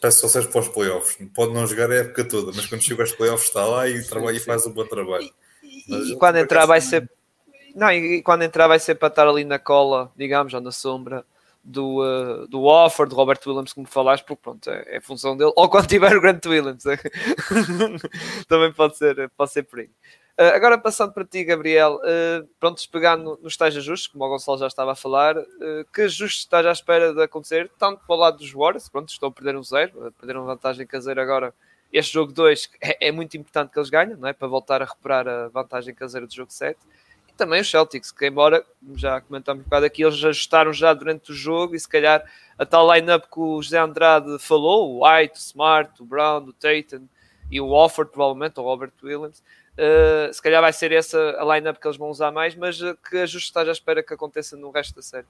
peço 0.01 0.21
só 0.21 0.29
serve 0.29 0.49
para 0.49 0.61
os 0.61 0.69
playoffs, 0.69 1.17
pode 1.35 1.53
não 1.53 1.67
jogar 1.67 1.91
a 1.91 1.97
época 1.97 2.25
toda, 2.25 2.53
mas 2.55 2.67
quando 2.67 2.83
chega 2.83 3.03
aos 3.03 3.13
playoffs 3.13 3.49
está 3.49 3.65
lá 3.65 3.89
e, 3.89 4.05
trabalha, 4.05 4.37
e 4.37 4.41
faz 4.41 4.67
um 4.67 4.73
bom 4.73 4.87
trabalho. 4.87 5.31
E, 5.63 6.13
e 6.13 6.17
quando 6.17 6.37
entrar 6.37 6.67
vai 6.67 6.81
ser 6.81 7.09
não, 7.77 7.93
e 7.93 8.23
quando 8.23 8.43
entrar 8.43 8.67
vai 8.67 8.79
ser 8.79 8.95
para 8.95 9.09
estar 9.09 9.29
ali 9.29 9.45
na 9.45 9.59
cola, 9.59 10.11
digamos, 10.17 10.55
ou 10.55 10.61
na 10.61 10.73
sombra 10.73 11.25
do, 11.63 12.03
uh, 12.03 12.49
do 12.49 12.65
offer, 12.65 13.07
do 13.07 13.15
Robert 13.15 13.41
Williams, 13.47 13.73
como 13.73 13.87
falaste, 13.87 14.25
porque 14.25 14.43
pronto, 14.43 14.71
é, 14.71 14.97
é 14.97 15.01
função 15.01 15.37
dele, 15.37 15.53
ou 15.55 15.69
quando 15.69 15.87
tiver 15.87 16.17
o 16.17 16.21
Grant 16.21 16.45
Williams, 16.47 16.85
também 18.49 18.73
pode 18.73 18.97
ser, 18.97 19.31
pode 19.37 19.53
ser 19.53 19.65
por 19.65 19.81
aí. 19.81 19.91
Uh, 20.39 20.55
agora 20.55 20.79
passando 20.79 21.13
para 21.13 21.25
ti, 21.25 21.45
Gabriel, 21.45 21.97
uh, 21.97 22.49
pronto, 22.59 22.83
pegando 22.91 23.39
nos 23.43 23.57
tais 23.57 23.77
ajustes, 23.77 24.07
como 24.07 24.25
o 24.25 24.29
Gonçalo 24.29 24.59
já 24.59 24.67
estava 24.67 24.93
a 24.93 24.97
falar, 24.97 25.37
uh, 25.37 25.45
que 25.93 26.03
ajustes 26.03 26.45
estás 26.45 26.65
à 26.65 26.73
espera 26.73 27.13
de 27.13 27.23
acontecer, 27.23 27.71
tanto 27.79 28.01
para 28.07 28.17
o 28.17 28.19
lado 28.19 28.39
dos 28.39 28.53
Warriors, 28.53 28.89
pronto, 28.89 29.11
estão 29.11 29.29
a 29.29 29.33
perder 29.33 29.57
um 29.57 29.63
zero, 29.63 30.07
a 30.07 30.13
perder 30.13 30.37
uma 30.37 30.47
vantagem 30.47 30.87
caseira 30.87 31.23
agora, 31.23 31.53
este 31.93 32.15
jogo 32.15 32.33
2 32.33 32.71
é, 32.81 33.09
é, 33.09 33.13
muito 33.13 33.37
importante 33.37 33.71
que 33.71 33.79
eles 33.79 33.91
ganhem, 33.91 34.17
não 34.17 34.29
é? 34.29 34.33
para 34.33 34.49
voltar 34.49 34.83
a 34.83 34.85
recuperar 34.85 35.27
a 35.27 35.49
vantagem 35.49 35.95
caseira 35.95 36.27
do 36.27 36.35
jogo 36.35 36.53
7, 36.53 36.79
também 37.37 37.61
os 37.61 37.71
Celtics, 37.71 38.11
que 38.11 38.27
embora, 38.27 38.65
já 38.95 39.21
comentamos 39.21 39.61
um 39.61 39.65
bocado 39.65 39.87
aqui, 39.87 40.03
eles 40.03 40.23
ajustaram 40.25 40.73
já 40.73 40.93
durante 40.93 41.31
o 41.31 41.35
jogo 41.35 41.75
e 41.75 41.81
se 41.81 41.89
calhar 41.89 42.25
a 42.59 42.65
tal 42.65 42.93
line-up 42.93 43.29
que 43.31 43.39
o 43.39 43.61
José 43.63 43.79
Andrade 43.79 44.39
falou, 44.39 44.91
o 44.91 45.07
White, 45.07 45.35
o 45.35 45.39
Smart, 45.39 46.03
o 46.03 46.05
Brown, 46.05 46.45
o 46.45 46.53
Tatum 46.53 47.07
e 47.51 47.61
o 47.61 47.71
Offord, 47.71 48.11
provavelmente, 48.11 48.59
o 48.59 48.63
Robert 48.63 48.93
Williams, 49.03 49.43
uh, 49.79 50.33
se 50.33 50.43
calhar 50.43 50.61
vai 50.61 50.73
ser 50.73 50.93
essa 50.93 51.19
a 51.39 51.57
line-up 51.57 51.79
que 51.79 51.87
eles 51.87 51.97
vão 51.97 52.09
usar 52.09 52.33
mais, 52.33 52.55
mas 52.55 52.81
uh, 52.81 52.97
que 53.09 53.19
ajuste 53.19 53.57
à 53.59 53.63
espera 53.65 54.03
que 54.03 54.15
aconteça 54.15 54.57
no 54.57 54.71
resto 54.71 54.97
da 54.97 55.03
série? 55.03 55.27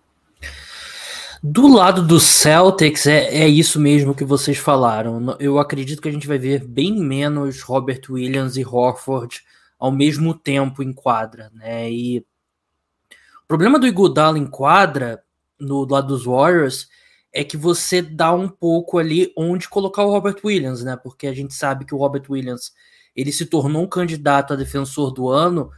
Do 1.43 1.69
lado 1.69 2.03
do 2.03 2.19
Celtics, 2.19 3.07
é, 3.07 3.27
é 3.27 3.47
isso 3.47 3.79
mesmo 3.79 4.15
que 4.15 4.25
vocês 4.25 4.57
falaram. 4.57 5.37
Eu 5.39 5.59
acredito 5.59 6.01
que 6.01 6.09
a 6.09 6.13
gente 6.13 6.27
vai 6.27 6.39
ver 6.39 6.65
bem 6.65 6.97
menos 6.97 7.61
Robert 7.63 8.01
Williams 8.09 8.57
e 8.57 8.65
Horford 8.65 9.45
ao 9.79 9.93
mesmo 9.93 10.35
tempo 10.35 10.83
em 10.83 10.93
quadra, 10.93 11.51
né? 11.55 11.91
E 11.91 12.19
o 12.19 13.47
problema 13.47 13.79
do 13.79 13.87
Iguodala 13.87 14.39
em 14.39 14.47
quadra, 14.47 15.23
no 15.59 15.85
lado 15.85 16.09
dos 16.09 16.25
Warriors, 16.25 16.89
é 17.33 17.45
que 17.45 17.57
você 17.57 18.01
dá 18.01 18.33
um 18.33 18.49
pouco 18.49 18.99
ali 18.99 19.33
onde 19.37 19.69
colocar 19.69 20.03
o 20.03 20.11
Robert 20.11 20.37
Williams, 20.45 20.83
né? 20.83 20.97
Porque 20.97 21.27
a 21.27 21.35
gente 21.35 21.55
sabe 21.55 21.85
que 21.85 21.95
o 21.95 21.99
Robert 21.99 22.25
Williams 22.29 22.73
ele 23.15 23.33
se 23.33 23.47
tornou 23.47 23.83
um 23.83 23.89
candidato 23.89 24.53
a 24.53 24.57
defensor 24.57 25.13
do 25.13 25.29
ano 25.29 25.71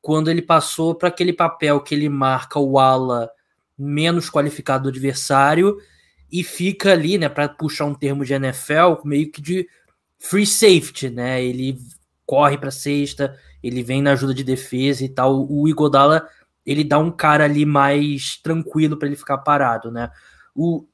quando 0.00 0.30
ele 0.30 0.42
passou 0.42 0.94
para 0.94 1.08
aquele 1.08 1.32
papel 1.32 1.80
que 1.80 1.94
ele 1.94 2.08
marca 2.08 2.58
o 2.58 2.78
ala 2.78 3.30
menos 3.76 4.30
qualificado 4.30 4.84
do 4.84 4.88
adversário 4.88 5.76
e 6.30 6.44
fica 6.44 6.92
ali, 6.92 7.18
né, 7.18 7.28
para 7.28 7.48
puxar 7.48 7.86
um 7.86 7.94
termo 7.94 8.24
de 8.24 8.32
NFL, 8.32 9.02
meio 9.04 9.30
que 9.30 9.40
de 9.40 9.68
free 10.18 10.46
safety, 10.46 11.10
né? 11.10 11.42
Ele 11.44 11.78
corre 12.26 12.58
para 12.58 12.70
sexta, 12.70 13.38
ele 13.62 13.82
vem 13.82 14.02
na 14.02 14.12
ajuda 14.12 14.34
de 14.34 14.44
defesa 14.44 15.04
e 15.04 15.08
tal. 15.08 15.46
O 15.48 15.68
Igodala, 15.68 16.28
ele 16.64 16.82
dá 16.82 16.98
um 16.98 17.10
cara 17.10 17.44
ali 17.44 17.64
mais 17.64 18.36
tranquilo 18.42 18.96
para 18.96 19.08
ele 19.08 19.16
ficar 19.16 19.38
parado, 19.38 19.90
né? 19.90 20.10
O, 20.54 20.84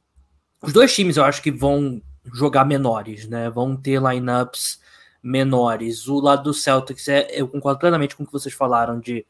os 0.62 0.72
dois 0.72 0.94
times 0.94 1.16
eu 1.16 1.24
acho 1.24 1.42
que 1.42 1.50
vão 1.50 2.00
jogar 2.32 2.64
menores, 2.64 3.26
né? 3.26 3.50
Vão 3.50 3.76
ter 3.76 4.00
lineups 4.00 4.80
menores. 5.22 6.06
O 6.06 6.20
lado 6.20 6.44
do 6.44 6.54
Celtics 6.54 7.08
é, 7.08 7.28
eu 7.32 7.48
concordo 7.48 7.80
plenamente 7.80 8.14
com 8.14 8.22
o 8.22 8.26
que 8.26 8.32
vocês 8.32 8.54
falaram 8.54 9.00
de 9.00 9.24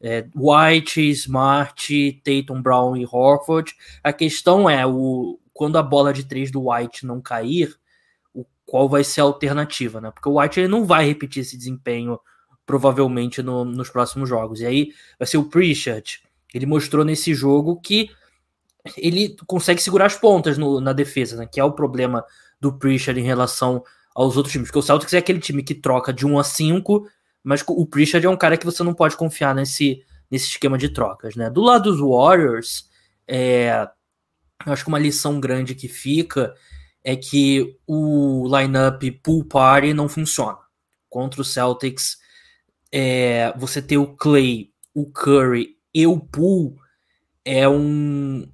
é, 0.00 0.26
White, 0.34 1.00
Smart, 1.10 2.22
Tatum, 2.24 2.60
Brown 2.60 2.96
e 2.96 3.06
Horford. 3.10 3.74
A 4.02 4.12
questão 4.12 4.68
é 4.68 4.84
o 4.86 5.38
quando 5.52 5.78
a 5.78 5.82
bola 5.82 6.12
de 6.12 6.24
três 6.24 6.50
do 6.50 6.68
White 6.68 7.06
não 7.06 7.20
cair, 7.20 7.78
qual 8.66 8.88
vai 8.88 9.04
ser 9.04 9.20
a 9.20 9.24
alternativa, 9.24 10.00
né? 10.00 10.10
Porque 10.10 10.28
o 10.28 10.40
White 10.40 10.60
ele 10.60 10.68
não 10.68 10.84
vai 10.84 11.06
repetir 11.06 11.42
esse 11.42 11.56
desempenho 11.56 12.18
provavelmente 12.66 13.42
no, 13.42 13.64
nos 13.64 13.90
próximos 13.90 14.28
jogos. 14.28 14.60
E 14.60 14.66
aí 14.66 14.92
vai 15.18 15.26
ser 15.26 15.36
o 15.36 15.44
Pritchard. 15.44 16.22
Ele 16.52 16.66
mostrou 16.66 17.04
nesse 17.04 17.34
jogo 17.34 17.80
que 17.80 18.10
ele 18.96 19.36
consegue 19.46 19.82
segurar 19.82 20.06
as 20.06 20.16
pontas 20.16 20.58
no, 20.58 20.80
na 20.80 20.92
defesa, 20.92 21.36
né? 21.36 21.46
Que 21.46 21.60
é 21.60 21.64
o 21.64 21.72
problema 21.72 22.24
do 22.60 22.72
Pritchard 22.72 23.20
em 23.20 23.24
relação 23.24 23.82
aos 24.14 24.36
outros 24.36 24.52
times. 24.52 24.68
Porque 24.68 24.78
o 24.78 24.82
Celtics 24.82 25.14
é 25.14 25.18
aquele 25.18 25.40
time 25.40 25.62
que 25.62 25.74
troca 25.74 26.12
de 26.12 26.26
1 26.26 26.38
a 26.38 26.44
5, 26.44 27.06
mas 27.42 27.62
o 27.66 27.86
Pritchard 27.86 28.26
é 28.26 28.30
um 28.30 28.36
cara 28.36 28.56
que 28.56 28.64
você 28.64 28.82
não 28.82 28.94
pode 28.94 29.16
confiar 29.16 29.54
nesse, 29.54 30.02
nesse 30.30 30.46
esquema 30.46 30.78
de 30.78 30.88
trocas, 30.88 31.36
né? 31.36 31.50
Do 31.50 31.60
lado 31.60 31.90
dos 31.90 32.00
Warriors, 32.00 32.88
é, 33.26 33.88
eu 34.66 34.72
acho 34.72 34.84
que 34.84 34.88
uma 34.88 34.98
lição 34.98 35.40
grande 35.40 35.74
que 35.74 35.88
fica 35.88 36.54
é 37.04 37.14
que 37.14 37.76
o 37.86 38.48
lineup 38.48 39.02
pool 39.22 39.44
party 39.44 39.92
não 39.92 40.08
funciona. 40.08 40.58
Contra 41.10 41.42
o 41.42 41.44
Celtics, 41.44 42.16
é, 42.90 43.52
você 43.56 43.82
ter 43.82 43.98
o 43.98 44.16
Clay, 44.16 44.70
o 44.94 45.06
Curry 45.10 45.76
e 45.92 46.06
o 46.06 46.18
Poole 46.18 46.76
é 47.44 47.68
um 47.68 48.48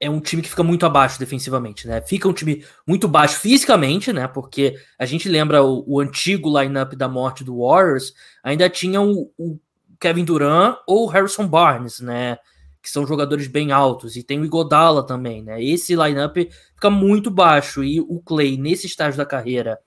é 0.00 0.08
um 0.08 0.20
time 0.20 0.40
que 0.42 0.48
fica 0.48 0.62
muito 0.62 0.86
abaixo 0.86 1.18
defensivamente, 1.18 1.88
né? 1.88 2.00
Fica 2.00 2.28
um 2.28 2.32
time 2.32 2.64
muito 2.86 3.08
baixo 3.08 3.40
fisicamente, 3.40 4.12
né? 4.12 4.28
Porque 4.28 4.76
a 4.96 5.04
gente 5.04 5.28
lembra 5.28 5.62
o, 5.62 5.84
o 5.86 6.00
antigo 6.00 6.56
lineup 6.56 6.92
da 6.94 7.08
morte 7.08 7.42
do 7.42 7.58
Warriors, 7.58 8.14
ainda 8.42 8.70
tinha 8.70 9.00
o, 9.00 9.32
o 9.36 9.58
Kevin 9.98 10.24
Durant 10.24 10.76
ou 10.86 11.06
Harrison 11.08 11.48
Barnes, 11.48 11.98
né? 11.98 12.38
Que 12.88 12.92
são 12.92 13.06
jogadores 13.06 13.46
bem 13.46 13.70
altos, 13.70 14.16
e 14.16 14.22
tem 14.22 14.40
o 14.40 14.44
Igodala 14.46 15.06
também, 15.06 15.42
né? 15.42 15.62
Esse 15.62 15.94
lineup 15.94 16.36
fica 16.74 16.88
muito 16.88 17.30
baixo 17.30 17.84
e 17.84 18.00
o 18.00 18.18
Clay, 18.18 18.56
nesse 18.56 18.86
estágio 18.86 19.18
da 19.18 19.26
carreira, 19.26 19.78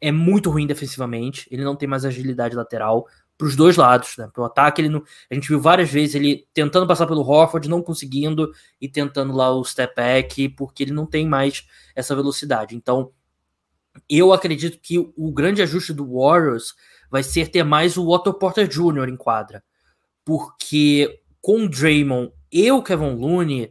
é 0.00 0.10
muito 0.10 0.50
ruim 0.50 0.66
defensivamente, 0.66 1.46
ele 1.50 1.62
não 1.62 1.76
tem 1.76 1.86
mais 1.86 2.02
agilidade 2.02 2.56
lateral 2.56 3.06
para 3.36 3.46
os 3.46 3.54
dois 3.54 3.76
lados, 3.76 4.16
né? 4.16 4.26
Pro 4.32 4.44
ataque, 4.44 4.80
ele 4.80 4.88
não, 4.88 5.02
a 5.30 5.34
gente 5.34 5.48
viu 5.48 5.60
várias 5.60 5.90
vezes 5.90 6.14
ele 6.14 6.48
tentando 6.54 6.86
passar 6.86 7.06
pelo 7.06 7.20
Horford, 7.20 7.68
não 7.68 7.82
conseguindo, 7.82 8.50
e 8.80 8.88
tentando 8.88 9.34
lá 9.34 9.50
o 9.50 9.62
step 9.62 9.94
back, 9.94 10.48
porque 10.50 10.82
ele 10.82 10.92
não 10.92 11.04
tem 11.04 11.28
mais 11.28 11.66
essa 11.94 12.16
velocidade. 12.16 12.74
Então, 12.74 13.12
eu 14.08 14.32
acredito 14.32 14.78
que 14.80 14.98
o 14.98 15.30
grande 15.30 15.60
ajuste 15.60 15.92
do 15.92 16.10
Warriors 16.10 16.74
vai 17.10 17.22
ser 17.22 17.48
ter 17.48 17.64
mais 17.64 17.98
o 17.98 18.08
Otto 18.08 18.32
Porter 18.32 18.66
Jr. 18.66 19.10
em 19.10 19.16
quadra. 19.16 19.62
Porque 20.24 21.20
com 21.44 21.64
o 21.64 21.68
Draymond 21.68 22.32
e 22.50 22.72
o 22.72 22.82
Kevin 22.82 23.16
Looney, 23.16 23.70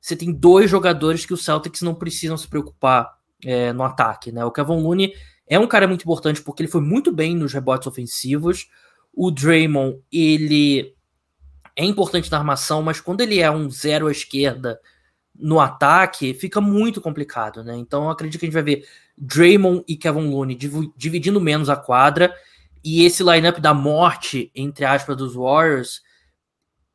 você 0.00 0.16
tem 0.16 0.32
dois 0.32 0.70
jogadores 0.70 1.26
que 1.26 1.34
o 1.34 1.36
Celtics 1.36 1.82
não 1.82 1.94
precisam 1.94 2.38
se 2.38 2.48
preocupar 2.48 3.18
é, 3.44 3.70
no 3.70 3.82
ataque, 3.82 4.32
né? 4.32 4.42
O 4.46 4.50
Kevin 4.50 4.80
Looney 4.80 5.12
é 5.46 5.58
um 5.58 5.66
cara 5.66 5.86
muito 5.86 6.04
importante 6.04 6.40
porque 6.40 6.62
ele 6.62 6.70
foi 6.70 6.80
muito 6.80 7.12
bem 7.12 7.36
nos 7.36 7.52
rebotes 7.52 7.86
ofensivos. 7.86 8.66
O 9.12 9.30
Draymond, 9.30 10.00
ele 10.10 10.94
é 11.76 11.84
importante 11.84 12.30
na 12.30 12.38
armação, 12.38 12.82
mas 12.82 12.98
quando 12.98 13.20
ele 13.20 13.40
é 13.40 13.50
um 13.50 13.68
zero 13.68 14.06
à 14.06 14.10
esquerda 14.10 14.80
no 15.38 15.60
ataque, 15.60 16.32
fica 16.32 16.62
muito 16.62 16.98
complicado, 16.98 17.62
né? 17.62 17.76
Então 17.76 18.04
eu 18.04 18.10
acredito 18.10 18.40
que 18.40 18.46
a 18.46 18.48
gente 18.48 18.54
vai 18.54 18.62
ver 18.62 18.86
Draymond 19.18 19.84
e 19.86 19.98
Kevin 19.98 20.30
Looney 20.30 20.58
dividindo 20.96 21.42
menos 21.42 21.68
a 21.68 21.76
quadra 21.76 22.34
e 22.82 23.04
esse 23.04 23.22
lineup 23.22 23.58
da 23.58 23.74
morte, 23.74 24.50
entre 24.54 24.86
aspas, 24.86 25.14
dos 25.14 25.34
Warriors, 25.34 26.00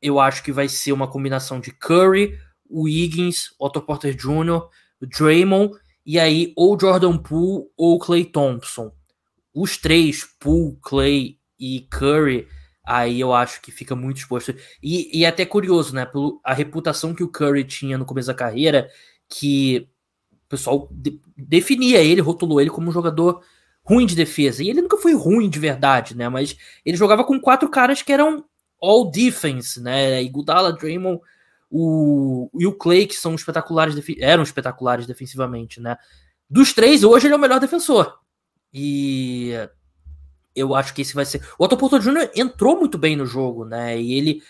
eu 0.01 0.19
acho 0.19 0.43
que 0.43 0.51
vai 0.51 0.67
ser 0.67 0.91
uma 0.91 1.07
combinação 1.07 1.59
de 1.59 1.71
Curry, 1.71 2.37
Wiggins, 2.69 3.53
Otto 3.59 3.81
Porter 3.81 4.15
Jr., 4.15 4.67
Draymond 5.01 5.73
e 6.05 6.19
aí 6.19 6.53
ou 6.55 6.79
Jordan 6.79 7.17
Poole 7.17 7.65
ou 7.75 7.99
Clay 7.99 8.25
Thompson. 8.25 8.91
Os 9.53 9.77
três, 9.77 10.23
Poole, 10.39 10.77
Clay 10.81 11.37
e 11.59 11.81
Curry, 11.89 12.47
aí 12.85 13.19
eu 13.19 13.33
acho 13.33 13.61
que 13.61 13.71
fica 13.71 13.95
muito 13.95 14.17
exposto. 14.17 14.55
E, 14.81 15.19
e 15.19 15.25
é 15.25 15.27
até 15.27 15.45
curioso, 15.45 15.93
né? 15.93 16.05
Pelo, 16.05 16.39
a 16.43 16.53
reputação 16.53 17.13
que 17.13 17.23
o 17.23 17.27
Curry 17.27 17.63
tinha 17.63 17.97
no 17.97 18.05
começo 18.05 18.27
da 18.27 18.33
carreira, 18.33 18.89
que 19.27 19.89
o 20.31 20.49
pessoal 20.49 20.87
de, 20.91 21.19
definia 21.35 22.01
ele, 22.01 22.21
rotulou 22.21 22.61
ele 22.61 22.69
como 22.69 22.89
um 22.89 22.93
jogador 22.93 23.41
ruim 23.83 24.05
de 24.05 24.15
defesa. 24.15 24.63
E 24.63 24.69
ele 24.69 24.81
nunca 24.81 24.97
foi 24.97 25.13
ruim 25.13 25.49
de 25.49 25.59
verdade, 25.59 26.15
né? 26.15 26.29
Mas 26.29 26.55
ele 26.85 26.95
jogava 26.95 27.23
com 27.23 27.39
quatro 27.39 27.67
caras 27.69 28.01
que 28.01 28.13
eram 28.13 28.45
all 28.81 29.09
defense, 29.09 29.81
né? 29.81 30.21
Iguodala, 30.23 30.73
Draymond 30.73 31.21
o, 31.69 32.49
e 32.57 32.65
o 32.65 32.73
Clay, 32.73 33.05
que 33.05 33.15
são 33.15 33.35
espetaculares, 33.35 33.95
eram 34.19 34.43
espetaculares 34.43 35.05
defensivamente, 35.05 35.81
né? 35.81 35.97
Dos 36.49 36.73
três, 36.73 37.03
hoje 37.03 37.27
ele 37.27 37.33
é 37.33 37.37
o 37.37 37.39
melhor 37.39 37.59
defensor. 37.59 38.19
E 38.73 39.51
eu 40.55 40.73
acho 40.73 40.93
que 40.93 41.01
esse 41.01 41.13
vai 41.13 41.25
ser. 41.25 41.41
O 41.59 41.65
Otto 41.65 41.77
Porto 41.77 41.99
Jr. 41.99 42.31
entrou 42.35 42.79
muito 42.79 42.97
bem 42.97 43.15
no 43.15 43.25
jogo, 43.25 43.65
né? 43.65 43.99
E 43.99 44.13
ele 44.13 44.41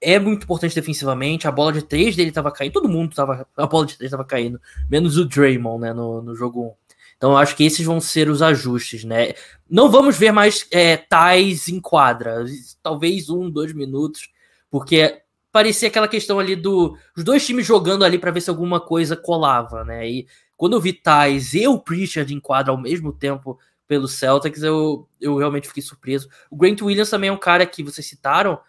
é 0.00 0.18
muito 0.18 0.44
importante 0.44 0.74
defensivamente. 0.74 1.46
A 1.46 1.52
bola 1.52 1.72
de 1.72 1.82
três 1.82 2.16
dele 2.16 2.32
tava 2.32 2.50
caindo, 2.50 2.72
todo 2.72 2.88
mundo 2.88 3.14
tava. 3.14 3.46
A 3.56 3.66
bola 3.66 3.86
de 3.86 3.96
três 3.96 4.10
tava 4.10 4.24
caindo, 4.24 4.60
menos 4.90 5.16
o 5.16 5.24
Draymond, 5.24 5.80
né? 5.80 5.92
No, 5.92 6.20
no 6.22 6.34
jogo 6.34 6.76
1. 6.80 6.83
Então 7.24 7.38
acho 7.38 7.56
que 7.56 7.64
esses 7.64 7.86
vão 7.86 8.02
ser 8.02 8.28
os 8.28 8.42
ajustes, 8.42 9.02
né? 9.02 9.32
Não 9.66 9.90
vamos 9.90 10.18
ver 10.18 10.30
mais 10.30 10.68
é, 10.70 10.94
tais 10.94 11.68
em 11.68 11.80
quadra, 11.80 12.44
talvez 12.82 13.30
um, 13.30 13.48
dois 13.48 13.72
minutos, 13.72 14.28
porque 14.70 15.22
parecia 15.50 15.88
aquela 15.88 16.06
questão 16.06 16.38
ali 16.38 16.54
do 16.54 16.98
os 17.16 17.24
dois 17.24 17.46
times 17.46 17.64
jogando 17.64 18.04
ali 18.04 18.18
para 18.18 18.30
ver 18.30 18.42
se 18.42 18.50
alguma 18.50 18.78
coisa 18.78 19.16
colava, 19.16 19.82
né? 19.84 20.06
E 20.06 20.26
quando 20.54 20.74
eu 20.74 20.80
vi 20.82 20.92
Tais 20.92 21.54
e 21.54 21.66
o 21.66 21.78
Pritchard 21.78 22.34
em 22.34 22.38
quadra 22.38 22.72
ao 22.72 22.78
mesmo 22.78 23.10
tempo 23.10 23.58
pelo 23.88 24.06
Celtics, 24.06 24.62
eu, 24.62 25.08
eu 25.18 25.38
realmente 25.38 25.66
fiquei 25.66 25.82
surpreso. 25.82 26.28
O 26.50 26.56
Grant 26.56 26.82
Williams 26.82 27.08
também 27.08 27.30
é 27.30 27.32
um 27.32 27.38
cara 27.38 27.64
que 27.64 27.82
vocês 27.82 28.06
citaram, 28.06 28.60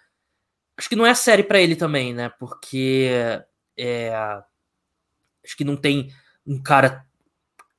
acho 0.77 0.87
que 0.87 0.95
não 0.95 1.05
é 1.05 1.13
série 1.13 1.43
para 1.43 1.59
ele 1.59 1.75
também, 1.75 2.13
né? 2.13 2.29
Porque 2.39 3.09
é, 3.77 4.15
acho 5.43 5.57
que 5.57 5.65
não 5.65 5.75
tem 5.75 6.09
um 6.47 6.57
cara 6.63 7.05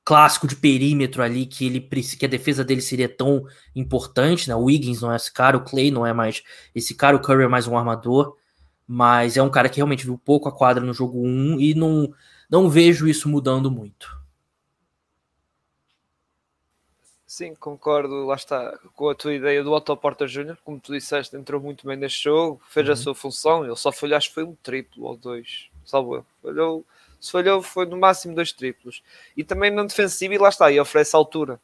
clássico 0.07 0.47
de 0.47 0.55
perímetro 0.55 1.21
ali 1.21 1.45
que 1.47 1.67
ele 1.67 1.81
que 1.81 2.25
a 2.25 2.29
defesa 2.29 2.65
dele 2.65 2.81
seria 2.81 3.09
tão 3.09 3.45
importante, 3.75 4.49
né? 4.49 4.55
O 4.55 4.67
Wiggins 4.67 5.01
não 5.03 5.13
é 5.13 5.17
esse 5.17 5.33
cara, 5.33 5.57
o 5.57 5.65
Clay 5.65 5.91
não 5.91 6.07
é 6.07 6.13
mais 6.13 6.45
esse 6.73 6.95
cara, 6.95 7.17
o 7.17 7.21
Curry 7.21 7.43
é 7.43 7.49
mais 7.49 7.67
um 7.67 7.77
armador, 7.77 8.37
mas 8.87 9.37
é 9.37 9.43
um 9.43 9.51
cara 9.51 9.69
que 9.69 9.79
realmente 9.79 10.05
viu 10.05 10.17
pouco 10.17 10.49
a 10.49 10.53
quadra 10.53 10.85
no 10.85 10.95
jogo 10.95 11.21
1 11.27 11.61
e 11.61 11.75
não 11.75 12.15
não 12.49 12.71
vejo 12.71 13.09
isso 13.09 13.29
mudando 13.29 13.69
muito. 13.69 14.17
Sim, 17.27 17.57
concordo, 17.57 18.25
lá 18.27 18.37
está, 18.37 18.79
com 18.95 19.09
a 19.09 19.15
tua 19.15 19.35
ideia 19.35 19.65
do 19.65 19.73
Otto 19.73 19.97
Porter 19.97 20.29
Jr., 20.29 20.57
como 20.65 20.79
tu 20.79 20.93
disseste, 20.93 21.37
entrou 21.37 21.61
muito 21.61 21.85
bem 21.85 21.97
neste 21.97 22.23
jogo, 22.23 22.63
fez 22.69 22.87
uhum. 22.87 22.93
a 22.93 22.97
sua 22.97 23.15
função, 23.15 23.65
ele 23.65 23.75
só 23.75 23.91
falhou, 23.91 24.17
acho 24.17 24.29
que 24.29 24.35
foi 24.35 24.45
um 24.45 24.55
triplo 24.55 25.05
ou 25.05 25.17
dois, 25.17 25.69
salvo 25.85 26.25
falhou 26.41 26.87
se 27.21 27.33
falhou 27.33 27.63
foi 27.63 27.87
no 27.87 27.97
máximo 27.97 28.35
dois 28.35 28.53
triplos. 28.53 29.03
E 29.37 29.45
também 29.45 29.71
no 29.71 29.87
defensivo, 29.87 30.35
e 30.35 30.39
lá 30.39 30.49
está, 30.49 30.71
e 30.71 30.81
oferece 30.81 31.15
altura. 31.15 31.61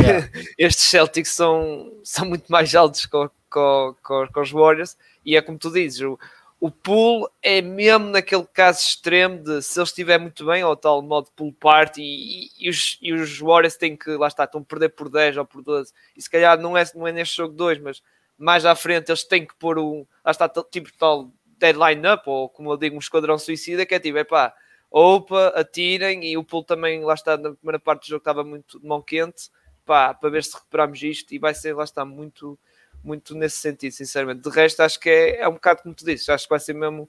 Yeah. 0.00 0.28
Estes 0.58 0.84
Celtics 0.86 1.30
são, 1.30 1.92
são 2.04 2.26
muito 2.26 2.50
mais 2.50 2.74
altos 2.74 3.06
com, 3.06 3.30
com, 3.50 3.94
com, 4.02 4.28
com, 4.32 4.40
os 4.40 4.50
Warriors, 4.50 4.96
e 5.24 5.36
é 5.36 5.42
como 5.42 5.58
tu 5.58 5.70
dizes, 5.70 6.00
o, 6.02 6.18
o 6.60 6.70
pool 6.70 7.30
é 7.42 7.62
mesmo 7.62 8.10
naquele 8.10 8.44
caso 8.44 8.80
extremo 8.80 9.42
de 9.42 9.62
se 9.62 9.78
ele 9.78 9.84
estiver 9.84 10.18
muito 10.18 10.44
bem, 10.44 10.64
ou 10.64 10.76
tal 10.76 11.00
modo 11.00 11.30
pool 11.34 11.52
party, 11.52 12.02
e, 12.02 12.50
e, 12.58 12.68
os, 12.68 12.98
e 13.00 13.12
os 13.12 13.38
Warriors 13.38 13.76
têm 13.76 13.96
que, 13.96 14.10
lá 14.10 14.28
está, 14.28 14.44
estão 14.44 14.60
a 14.60 14.64
perder 14.64 14.90
por 14.90 15.08
10 15.08 15.38
ou 15.38 15.46
por 15.46 15.62
12, 15.62 15.92
e 16.16 16.22
se 16.22 16.30
calhar 16.30 16.58
não 16.58 16.76
é, 16.76 16.84
não 16.94 17.06
é 17.06 17.12
neste 17.12 17.36
jogo 17.36 17.54
2, 17.54 17.78
mas 17.80 18.02
mais 18.36 18.64
à 18.64 18.74
frente 18.74 19.10
eles 19.10 19.24
têm 19.24 19.44
que 19.46 19.54
pôr 19.56 19.78
um, 19.78 20.06
lá 20.24 20.30
está, 20.30 20.48
tipo 20.48 20.90
tal 20.96 21.30
deadline 21.58 22.06
up, 22.06 22.22
ou 22.26 22.48
como 22.48 22.72
eu 22.72 22.76
digo, 22.76 22.96
um 22.96 23.00
esquadrão 23.00 23.38
suicida, 23.38 23.84
que 23.84 23.94
é 23.94 23.98
tipo, 23.98 24.18
é 24.18 24.24
pá, 24.24 24.54
Opa, 24.90 25.48
atirem 25.48 26.24
e 26.24 26.36
o 26.36 26.44
pulo 26.44 26.64
também, 26.64 27.04
lá 27.04 27.12
está, 27.12 27.36
na 27.36 27.52
primeira 27.52 27.78
parte 27.78 28.04
do 28.04 28.08
jogo 28.08 28.20
estava 28.20 28.42
muito 28.42 28.80
de 28.80 28.86
mão 28.86 29.02
quente, 29.02 29.50
pá, 29.84 30.14
para 30.14 30.30
ver 30.30 30.42
se 30.42 30.54
recuperamos 30.54 31.02
isto 31.02 31.32
e 31.34 31.38
vai 31.38 31.54
ser, 31.54 31.74
lá 31.74 31.84
está, 31.84 32.04
muito, 32.06 32.58
muito 33.04 33.34
nesse 33.34 33.58
sentido, 33.58 33.92
sinceramente. 33.92 34.40
De 34.40 34.48
resto, 34.48 34.80
acho 34.80 34.98
que 34.98 35.10
é, 35.10 35.40
é 35.40 35.48
um 35.48 35.52
bocado 35.52 35.82
como 35.82 35.94
tu 35.94 36.06
disse, 36.06 36.32
acho 36.32 36.44
que 36.44 36.50
vai 36.50 36.60
ser 36.60 36.72
mesmo 36.72 37.08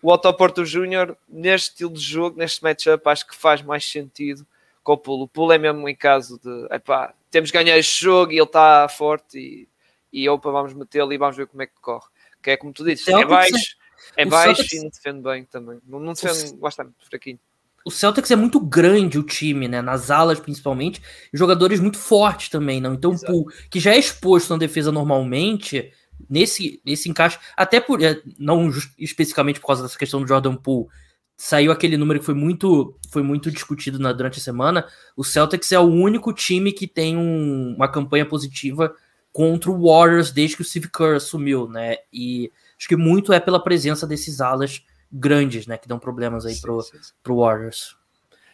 o 0.00 0.10
Autoporto 0.12 0.64
Júnior 0.64 1.16
neste 1.28 1.70
estilo 1.70 1.92
de 1.92 2.00
jogo, 2.00 2.38
neste 2.38 2.62
matchup, 2.62 3.08
acho 3.08 3.26
que 3.26 3.34
faz 3.34 3.60
mais 3.60 3.84
sentido 3.84 4.46
com 4.84 4.92
o 4.92 4.98
pulo. 4.98 5.24
O 5.24 5.28
pulo 5.28 5.52
é 5.52 5.58
mesmo 5.58 5.88
em 5.88 5.96
caso 5.96 6.38
de, 6.38 6.74
epá, 6.74 7.12
temos 7.28 7.50
que 7.50 7.58
ganhar 7.58 7.76
este 7.76 8.04
jogo 8.04 8.30
e 8.30 8.36
ele 8.36 8.44
está 8.44 8.88
forte 8.88 9.36
e, 9.36 9.68
e 10.12 10.28
opa, 10.28 10.48
vamos 10.52 10.74
metê-lo 10.74 11.12
e 11.12 11.18
vamos 11.18 11.36
ver 11.36 11.48
como 11.48 11.62
é 11.62 11.66
que 11.66 11.80
corre. 11.80 12.06
Que 12.40 12.52
é 12.52 12.56
como 12.56 12.72
tu 12.72 12.84
dizes, 12.84 13.08
é 13.08 13.24
baixo 13.24 13.76
é 14.16 14.24
o 14.24 14.28
baixo 14.28 14.62
Celtics... 14.62 14.72
e 14.72 14.82
não 14.82 14.90
defende 14.90 15.22
bem 15.22 15.44
também. 15.44 15.78
Não, 15.86 16.00
não 16.00 16.12
defende 16.12 16.54
o... 16.54 16.56
bastante, 16.56 16.92
fraquinho. 17.08 17.38
O 17.84 17.90
Celtics 17.90 18.32
é 18.32 18.36
muito 18.36 18.58
grande 18.58 19.16
o 19.16 19.22
time, 19.22 19.68
né? 19.68 19.80
Nas 19.80 20.10
alas, 20.10 20.40
principalmente, 20.40 21.00
jogadores 21.32 21.78
muito 21.78 21.98
fortes 21.98 22.48
também, 22.48 22.80
não. 22.80 22.94
Então, 22.94 23.14
o 23.28 23.46
que 23.70 23.78
já 23.78 23.92
é 23.92 23.98
exposto 23.98 24.50
na 24.50 24.56
defesa 24.56 24.90
normalmente, 24.90 25.92
nesse, 26.28 26.80
nesse 26.84 27.08
encaixe, 27.08 27.38
até 27.56 27.80
por 27.80 28.02
é, 28.02 28.20
não 28.38 28.72
especificamente 28.98 29.60
por 29.60 29.68
causa 29.68 29.84
dessa 29.84 29.96
questão 29.96 30.20
do 30.20 30.26
Jordan 30.26 30.56
Poole, 30.56 30.88
saiu 31.36 31.70
aquele 31.70 31.96
número 31.96 32.18
que 32.18 32.26
foi 32.26 32.34
muito, 32.34 32.98
foi 33.10 33.22
muito 33.22 33.50
discutido 33.52 33.98
na, 33.98 34.12
durante 34.12 34.40
a 34.40 34.42
semana. 34.42 34.86
O 35.16 35.22
Celtics 35.22 35.70
é 35.70 35.78
o 35.78 35.84
único 35.84 36.32
time 36.32 36.72
que 36.72 36.88
tem 36.88 37.16
um, 37.16 37.74
uma 37.76 37.86
campanha 37.86 38.26
positiva 38.26 38.94
contra 39.32 39.70
o 39.70 39.86
Warriors 39.86 40.32
desde 40.32 40.56
que 40.56 40.62
o 40.62 40.64
Steve 40.64 40.90
Kerr 40.90 41.16
assumiu, 41.16 41.68
né? 41.68 41.98
E 42.12 42.50
Acho 42.78 42.88
que 42.88 42.96
muito 42.96 43.32
é 43.32 43.40
pela 43.40 43.62
presença 43.62 44.06
desses 44.06 44.40
alas 44.40 44.84
grandes, 45.10 45.66
né? 45.66 45.78
Que 45.78 45.88
dão 45.88 45.98
problemas 45.98 46.44
aí 46.44 46.54
sim, 46.54 46.60
pro, 46.60 46.80
sim, 46.82 47.02
sim. 47.02 47.12
pro 47.22 47.36
Warriors. 47.36 47.96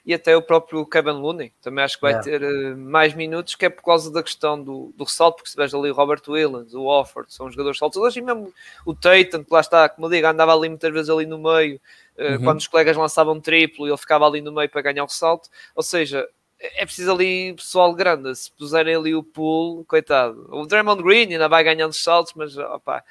E 0.05 0.12
até 0.12 0.37
o 0.37 0.43
próprio 0.43 0.85
Kevin 0.85 1.12
Looney 1.12 1.53
também 1.62 1.85
acho 1.85 1.95
que 1.95 2.03
vai 2.03 2.14
é. 2.14 2.20
ter 2.20 2.43
uh, 2.43 2.77
mais 2.77 3.14
minutos, 3.14 3.55
que 3.55 3.66
é 3.66 3.70
por 3.70 3.85
causa 3.85 4.11
da 4.12 4.20
questão 4.23 4.61
do, 4.61 4.93
do 4.97 5.05
ressalto, 5.05 5.37
porque 5.37 5.51
se 5.51 5.57
vês 5.57 5.73
ali 5.73 5.91
o 5.91 5.95
Robert 5.95 6.23
Williams, 6.27 6.75
o 6.75 6.85
Offord, 6.87 7.33
são 7.33 7.49
jogadores 7.49 7.79
saltadores, 7.79 8.16
e 8.16 8.20
mesmo 8.20 8.53
o 8.85 8.95
Tatum, 8.95 9.45
que 9.45 9.53
lá 9.53 9.61
está, 9.61 9.89
como 9.89 10.09
eu 10.09 10.11
digo, 10.11 10.27
andava 10.27 10.53
ali 10.57 10.68
muitas 10.68 10.93
vezes 10.93 11.09
ali 11.09 11.25
no 11.25 11.39
meio, 11.39 11.81
uh, 12.18 12.33
uhum. 12.33 12.43
quando 12.43 12.59
os 12.59 12.66
colegas 12.66 12.97
lançavam 12.97 13.41
triplo, 13.41 13.87
ele 13.87 13.97
ficava 13.97 14.27
ali 14.27 14.41
no 14.41 14.51
meio 14.51 14.68
para 14.68 14.83
ganhar 14.83 15.05
o 15.05 15.07
ressalto, 15.07 15.49
ou 15.73 15.85
seja, 15.85 16.29
é 16.59 16.85
preciso 16.85 17.12
ali 17.12 17.55
pessoal 17.55 17.95
grande, 17.95 18.35
se 18.35 18.51
puserem 18.51 18.97
ali 18.97 19.14
o 19.14 19.23
pool, 19.23 19.85
coitado, 19.85 20.49
o 20.51 20.66
Draymond 20.66 21.01
Green 21.01 21.33
ainda 21.33 21.49
vai 21.49 21.62
ganhando 21.62 21.93
saltos, 21.93 22.33
mas 22.35 22.59
opá, 22.59 23.05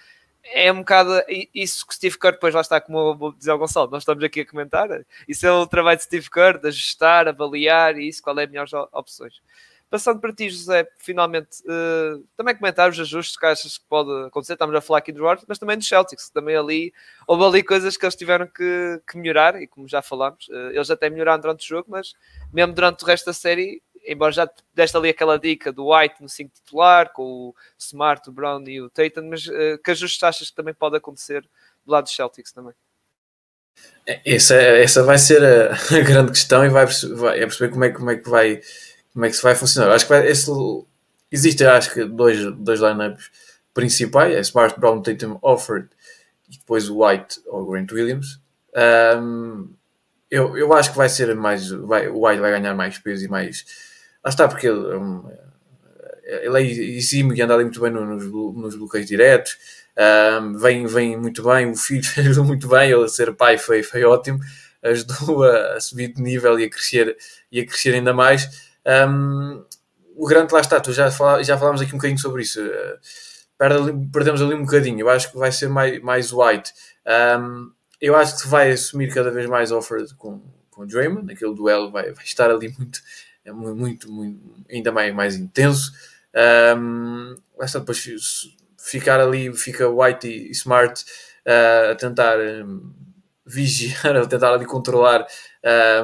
é 0.44 0.72
um 0.72 0.80
bocado 0.80 1.22
isso 1.54 1.86
que 1.86 1.96
Steve 1.96 2.18
Kerr 2.18 2.34
depois 2.34 2.54
lá 2.54 2.62
está, 2.62 2.82
como 2.82 3.34
dizer 3.38 3.52
ao 3.52 3.60
Gonçalo, 3.60 3.90
nós 3.90 4.04
estamos 4.04 4.24
aqui 4.24 4.42
a 4.42 4.46
comentar, 4.46 4.90
isso 5.28 5.46
é 5.46 5.52
o 5.52 5.68
trabalho 5.68 5.98
de 5.98 6.04
Steve 6.04 6.30
Kerr, 6.30 6.60
de 6.60 6.68
ajustar, 6.68 7.28
avaliar 7.28 7.98
e 7.98 8.08
isso, 8.08 8.22
qual 8.22 8.38
é 8.40 8.44
as 8.44 8.50
melhores 8.50 8.74
opções. 8.92 9.42
Passando 9.92 10.22
para 10.22 10.32
ti, 10.32 10.50
José, 10.50 10.88
finalmente, 11.00 11.62
uh, 11.64 12.26
também 12.38 12.56
comentar 12.56 12.90
os 12.90 12.98
ajustes 12.98 13.36
que 13.36 13.46
achas 13.46 13.78
que 13.78 13.84
pode 13.90 14.28
acontecer, 14.28 14.54
estamos 14.54 14.74
a 14.74 14.80
falar 14.80 15.00
aqui 15.00 15.12
dos 15.12 15.22
Warriors, 15.22 15.46
mas 15.46 15.60
também 15.60 15.78
dos 15.78 15.86
Celtics, 15.86 16.30
também 16.30 16.56
ali, 16.56 16.94
houve 17.28 17.44
ali 17.44 17.62
coisas 17.62 17.98
que 17.98 18.06
eles 18.06 18.16
tiveram 18.16 18.48
que, 18.48 19.02
que 19.06 19.18
melhorar, 19.18 19.62
e 19.62 19.68
como 19.68 19.90
já 19.90 20.02
falámos, 20.02 20.48
uh, 20.48 20.72
eles 20.72 20.90
até 20.90 21.10
melhoraram 21.10 21.42
durante 21.42 21.66
o 21.66 21.68
jogo, 21.68 21.88
mas 21.90 22.14
mesmo 22.54 22.74
durante 22.74 23.04
o 23.04 23.06
resto 23.06 23.26
da 23.26 23.34
série, 23.34 23.84
embora 24.06 24.32
já 24.32 24.50
deste 24.74 24.98
ali 24.98 25.10
aquela 25.10 25.38
dica 25.38 25.72
do 25.72 25.94
White 25.94 26.22
no 26.22 26.30
5 26.30 26.52
titular, 26.54 27.12
com 27.14 27.24
o 27.24 27.56
Smart, 27.78 28.28
o 28.30 28.34
Brown 28.34 28.64
e 28.68 28.82
o 28.82 28.90
Tatum, 28.90 29.30
mas 29.30 29.46
uh, 29.48 29.78
que 29.84 29.92
ajustes 29.92 30.24
achas 30.24 30.50
que 30.50 30.56
também 30.56 30.74
pode 30.74 30.98
acontecer 30.98 31.42
do 31.86 31.92
lado 31.92 32.06
dos 32.06 32.16
Celtics 32.16 32.52
também? 32.52 32.74
É, 34.06 34.22
essa, 34.36 34.56
essa 34.56 35.04
vai 35.04 35.18
ser 35.18 35.44
a, 35.44 35.74
a 35.96 36.02
grande 36.02 36.32
questão 36.32 36.66
e 36.66 36.70
vai, 36.70 36.86
vai 36.86 37.38
é 37.38 37.42
perceber 37.42 37.72
como 37.72 37.86
é, 37.86 37.90
como 37.90 38.10
é 38.12 38.16
que 38.18 38.30
vai 38.30 38.62
como 39.14 39.26
é 39.26 39.30
que 39.30 39.36
se 39.36 39.44
vai 39.44 39.56
funcionar. 39.56 39.94
Acho 39.94 40.06
que 40.06 40.10
vai, 40.10 40.28
esse, 40.28 40.50
existe 41.32 41.66
acho 41.66 41.94
que 41.94 42.06
dois, 42.06 42.40
dois 42.56 42.80
lineups 42.80 43.30
principais, 43.74 44.34
é 44.34 44.40
Smart, 44.40 44.80
Brown, 44.80 45.02
Tatum, 45.02 45.38
Offord 45.42 45.90
e 46.50 46.58
depois 46.58 46.90
o 46.90 47.06
White 47.06 47.42
ou 47.48 47.66
Grant 47.66 47.92
Williams. 47.92 48.40
Um, 48.76 49.74
eu, 50.30 50.58
eu 50.58 50.74
acho 50.74 50.92
que 50.92 50.98
vai 50.98 51.10
ser 51.10 51.36
mais 51.36 51.70
vai, 51.70 52.08
o 52.08 52.26
White 52.26 52.40
vai 52.40 52.52
ganhar 52.52 52.74
mais 52.74 52.98
peso 52.98 53.26
e 53.26 53.28
mais 53.28 53.66
Lá 54.24 54.30
está, 54.30 54.48
porque 54.48 54.68
ele, 54.68 54.82
ele 56.24 56.58
é 56.58 56.62
exímio 56.62 57.36
e 57.36 57.42
anda 57.42 57.54
ali 57.54 57.64
muito 57.64 57.82
bem 57.82 57.92
nos, 57.92 58.26
nos 58.26 58.76
bloqueios 58.76 59.08
diretos, 59.08 59.58
um, 60.42 60.58
vem, 60.58 60.86
vem 60.86 61.18
muito 61.18 61.44
bem, 61.44 61.70
o 61.70 61.76
filho 61.76 62.02
ajudou 62.18 62.46
muito 62.46 62.68
bem, 62.68 62.92
ele 62.92 63.04
a 63.04 63.08
ser 63.08 63.34
pai 63.36 63.58
foi, 63.58 63.84
foi 63.84 64.04
ótimo, 64.04 64.40
ajudou 64.84 65.44
a, 65.44 65.74
a, 65.74 65.80
subir 65.80 66.14
de 66.14 66.22
nível 66.22 66.60
e 66.60 66.64
a 66.64 66.70
crescer, 66.70 67.16
e 67.52 67.60
a 67.60 67.66
crescer 67.66 67.94
ainda 67.94 68.14
mais. 68.14 68.72
Um, 68.86 69.64
o 70.16 70.28
grande 70.28 70.54
lá 70.54 70.60
está, 70.60 70.80
tu 70.80 70.94
já, 70.94 71.12
fala, 71.12 71.44
já 71.44 71.58
falámos 71.58 71.82
aqui 71.82 71.94
um 71.94 71.98
bocadinho 71.98 72.20
sobre 72.20 72.44
isso. 72.44 72.62
Uh, 72.62 73.00
perde, 73.58 74.10
perdemos 74.12 74.42
ali 74.42 74.56
um 74.56 74.64
bocadinho. 74.64 75.00
Eu 75.00 75.10
acho 75.10 75.32
que 75.32 75.38
vai 75.38 75.52
ser 75.52 75.70
mais, 75.70 76.02
mais 76.02 76.32
white. 76.32 76.74
Um, 77.40 77.72
eu 78.00 78.16
acho 78.16 78.42
que 78.42 78.48
vai 78.48 78.72
assumir 78.72 79.14
cada 79.14 79.30
vez 79.30 79.48
mais 79.48 79.72
offer 79.72 80.06
com, 80.18 80.42
com 80.70 80.84
o 80.84 80.88
Draymond. 80.88 81.28
Naquele 81.28 81.54
duelo 81.54 81.92
vai, 81.92 82.12
vai 82.12 82.24
estar 82.24 82.50
ali 82.50 82.74
muito, 82.78 83.00
é 83.46 83.52
muito, 83.52 84.12
muito 84.12 84.40
ainda 84.70 84.92
mais, 84.92 85.14
mais 85.14 85.36
intenso. 85.36 85.92
Um, 86.78 87.36
esta 87.60 87.80
depois 87.80 88.06
ficar 88.78 89.20
ali, 89.20 89.54
fica 89.56 89.90
White 89.90 90.28
e 90.28 90.52
Smart 90.52 91.04
uh, 91.46 91.92
a 91.92 91.96
tentar 91.96 92.38
um, 92.40 92.94
vigiar, 93.46 94.16
a 94.18 94.26
tentar 94.26 94.54
ali 94.54 94.66
controlar 94.66 95.26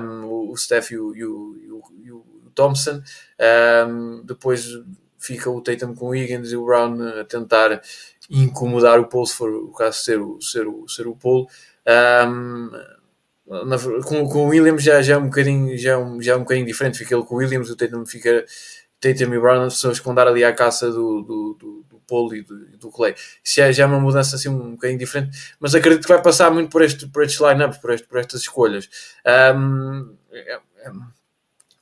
um, 0.02 0.50
o 0.52 0.58
Steph 0.58 0.92
e 0.92 0.98
o, 0.98 1.16
e 1.16 1.26
o, 1.26 1.56
e 2.04 2.12
o 2.12 2.24
Thompson. 2.54 3.02
depois 4.26 4.68
fica 5.20 5.50
o 5.50 5.62
Tatum 5.62 5.94
com 5.96 6.10
o 6.10 6.16
Higgins 6.16 6.52
e 6.52 6.56
o 6.56 6.66
Brown 6.66 7.20
a 7.20 7.24
tentar 7.24 7.82
incomodar 8.30 9.00
o 9.00 9.08
Paul, 9.08 9.26
se 9.26 9.36
for 9.36 9.50
o 9.50 9.72
caso 9.72 10.00
ser 10.00 10.20
o, 10.20 10.42
ser 10.42 10.68
o, 10.68 10.88
ser 10.88 11.08
o 11.08 11.16
Paul. 11.16 11.48
Um, 12.28 12.72
na, 13.48 13.78
com, 14.04 14.28
com 14.28 14.45
o 14.45 14.50
Williams 14.50 14.84
já, 14.84 15.02
já, 15.02 15.16
é 15.16 15.18
um 15.18 15.26
bocadinho, 15.26 15.78
já, 15.78 15.91
é 15.91 15.98
um, 15.98 16.22
já 16.22 16.34
é 16.34 16.36
um 16.36 16.39
bocadinho 16.41 16.66
diferente. 16.66 16.98
Fica 16.98 17.16
ele 17.16 17.24
com 17.24 17.36
o 17.36 17.38
Williams, 17.38 17.70
o 17.70 17.76
Tatum 17.76 18.06
fica. 18.06 18.45
Tatum 19.00 19.32
e 19.34 19.39
Brown, 19.39 19.62
as 19.64 19.76
pessoas 19.76 20.00
que 20.00 20.06
vão 20.06 20.16
dar 20.16 20.28
ali 20.28 20.43
à 20.43 20.52
caça 20.52 20.89
do, 20.89 21.22
do, 21.22 21.58
do, 21.60 21.86
do 21.88 22.02
Paul 22.08 22.34
e 22.34 22.41
do, 22.41 22.78
do 22.78 22.89
Clay. 22.89 23.14
Isso 23.43 23.58
já, 23.58 23.72
já 23.72 23.84
é 23.84 23.86
uma 23.86 24.00
mudança 24.00 24.36
assim 24.36 24.50
um 24.50 24.72
bocadinho 24.72 24.98
diferente, 24.98 25.56
mas 25.60 25.76
acredito 25.76 26.02
que 26.02 26.12
vai 26.12 26.22
passar 26.22 26.50
muito 26.50 26.72
por, 26.72 26.82
este, 26.82 27.06
por 27.08 27.24
estes 27.24 27.39
line-ups, 27.39 27.78
por, 27.78 27.91
este, 27.91 28.08
por 28.08 28.20
estas 28.20 28.41
escolhas. 28.41 28.89
Um, 29.56 30.16
é, 30.32 30.54
é, 30.54 30.91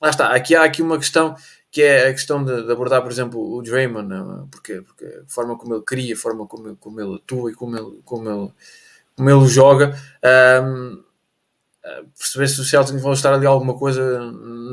lá 0.00 0.10
está, 0.10 0.28
aqui 0.34 0.54
há 0.54 0.62
aqui 0.64 0.82
uma 0.82 0.98
questão 0.98 1.34
que 1.70 1.82
é 1.82 2.08
a 2.08 2.12
questão 2.12 2.44
de, 2.44 2.64
de 2.64 2.72
abordar, 2.72 3.02
por 3.02 3.10
exemplo, 3.10 3.40
o 3.40 3.62
Draymond, 3.62 4.12
é? 4.12 4.46
porque, 4.50 4.82
porque 4.82 5.04
a 5.04 5.28
forma 5.28 5.56
como 5.56 5.74
ele 5.74 5.82
cria, 5.84 6.14
a 6.14 6.18
forma 6.18 6.46
como, 6.46 6.76
como 6.76 7.00
ele 7.00 7.16
atua 7.16 7.50
e 7.50 7.54
como 7.54 7.76
ele, 7.76 8.00
como 8.04 8.30
ele, 8.30 8.52
como 9.14 9.30
ele 9.30 9.46
joga. 9.46 9.94
Um, 10.62 11.05
perceber 12.18 12.48
se 12.48 12.60
os 12.60 12.68
Celtics 12.68 13.00
vão 13.00 13.12
estar 13.12 13.32
ali 13.32 13.46
alguma 13.46 13.76
coisa 13.78 14.20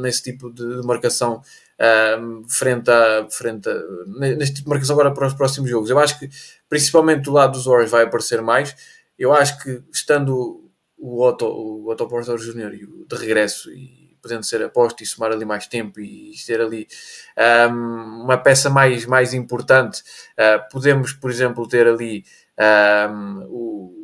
nesse 0.01 0.24
tipo 0.24 0.51
de 0.51 0.86
marcação 0.86 1.41
uh, 1.80 2.49
frente 2.49 2.89
a 2.89 3.28
frente 3.30 3.70
a, 3.70 3.74
neste 4.18 4.55
tipo 4.55 4.66
de 4.66 4.70
marcação 4.70 4.95
agora 4.95 5.14
para 5.14 5.28
os 5.28 5.34
próximos 5.34 5.70
jogos. 5.70 5.89
Eu 5.89 5.99
acho 5.99 6.20
que 6.20 6.30
principalmente 6.70 7.24
do 7.24 7.32
lado 7.32 7.53
dos 7.53 7.66
Warriors 7.66 7.91
vai 7.91 8.03
aparecer 8.03 8.41
mais. 8.41 8.76
Eu 9.18 9.34
acho 9.34 9.59
que 9.59 9.82
estando 9.91 10.70
o 10.97 11.22
Otto, 11.22 11.45
o 11.45 11.89
Otto 11.89 12.07
Porter 12.07 12.38
Jr. 12.38 12.72
de 13.07 13.16
regresso 13.16 13.72
e 13.72 14.03
podendo 14.22 14.43
ser 14.45 14.64
aposto 14.64 15.03
e 15.03 15.05
somar 15.05 15.34
ali 15.34 15.43
mais 15.43 15.68
tempo 15.68 15.99
e 15.99 16.32
ter 16.47 16.61
ali 16.61 16.88
um, 17.70 18.24
uma 18.24 18.38
peça 18.38 18.70
mais, 18.70 19.05
mais 19.05 19.34
importante, 19.34 20.01
uh, 20.39 20.64
podemos, 20.72 21.11
por 21.11 21.30
exemplo, 21.30 21.68
ter 21.68 21.86
ali 21.86 22.24
um, 23.11 23.45
o 23.49 24.03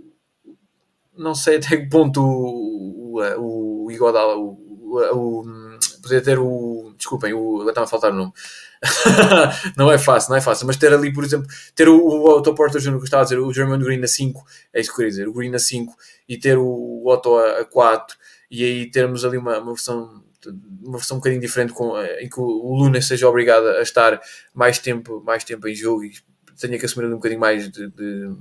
não 1.20 1.36
sei 1.36 1.58
até 1.58 1.78
que 1.78 1.90
ponto 1.90 2.22
o, 2.22 3.20
o 3.38 3.92
Igodala, 3.92 4.36
o, 4.38 4.58
o, 4.82 5.42
o, 5.42 5.80
poder 6.02 6.22
ter 6.22 6.40
o. 6.40 6.94
Desculpem, 6.98 7.34
o, 7.34 7.68
estava 7.68 7.86
a 7.86 7.90
faltar 7.90 8.12
o 8.12 8.16
nome. 8.16 8.34
não 9.78 9.92
é 9.92 9.98
fácil, 9.98 10.30
não 10.30 10.38
é 10.38 10.42
fácil, 10.42 10.66
mas 10.66 10.78
ter 10.78 10.94
ali, 10.94 11.12
por 11.12 11.24
exemplo, 11.24 11.48
ter 11.76 11.90
o, 11.90 11.98
o 11.98 12.30
Otto 12.30 12.56
Porter 12.56 12.82
Jr. 12.82 12.98
que 12.98 13.04
estava 13.04 13.22
a 13.22 13.26
dizer, 13.26 13.38
o 13.38 13.54
German 13.54 13.80
Green 13.80 14.02
a 14.02 14.08
5, 14.08 14.42
é 14.74 14.80
isso 14.80 14.90
que 14.90 14.94
eu 14.94 14.96
queria 14.96 15.10
dizer, 15.10 15.28
o 15.28 15.34
Green 15.34 15.54
a 15.54 15.60
5 15.60 15.94
e 16.30 16.38
ter 16.38 16.58
o 16.58 17.04
Otto 17.06 17.36
a, 17.36 17.60
a 17.60 17.66
4 17.66 18.18
e 18.50 18.64
aí 18.64 18.90
termos 18.90 19.26
ali 19.26 19.38
uma, 19.38 19.60
uma 19.60 19.74
versão 19.74 20.24
uma 20.82 20.98
versão 20.98 21.18
um 21.18 21.20
bocadinho 21.20 21.42
diferente 21.42 21.74
com, 21.74 21.98
eh, 21.98 22.24
em 22.24 22.30
que 22.30 22.40
o 22.40 22.74
Luna 22.74 23.02
seja 23.02 23.28
obrigado 23.28 23.68
a 23.68 23.82
estar 23.82 24.22
mais 24.54 24.80
tempo, 24.80 25.22
mais 25.26 25.44
tempo 25.44 25.68
em 25.68 25.76
jogo 25.76 26.06
e 26.06 26.14
tenha 26.58 26.80
que 26.80 26.86
assumir 26.86 27.08
um 27.08 27.16
bocadinho 27.16 27.42
mais 27.42 27.70
de, 27.70 27.90
de 27.90 28.32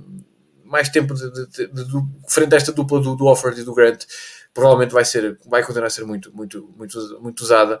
mais 0.69 0.89
tempo 0.89 1.13
de, 1.13 1.29
de, 1.31 1.67
de, 1.67 1.83
frente 2.27 2.53
a 2.53 2.57
esta 2.57 2.71
dupla 2.71 2.99
do, 2.99 3.15
do 3.15 3.25
Offord 3.25 3.59
e 3.59 3.63
do 3.63 3.73
Grant 3.73 4.05
provavelmente 4.53 4.93
vai 4.93 5.05
ser 5.05 5.37
vai 5.47 5.63
continuar 5.63 5.87
a 5.87 5.89
ser 5.89 6.05
muito 6.05 6.33
muito 6.35 6.73
muito 6.77 6.97
muito 7.21 7.41
usada 7.41 7.79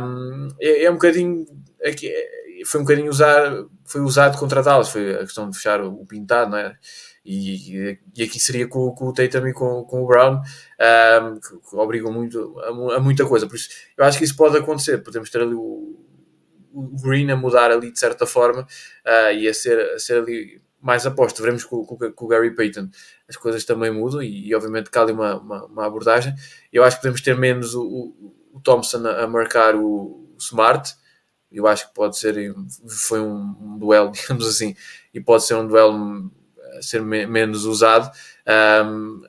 um, 0.00 0.48
é, 0.60 0.84
é, 0.84 0.90
um 0.90 0.94
bocadinho 0.94 1.46
aqui 1.84 2.08
é, 2.08 2.64
foi 2.64 2.80
um 2.80 2.84
bocadinho 2.84 3.10
usar 3.10 3.64
foi 3.84 4.00
usado 4.00 4.38
contra 4.38 4.62
Dallas 4.62 4.88
foi 4.88 5.14
a 5.14 5.20
questão 5.20 5.48
de 5.48 5.56
fechar 5.56 5.82
o 5.82 6.04
pintado 6.06 6.50
não 6.50 6.58
é 6.58 6.76
E, 7.24 7.98
e 8.16 8.22
aqui 8.22 8.40
seria 8.40 8.66
com, 8.66 8.90
com 8.92 9.08
o 9.08 9.12
Tatum 9.12 9.46
e 9.46 9.52
com, 9.52 9.84
com 9.84 10.02
o 10.02 10.06
Brown, 10.06 10.40
um, 10.40 11.38
que, 11.38 11.68
que, 11.68 11.76
obrigam 11.76 12.10
muito 12.10 12.58
a, 12.60 12.96
a, 12.96 13.00
muita 13.00 13.26
coisa. 13.26 13.46
Por 13.46 13.56
isso, 13.56 13.68
eu 13.96 14.04
acho 14.04 14.16
que 14.16 14.24
isso 14.24 14.34
pode 14.34 14.56
acontecer. 14.56 14.98
Podemos 14.98 15.28
ter 15.28 15.42
ali 15.42 15.54
o, 15.54 16.00
o 16.72 16.96
Green 17.02 17.30
a 17.30 17.36
mudar 17.36 17.70
ali 17.70 17.92
de 17.92 17.98
certa 17.98 18.26
forma 18.26 18.62
uh, 18.62 19.32
e 19.34 19.48
a 19.48 19.54
ser, 19.54 19.78
a 19.92 19.98
ser 19.98 20.18
ali 20.18 20.62
mais 20.80 21.06
aposto. 21.06 21.42
Veremos 21.42 21.64
com, 21.64 21.84
com, 21.84 21.96
com, 22.12 22.24
o 22.24 22.28
Gary 22.28 22.54
Payton 22.54 22.88
as 23.28 23.36
coisas 23.36 23.64
também 23.64 23.90
mudam 23.90 24.22
e, 24.22 24.48
e 24.48 24.54
obviamente 24.54 24.90
cá 24.90 25.02
ali 25.02 25.12
uma, 25.12 25.36
uma, 25.38 25.64
uma, 25.66 25.86
abordagem. 25.86 26.34
Eu 26.72 26.82
acho 26.82 26.96
que 26.96 27.02
podemos 27.02 27.20
ter 27.20 27.36
menos 27.36 27.74
o, 27.74 27.82
o, 27.82 28.34
o 28.54 28.60
Thompson 28.60 29.06
a, 29.06 29.24
a, 29.24 29.26
marcar 29.26 29.74
o, 29.74 29.84
o 29.84 30.36
Smart. 30.38 30.94
Eu 31.50 31.66
acho 31.66 31.88
que 31.88 31.94
pode 31.94 32.16
ser, 32.16 32.54
foi 32.88 33.20
um, 33.20 33.56
um, 33.60 33.78
duelo, 33.78 34.12
digamos 34.14 34.46
assim, 34.46 34.74
e 35.12 35.20
pode 35.20 35.44
ser 35.44 35.54
um 35.54 35.66
duelo 35.66 36.30
a 36.78 36.82
ser 36.82 37.02
me, 37.02 37.26
menos 37.26 37.64
usado. 37.64 38.10
Um, 38.86 39.22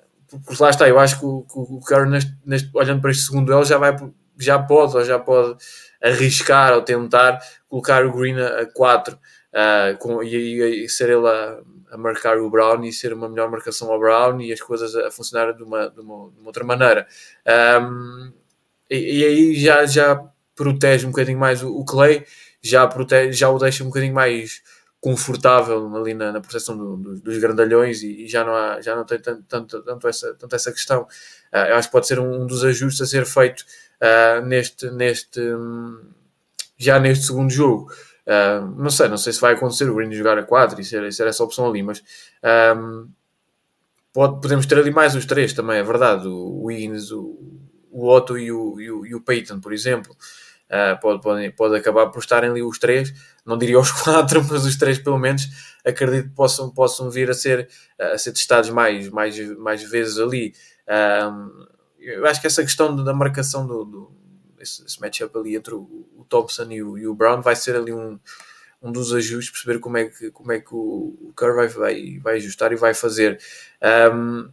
porque 0.45 0.63
lá 0.63 0.69
está, 0.69 0.87
eu 0.87 0.97
acho 0.97 1.19
que 1.19 1.25
o, 1.25 1.45
o 1.53 1.81
Curry, 1.81 2.09
neste, 2.09 2.33
neste, 2.45 2.69
olhando 2.73 3.01
para 3.01 3.11
este 3.11 3.25
segundo 3.25 3.47
duelo, 3.47 3.65
já, 3.65 3.77
vai, 3.77 3.95
já 4.37 4.57
pode, 4.57 4.95
ou 4.95 5.03
já 5.03 5.19
pode 5.19 5.57
arriscar 6.01 6.73
ou 6.73 6.81
tentar 6.81 7.39
colocar 7.67 8.05
o 8.05 8.11
Green 8.11 8.39
a 8.39 8.65
4 8.65 9.17
uh, 9.53 9.97
com, 9.97 10.23
e, 10.23 10.83
e, 10.85 10.89
ser 10.89 11.09
ele 11.09 11.27
a, 11.27 11.59
a, 11.91 11.97
marcar 11.97 12.37
o 12.37 12.49
Brown 12.49 12.83
e 12.83 12.91
ser 12.91 13.13
uma 13.13 13.29
melhor 13.29 13.49
marcação 13.49 13.91
ao 13.91 13.99
Brown 13.99 14.41
e 14.41 14.51
as 14.51 14.61
coisas 14.61 14.95
a 14.95 15.11
funcionar 15.11 15.53
de 15.53 15.63
uma, 15.63 15.89
de 15.89 15.99
uma, 15.99 16.29
de 16.31 16.39
uma 16.39 16.47
outra 16.47 16.63
maneira. 16.63 17.07
Um, 17.81 18.31
e, 18.89 19.19
e, 19.19 19.25
aí 19.25 19.55
já, 19.55 19.85
já 19.85 20.23
protege 20.55 21.05
um 21.05 21.11
bocadinho 21.11 21.39
mais 21.39 21.63
o, 21.63 21.75
o 21.75 21.85
Clay, 21.85 22.25
já, 22.61 22.87
protege, 22.87 23.33
já 23.33 23.49
o 23.49 23.57
deixa 23.57 23.83
um 23.83 23.87
bocadinho 23.87 24.13
mais 24.13 24.61
confortável 25.01 25.93
ali 25.95 26.13
na, 26.13 26.31
na 26.31 26.39
proteção 26.39 26.77
do, 26.77 26.95
do, 26.95 27.19
dos 27.19 27.37
grandalhões 27.39 28.03
e, 28.03 28.25
e, 28.25 28.27
já 28.27 28.43
não 28.43 28.53
há, 28.55 28.79
já 28.81 28.95
não 28.95 29.03
tem 29.03 29.19
tanto, 29.19 29.43
tanto, 29.47 29.81
tanto, 29.81 30.07
essa, 30.07 30.35
tanto 30.35 30.55
essa 30.55 30.71
questão. 30.71 31.01
Uh, 31.51 31.69
eu 31.69 31.75
acho 31.75 31.87
que 31.87 31.91
pode 31.91 32.07
ser 32.07 32.19
um, 32.19 32.43
um 32.43 32.45
dos 32.45 32.63
ajustes 32.63 33.01
a 33.01 33.07
ser 33.07 33.25
feito 33.25 33.65
uh, 34.01 34.45
neste, 34.45 34.91
neste, 34.91 35.39
um, 35.39 35.99
já 36.77 36.99
neste 36.99 37.25
segundo 37.25 37.49
jogo. 37.49 37.91
Uh, 38.27 38.65
não 38.77 38.89
sei, 38.89 39.07
não 39.07 39.17
sei 39.17 39.33
se 39.33 39.41
vai 39.41 39.53
acontecer 39.53 39.89
o 39.89 39.95
Green 39.95 40.11
jogar 40.11 40.37
a 40.37 40.43
4 40.43 40.79
e 40.79 40.85
ser, 40.85 41.11
ser 41.11 41.27
essa 41.27 41.43
opção 41.43 41.67
ali, 41.67 41.81
mas 41.81 42.03
um, 42.77 43.09
pode, 44.13 44.41
podemos 44.41 44.65
ter 44.65 44.77
ali 44.77 44.91
mais 44.91 45.15
os 45.15 45.25
três 45.25 45.53
também, 45.53 45.77
é 45.77 45.83
verdade. 45.83 46.27
O 46.27 46.65
Wiggins, 46.65 47.11
o, 47.11 47.37
o 47.89 48.07
Otto 48.07 48.37
e 48.37 48.51
o, 48.51 48.79
e 48.79 48.91
o, 48.91 49.05
e 49.05 49.15
o 49.15 49.21
Peyton, 49.21 49.59
por 49.59 49.73
exemplo. 49.73 50.15
Uh, 50.69 50.97
pode, 51.01 51.21
pode, 51.21 51.51
pode 51.51 51.75
acabar 51.75 52.07
por 52.07 52.19
estarem 52.19 52.49
ali 52.49 52.63
os 52.63 52.79
três, 52.79 53.13
não 53.45 53.57
diria 53.57 53.77
os 53.77 53.91
quatro, 54.03 54.41
mas 54.49 54.65
os 54.65 54.77
três 54.77 54.97
pelo 54.99 55.17
menos, 55.17 55.47
acredito 55.85 56.29
que 56.29 56.35
possam, 56.35 56.69
possam 56.69 57.09
vir 57.09 57.29
a 57.29 57.33
ser, 57.33 57.67
a 57.99 58.17
ser 58.17 58.31
testados 58.31 58.69
mais, 58.69 59.09
mais, 59.09 59.37
mais 59.57 59.83
vezes 59.83 60.17
ali. 60.17 60.53
Eu 61.99 62.25
acho 62.25 62.39
que 62.39 62.47
essa 62.47 62.63
questão 62.63 62.95
da 63.03 63.13
marcação 63.13 63.67
do, 63.67 63.83
do 63.83 64.20
esse, 64.61 64.83
esse 64.85 64.99
matchup 64.99 65.37
ali 65.37 65.55
entre 65.55 65.73
o, 65.73 66.07
o 66.17 66.25
Thompson 66.27 66.71
e 66.71 66.83
o, 66.83 66.97
e 66.97 67.07
o, 67.07 67.15
Brown 67.15 67.41
vai 67.41 67.55
ser 67.55 67.75
ali 67.75 67.91
um, 67.91 68.19
um 68.81 68.91
dos 68.91 69.13
ajustes, 69.13 69.51
perceber 69.51 69.79
como 69.79 69.97
é 69.97 70.05
que, 70.05 70.31
como 70.31 70.51
é 70.51 70.59
que 70.59 70.73
o, 70.73 71.17
o 71.21 71.33
Kerr 71.37 71.55
vai, 71.55 71.67
vai, 71.67 72.19
vai 72.19 72.35
ajustar 72.35 72.71
e 72.71 72.75
vai 72.75 72.93
fazer. 72.93 73.39
Um, 74.13 74.49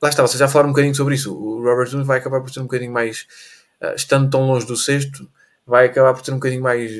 lá 0.00 0.08
está, 0.08 0.22
vocês 0.22 0.38
já 0.38 0.48
falaram 0.48 0.70
um 0.70 0.72
bocadinho 0.72 0.94
sobre 0.94 1.14
isso. 1.14 1.34
O 1.34 1.62
Robert 1.62 1.88
Jones 1.88 2.06
vai 2.06 2.18
acabar 2.18 2.40
por 2.40 2.50
ser 2.50 2.60
um 2.60 2.64
bocadinho 2.64 2.92
mais 2.92 3.26
uh, 3.82 3.94
estando 3.94 4.30
tão 4.30 4.46
longe 4.46 4.66
do 4.66 4.76
sexto, 4.76 5.28
vai 5.66 5.86
acabar 5.86 6.14
por 6.14 6.22
ter 6.22 6.32
um 6.32 6.36
bocadinho 6.36 6.62
mais 6.62 6.92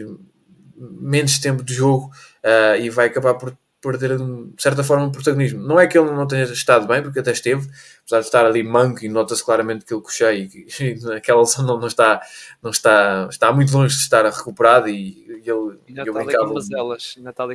menos 0.77 1.39
tempo 1.39 1.63
de 1.63 1.75
jogo 1.75 2.13
uh, 2.45 2.81
e 2.81 2.91
vai 2.91 3.07
acabar 3.07 3.35
por 3.35 3.57
perder 3.83 4.17
de 4.17 4.63
certa 4.63 4.85
forma 4.85 5.05
um 5.05 5.11
protagonismo. 5.11 5.61
Não 5.61 5.79
é 5.79 5.89
que 5.89 5.99
ele 5.99 6.11
não 6.13 6.27
tenha 6.27 6.45
estado 6.45 6.87
bem, 6.87 7.03
porque 7.03 7.19
até 7.19 7.33
esteve, 7.33 7.69
apesar 8.03 8.21
de 8.21 8.27
estar 8.27 8.47
ali 8.47 8.63
manco 8.63 9.05
e 9.05 9.09
nota-se 9.09 9.45
claramente 9.45 9.85
que 9.85 9.93
ele 9.93 10.01
cochei 10.01 10.49
e, 10.81 10.95
naquela 11.03 11.41
lesão 11.41 11.67
não, 11.67 11.79
não, 11.79 11.89
está, 11.89 12.23
não 12.63 12.71
está, 12.71 13.27
está 13.29 13.53
muito 13.53 13.77
longe 13.77 13.95
de 13.95 14.01
estar 14.01 14.25
recuperado 14.25 14.89
e, 14.89 15.27
e 15.27 15.51
ele 15.51 15.79
e 15.89 15.99
eu 15.99 16.15
brincava, 16.15 16.47
com 16.47 16.53
elas, 16.53 16.69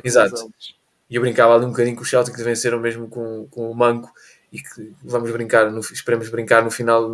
Exato. 0.04 0.52
E 1.10 1.16
eu 1.16 1.22
brincava 1.22 1.54
ali 1.54 1.64
um 1.64 1.70
bocadinho 1.70 1.96
com 1.96 2.02
o 2.02 2.06
Celtic 2.06 2.36
que 2.36 2.42
venceram 2.42 2.78
mesmo 2.78 3.08
com, 3.08 3.48
com 3.50 3.70
o 3.70 3.74
manco 3.74 4.12
e 4.52 4.58
que 4.58 4.92
vamos 5.02 5.30
brincar, 5.30 5.70
no, 5.70 5.80
esperemos 5.80 6.28
brincar 6.28 6.62
no 6.62 6.70
final 6.70 7.08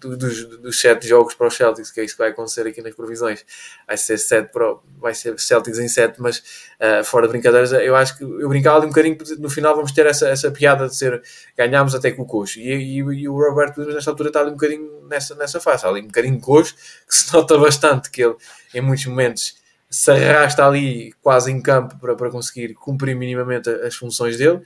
dos, 0.00 0.44
dos 0.44 0.80
sete 0.80 1.06
jogos 1.06 1.34
para 1.34 1.48
os 1.48 1.54
Celtics, 1.54 1.90
que 1.90 2.00
é 2.00 2.04
isso 2.04 2.14
que 2.14 2.18
vai 2.18 2.30
acontecer 2.30 2.66
aqui 2.66 2.80
nas 2.82 2.94
provisões. 2.94 3.44
Vai 3.86 3.96
ser 3.96 4.18
sete 4.18 4.52
para, 4.52 4.76
vai 4.98 5.14
ser 5.14 5.38
Celtics 5.38 5.78
em 5.78 5.88
sete, 5.88 6.20
mas 6.20 6.38
uh, 6.80 7.04
fora 7.04 7.26
de 7.26 7.32
brincadeiras, 7.32 7.72
eu 7.72 7.96
acho 7.96 8.16
que 8.16 8.24
eu 8.24 8.48
brincava 8.48 8.78
ali 8.78 8.86
um 8.86 8.90
bocadinho, 8.90 9.18
no 9.38 9.50
final 9.50 9.74
vamos 9.74 9.92
ter 9.92 10.06
essa, 10.06 10.28
essa 10.28 10.50
piada 10.50 10.88
de 10.88 10.96
ser 10.96 11.22
ganhámos 11.56 11.94
até 11.94 12.10
com 12.10 12.22
o 12.22 12.26
coxo. 12.26 12.58
E, 12.58 12.72
e, 12.72 12.96
e 12.98 13.28
o 13.28 13.36
Roberto 13.36 13.84
nesta 13.84 14.10
altura 14.10 14.28
está 14.28 14.40
ali 14.40 14.50
um 14.50 14.54
bocadinho 14.54 15.06
nessa, 15.08 15.34
nessa 15.34 15.60
fase, 15.60 15.86
ali 15.86 16.00
um 16.00 16.06
bocadinho 16.06 16.40
coxo, 16.40 16.74
que 17.06 17.14
se 17.14 17.32
nota 17.34 17.58
bastante 17.58 18.10
que 18.10 18.22
ele 18.22 18.36
em 18.74 18.80
muitos 18.80 19.06
momentos 19.06 19.56
se 19.90 20.10
arrasta 20.10 20.66
ali 20.66 21.14
quase 21.22 21.50
em 21.50 21.62
campo 21.62 21.98
para, 21.98 22.14
para 22.14 22.30
conseguir 22.30 22.74
cumprir 22.74 23.16
minimamente 23.16 23.70
as 23.70 23.94
funções 23.94 24.36
dele 24.36 24.60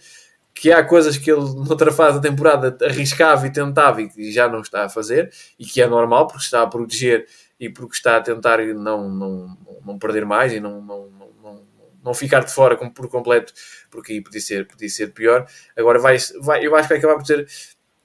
que 0.63 0.71
há 0.71 0.85
coisas 0.85 1.17
que 1.17 1.29
ele 1.29 1.41
noutra 1.41 1.91
fase 1.91 2.19
da 2.19 2.23
temporada 2.23 2.79
arriscava 2.87 3.45
e 3.49 3.51
tentava 3.51 4.01
e 4.01 4.31
já 4.31 4.49
não 4.49 4.61
está 4.61 4.85
a 4.85 4.89
fazer 4.89 5.33
e 5.59 5.67
que 5.67 5.83
é 5.83 5.89
normal 5.89 6.29
porque 6.29 6.45
está 6.45 6.63
a 6.63 6.69
proteger 6.69 7.27
e 7.59 7.69
porque 7.69 7.97
está 7.97 8.19
a 8.19 8.21
tentar 8.21 8.65
não, 8.67 9.09
não, 9.09 9.59
não 9.85 9.99
perder 9.99 10.25
mais 10.25 10.53
e 10.53 10.61
não, 10.61 10.81
não, 10.81 11.11
não, 11.43 11.65
não 12.05 12.15
ficar 12.15 12.45
de 12.45 12.55
fora 12.55 12.77
por 12.77 13.09
completo 13.09 13.53
porque 13.91 14.13
aí 14.13 14.21
podia 14.21 14.41
ser, 14.41 14.69
podia 14.69 14.89
ser 14.89 15.09
pior. 15.09 15.49
Agora 15.77 15.99
vai, 15.99 16.17
vai, 16.41 16.65
eu 16.65 16.77
acho 16.77 16.87
que 16.87 16.95
vai 16.95 16.99
acabar 16.99 17.17
por 17.17 17.27
ter 17.27 17.45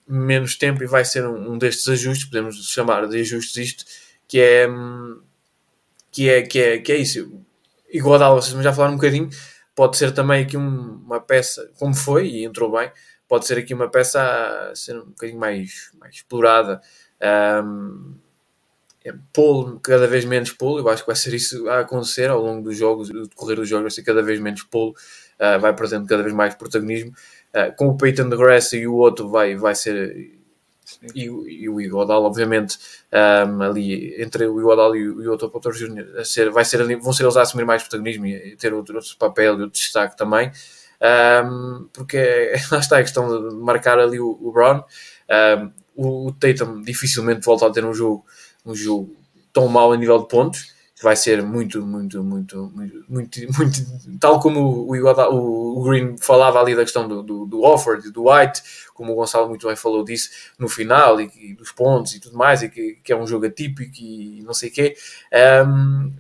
menos 0.08 0.56
tempo 0.56 0.82
e 0.82 0.88
vai 0.88 1.06
ser 1.06 1.28
um, 1.28 1.52
um 1.52 1.58
destes 1.60 1.88
ajustes, 1.88 2.26
podemos 2.26 2.56
chamar 2.72 3.08
de 3.08 3.20
ajustes 3.20 3.56
isto, 3.56 3.86
que 4.28 4.40
é 4.40 4.68
que 6.12 6.28
é, 6.28 6.42
que 6.42 6.60
é, 6.60 6.78
que 6.80 6.92
é 6.92 6.96
isso. 6.96 7.40
Igual 7.94 8.24
a 8.24 8.32
vocês 8.32 8.60
já 8.64 8.74
falaram 8.74 8.96
um 8.96 8.98
bocadinho 8.98 9.30
pode 9.78 9.96
ser 9.96 10.12
também 10.12 10.44
aqui 10.44 10.58
um, 10.58 11.00
uma 11.06 11.20
peça, 11.20 11.70
como 11.78 11.94
foi 11.94 12.28
e 12.28 12.44
entrou 12.44 12.72
bem, 12.72 12.92
pode 13.28 13.46
ser 13.46 13.60
aqui 13.60 13.76
uma 13.76 13.88
peça 13.88 14.20
a 14.20 14.76
ser 14.76 14.98
um 14.98 15.06
bocadinho 15.06 15.40
mais, 15.40 15.92
mais 16.00 16.16
explorada. 16.16 16.82
Um, 17.64 18.16
é 19.06 19.14
pull, 19.32 19.80
cada 19.80 20.08
vez 20.08 20.26
menos 20.26 20.52
pull, 20.52 20.80
eu 20.80 20.90
acho 20.90 21.04
que 21.04 21.08
vai 21.08 21.16
ser 21.16 21.32
isso 21.36 21.70
a 21.70 21.82
acontecer 21.82 22.28
ao 22.28 22.42
longo 22.42 22.64
dos 22.64 22.76
jogos, 22.76 23.10
do 23.10 23.28
decorrer 23.28 23.58
dos 23.58 23.70
jogos, 23.70 23.84
vai 23.84 23.92
ser 23.92 24.02
cada 24.02 24.24
vez 24.24 24.40
menos 24.40 24.64
pull, 24.64 24.90
uh, 24.90 25.60
vai 25.60 25.76
perdendo 25.76 26.08
cada 26.08 26.24
vez 26.24 26.34
mais 26.34 26.56
protagonismo. 26.56 27.12
Uh, 27.56 27.72
com 27.78 27.90
o 27.90 27.98
Peyton 27.98 28.30
de 28.30 28.36
Graça 28.36 28.76
e 28.76 28.88
o 28.88 28.96
outro 28.96 29.30
vai, 29.30 29.56
vai 29.56 29.76
ser 29.76 30.37
e, 31.14 31.24
e, 31.24 31.70
o 31.70 31.80
Iguodala, 31.82 32.26
obviamente, 32.26 32.78
um, 33.12 33.62
ali 33.62 34.22
entre 34.22 34.48
o 34.48 34.60
Iguodala 34.60 34.98
e 34.98 35.08
o, 35.08 35.22
e 35.24 35.28
o 35.28 35.34
Otto 35.34 35.50
Potter 35.50 35.72
Jr. 35.74 36.26
Ser, 36.26 36.50
vai 36.50 36.66
ser 36.66 36.84
vão 37.00 37.14
ser 37.14 37.24
eles 37.24 37.38
a 37.38 37.42
assumir 37.42 37.66
mais 37.66 37.84
protagonismo 37.84 38.26
e 38.26 38.56
ter 38.56 38.74
outro, 38.74 38.96
outro 38.96 39.18
papel 39.18 39.58
e 39.58 39.62
outro 39.62 39.80
destaque 39.80 40.18
também, 40.18 40.52
um, 41.46 41.88
porque 41.94 42.54
lá 42.72 42.80
está 42.80 42.98
a 42.98 43.02
questão 43.02 43.50
de 43.50 43.56
marcar 43.56 44.00
ali 44.00 44.20
o, 44.20 44.38
o 44.42 44.52
Brown. 44.52 44.84
Um, 45.30 45.72
o, 45.96 46.28
o 46.28 46.32
Tatum 46.32 46.82
dificilmente 46.82 47.44
volta 47.44 47.68
a 47.68 47.72
ter 47.72 47.84
um 47.84 47.94
jogo, 47.94 48.26
um 48.66 48.76
jogo 48.76 49.16
tão 49.52 49.68
mau 49.68 49.92
a 49.92 49.98
nível 49.98 50.20
de 50.20 50.28
pontos 50.28 50.77
vai 51.02 51.16
ser 51.16 51.44
muito, 51.44 51.86
muito, 51.86 52.24
muito, 52.24 52.72
muito, 52.74 53.06
muito, 53.08 53.40
muito 53.58 53.86
tal 54.20 54.40
como 54.40 54.60
o, 54.60 54.92
o, 54.92 55.84
Green 55.84 56.18
falava 56.18 56.60
ali 56.60 56.76
da 56.76 56.82
questão 56.82 57.08
do, 57.08 57.22
do, 57.22 57.46
do 57.46 57.62
Offord 57.62 58.08
e 58.08 58.12
do 58.12 58.30
White, 58.30 58.64
como 58.96 59.14
o 59.14 59.16
Gonçalo 59.16 59.48
muito 59.48 59.68
bem 59.68 59.76
falou 59.76 60.04
disso 60.04 60.30
no 60.58 60.68
final, 60.68 61.22
e, 61.22 61.30
e 61.36 61.54
dos 61.54 61.72
pontos 61.72 62.16
e 62.16 62.20
tudo 62.20 62.36
mais, 62.36 62.64
e 62.64 62.70
que, 62.70 63.00
que, 63.04 63.14
é 63.14 63.16
um 63.16 63.28
jogo 63.28 63.46
atípico 63.46 63.96
e 64.00 64.42
não 64.44 64.54
sei 64.54 64.70
o 64.70 64.74
quê, 64.74 64.96
um, 65.68 66.14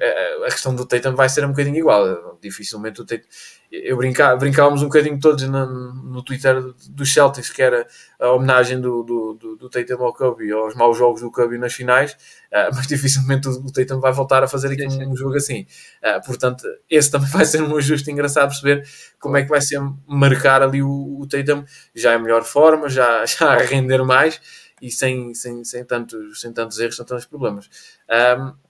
a 0.46 0.52
questão 0.52 0.76
do 0.76 0.86
Tatum 0.86 1.16
vai 1.16 1.28
ser 1.28 1.44
um 1.44 1.50
bocadinho 1.50 1.78
igual. 1.78 2.38
Dificilmente 2.40 3.02
o 3.02 3.06
Tatum 3.06 3.26
eu 3.72 3.98
brincava, 3.98 4.38
brincávamos 4.38 4.82
um 4.82 4.86
bocadinho 4.86 5.20
todos 5.20 5.44
no, 5.44 5.94
no 5.94 6.24
Twitter 6.24 6.62
dos 6.90 7.14
Celtics, 7.14 7.50
que 7.50 7.62
era 7.62 7.86
a 8.20 8.32
homenagem 8.32 8.80
do, 8.80 9.04
do, 9.04 9.34
do, 9.34 9.56
do 9.58 9.70
Tatum 9.70 10.04
ao 10.04 10.14
Kobe, 10.14 10.52
aos 10.52 10.74
maus 10.74 10.98
jogos 10.98 11.22
do 11.22 11.32
Kobe 11.32 11.58
nas 11.58 11.74
finais, 11.74 12.14
uh, 12.14 12.72
mas 12.76 12.88
dificilmente 12.88 13.48
o, 13.48 13.52
o 13.52 13.72
Tatum 13.72 14.00
vai 14.00 14.14
voltar 14.14 14.44
a 14.44 14.48
fazer 14.48 14.72
aqui 14.72 14.88
um, 14.88 15.12
um 15.12 15.16
jogo 15.16 15.36
assim. 15.36 15.68
Uh, 16.02 16.26
portanto, 16.26 16.64
esse 16.90 17.12
também 17.12 17.30
vai 17.32 17.46
ser 17.46 17.62
um 17.62 17.76
ajuste 17.76 18.10
engraçado 18.10 18.50
perceber 18.50 18.88
como 19.20 19.36
é 19.38 19.44
que 19.44 19.50
vai 19.50 19.62
ser 19.62 19.82
marcar 20.08 20.62
ali 20.62 20.82
o, 20.82 21.20
o 21.20 21.28
Tatum 21.28 21.66
já 21.94 22.16
em 22.16 22.22
melhor 22.22 22.44
forma, 22.44 22.88
já, 22.88 23.26
já 23.28 23.54
a 23.54 23.58
render 23.58 24.04
mais 24.04 24.40
e 24.82 24.92
sem, 24.92 25.34
sem, 25.34 25.64
sem, 25.64 25.84
tantos, 25.84 26.40
sem 26.40 26.54
tantos 26.54 26.80
erros, 26.80 26.96
sem 26.96 27.06
tantos 27.06 27.26
problemas. 27.26 27.70
Um, 28.10 28.67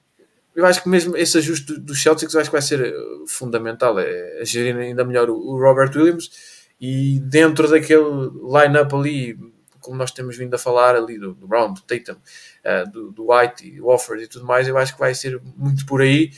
eu 0.57 0.65
acho 0.65 0.81
que 0.81 0.89
mesmo 0.89 1.15
esse 1.15 1.37
ajuste 1.37 1.79
dos 1.79 2.01
Celtics 2.01 2.33
eu 2.33 2.41
acho 2.41 2.49
que 2.49 2.55
vai 2.55 2.63
ser 2.63 2.83
eh, 2.83 2.93
fundamental. 3.27 3.99
É, 3.99 4.41
é 4.41 4.43
gerir 4.43 4.75
ainda 4.75 5.05
melhor 5.05 5.29
o 5.29 5.55
Robert 5.55 5.91
Williams 5.95 6.31
e 6.81 7.19
dentro 7.19 7.69
daquele 7.69 8.01
line-up 8.01 8.95
ali, 8.95 9.37
como 9.79 9.97
nós 9.97 10.09
temos 10.09 10.35
vindo 10.35 10.55
a 10.55 10.57
falar 10.57 10.95
ali 10.95 11.19
do, 11.19 11.35
do 11.35 11.47
Brown, 11.47 11.73
do 11.73 11.81
Tatum, 11.81 12.13
uh, 12.15 12.91
do, 12.91 13.11
do, 13.11 13.31
White, 13.31 13.69
do 13.69 13.87
Offord 13.87 14.23
e 14.23 14.27
tudo 14.27 14.45
mais, 14.45 14.67
eu 14.67 14.75
acho 14.79 14.93
que 14.93 14.99
vai 14.99 15.13
ser 15.13 15.39
muito 15.55 15.85
por 15.85 16.01
aí. 16.01 16.31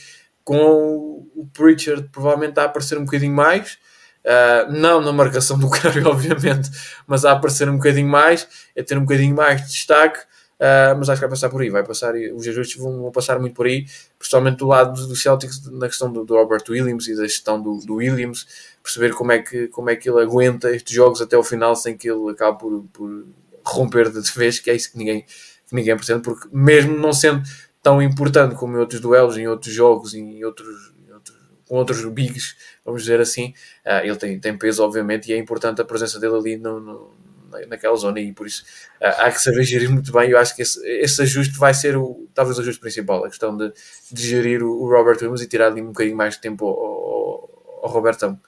Com 0.44 1.26
o 1.34 1.48
Pritchard 1.54 2.06
provavelmente 2.12 2.60
a 2.60 2.64
aparecer 2.64 2.98
um 2.98 3.06
bocadinho 3.06 3.34
mais. 3.34 3.78
Uh, 4.22 4.70
não 4.70 5.00
na 5.00 5.14
marcação 5.14 5.58
do 5.58 5.68
Curry, 5.72 6.04
obviamente, 6.04 6.70
mas 7.06 7.24
a 7.24 7.32
aparecer 7.32 7.70
um 7.70 7.76
bocadinho 7.78 8.08
mais, 8.08 8.46
a 8.78 8.82
ter 8.82 8.98
um 8.98 9.02
bocadinho 9.02 9.34
mais 9.34 9.62
de 9.62 9.68
destaque. 9.68 10.20
Uh, 10.60 10.92
mas 10.98 11.08
acho 11.08 11.18
que 11.18 11.26
vai 11.26 11.30
passar 11.30 11.48
por 11.48 11.62
aí, 11.62 11.70
vai 11.70 11.82
passar, 11.82 12.14
os 12.14 12.46
ajustes 12.46 12.76
vão, 12.76 13.00
vão, 13.00 13.10
passar 13.10 13.38
muito 13.40 13.54
por 13.54 13.64
aí, 13.64 13.86
principalmente 14.18 14.58
do 14.58 14.66
lado 14.66 15.06
do 15.06 15.16
Celtics, 15.16 15.64
na 15.70 15.86
questão 15.86 16.12
do, 16.12 16.22
do 16.22 16.34
Robert 16.34 16.62
Williams 16.68 17.08
e 17.08 17.16
da 17.16 17.22
gestão 17.22 17.62
do, 17.62 17.78
do, 17.78 17.94
Williams, 17.94 18.46
perceber 18.82 19.14
como 19.14 19.32
é, 19.32 19.38
que, 19.38 19.68
como 19.68 19.88
é 19.88 19.96
que 19.96 20.10
ele 20.10 20.20
aguenta 20.20 20.70
estes 20.70 20.94
jogos 20.94 21.22
até 21.22 21.34
o 21.34 21.42
final 21.42 21.74
sem 21.74 21.96
que 21.96 22.10
ele 22.10 22.30
acabe 22.30 22.58
por, 22.58 22.84
por 22.92 23.26
romper 23.64 24.10
de 24.10 24.20
vez, 24.32 24.60
que 24.60 24.70
é 24.70 24.74
isso 24.74 24.92
que 24.92 24.98
ninguém, 24.98 25.22
que 25.66 25.74
ninguém 25.74 25.96
pretende, 25.96 26.20
porque 26.20 26.46
mesmo 26.52 26.94
não 26.94 27.14
sendo 27.14 27.42
tão 27.82 28.02
importante 28.02 28.54
como 28.54 28.76
em 28.76 28.80
outros 28.80 29.00
duelos, 29.00 29.38
em 29.38 29.48
outros 29.48 29.72
jogos, 29.72 30.12
em 30.12 30.44
outros, 30.44 30.92
em 31.08 31.10
outros 31.10 31.38
com 31.66 31.76
outros 31.76 32.04
bigs, 32.04 32.54
vamos 32.84 33.00
dizer 33.00 33.18
assim, 33.18 33.54
uh, 33.86 34.04
ele 34.04 34.16
tem, 34.16 34.38
tem 34.38 34.58
peso, 34.58 34.84
obviamente, 34.84 35.30
e 35.30 35.32
é 35.32 35.38
importante 35.38 35.80
a 35.80 35.86
presença 35.86 36.20
dele 36.20 36.34
ali 36.34 36.56
no, 36.58 36.80
no 36.80 37.19
naquela 37.68 37.96
zona 37.96 38.20
e 38.20 38.32
por 38.32 38.46
isso 38.46 38.64
uh, 39.00 39.06
há 39.18 39.30
que 39.30 39.40
saber 39.40 39.62
gerir 39.64 39.90
muito 39.90 40.12
bem. 40.12 40.30
Eu 40.30 40.38
acho 40.38 40.54
que 40.54 40.62
esse, 40.62 40.80
esse 40.86 41.22
ajuste 41.22 41.58
vai 41.58 41.74
ser 41.74 41.96
o, 41.96 42.28
talvez 42.34 42.58
o 42.58 42.60
ajuste 42.60 42.80
principal, 42.80 43.24
a 43.24 43.28
questão 43.28 43.56
de, 43.56 43.72
de 44.10 44.26
gerir 44.26 44.62
o, 44.62 44.82
o, 44.82 44.88
Robert 44.88 45.16
Williams 45.16 45.42
e 45.42 45.48
tirar 45.48 45.66
ali 45.66 45.82
um 45.82 45.88
bocadinho 45.88 46.16
mais 46.16 46.34
de 46.34 46.40
tempo 46.40 46.66
ao, 46.66 46.74
ao, 46.74 47.80
ao 47.82 47.90
Robertão. 47.90 48.40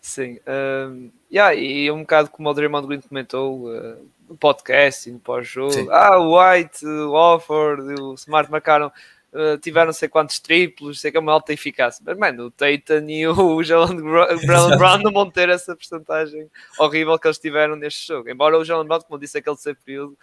Sim, 0.00 0.38
um, 0.46 1.10
yeah, 1.32 1.54
e 1.54 1.90
um 1.90 2.00
bocado 2.00 2.30
como 2.30 2.48
o 2.48 2.54
Draymond 2.54 2.86
Green 2.86 3.00
comentou 3.00 3.66
uh, 3.66 4.08
no 4.28 4.36
podcast 4.36 5.08
e 5.08 5.12
no 5.12 5.18
pós-jogo, 5.18 5.90
ah, 5.90 6.18
o 6.18 6.38
White, 6.38 6.86
o 6.86 7.12
Offord, 7.12 8.00
o 8.00 8.14
Smart 8.14 8.50
marcaram 8.50 8.92
Uh, 9.36 9.58
tiveram 9.58 9.88
não 9.88 9.92
sei 9.92 10.08
quantos 10.08 10.40
triplos, 10.40 10.98
sei 10.98 11.10
que 11.10 11.18
é 11.18 11.20
uma 11.20 11.32
alta 11.32 11.52
eficácia. 11.52 12.02
Mas, 12.06 12.16
mano, 12.16 12.46
o 12.46 12.50
Tatum 12.50 13.06
e 13.06 13.26
o 13.28 13.62
Jalen 13.62 14.00
Brown 14.00 14.98
não 15.02 15.12
vão 15.12 15.30
ter 15.30 15.50
essa 15.50 15.76
porcentagem 15.76 16.50
horrível 16.78 17.18
que 17.18 17.26
eles 17.26 17.38
tiveram 17.38 17.76
neste 17.76 18.06
jogo. 18.06 18.30
Embora 18.30 18.56
o 18.56 18.64
Jalen 18.64 18.88
Brown, 18.88 19.02
como 19.02 19.20
disse 19.20 19.36
aquele 19.36 19.56
período, 19.84 20.16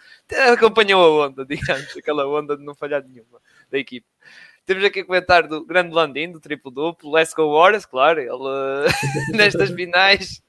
acompanhou 0.52 1.22
a 1.22 1.28
onda, 1.28 1.44
digamos, 1.46 1.96
aquela 1.96 2.26
onda 2.26 2.56
de 2.56 2.64
não 2.64 2.74
falhar 2.74 3.04
nenhuma 3.06 3.40
da 3.70 3.78
equipe. 3.78 4.06
Temos 4.66 4.82
aqui 4.82 5.02
o 5.02 5.06
comentário 5.06 5.48
do 5.48 5.64
grande 5.64 5.94
Landim, 5.94 6.32
do 6.32 6.40
triplo 6.40 6.70
duplo. 6.70 7.12
Let's 7.12 7.34
go 7.34 7.52
Warriors, 7.52 7.84
claro. 7.84 8.18
Ele 8.18 8.90
nestas 9.36 9.70
finais, 9.70 10.42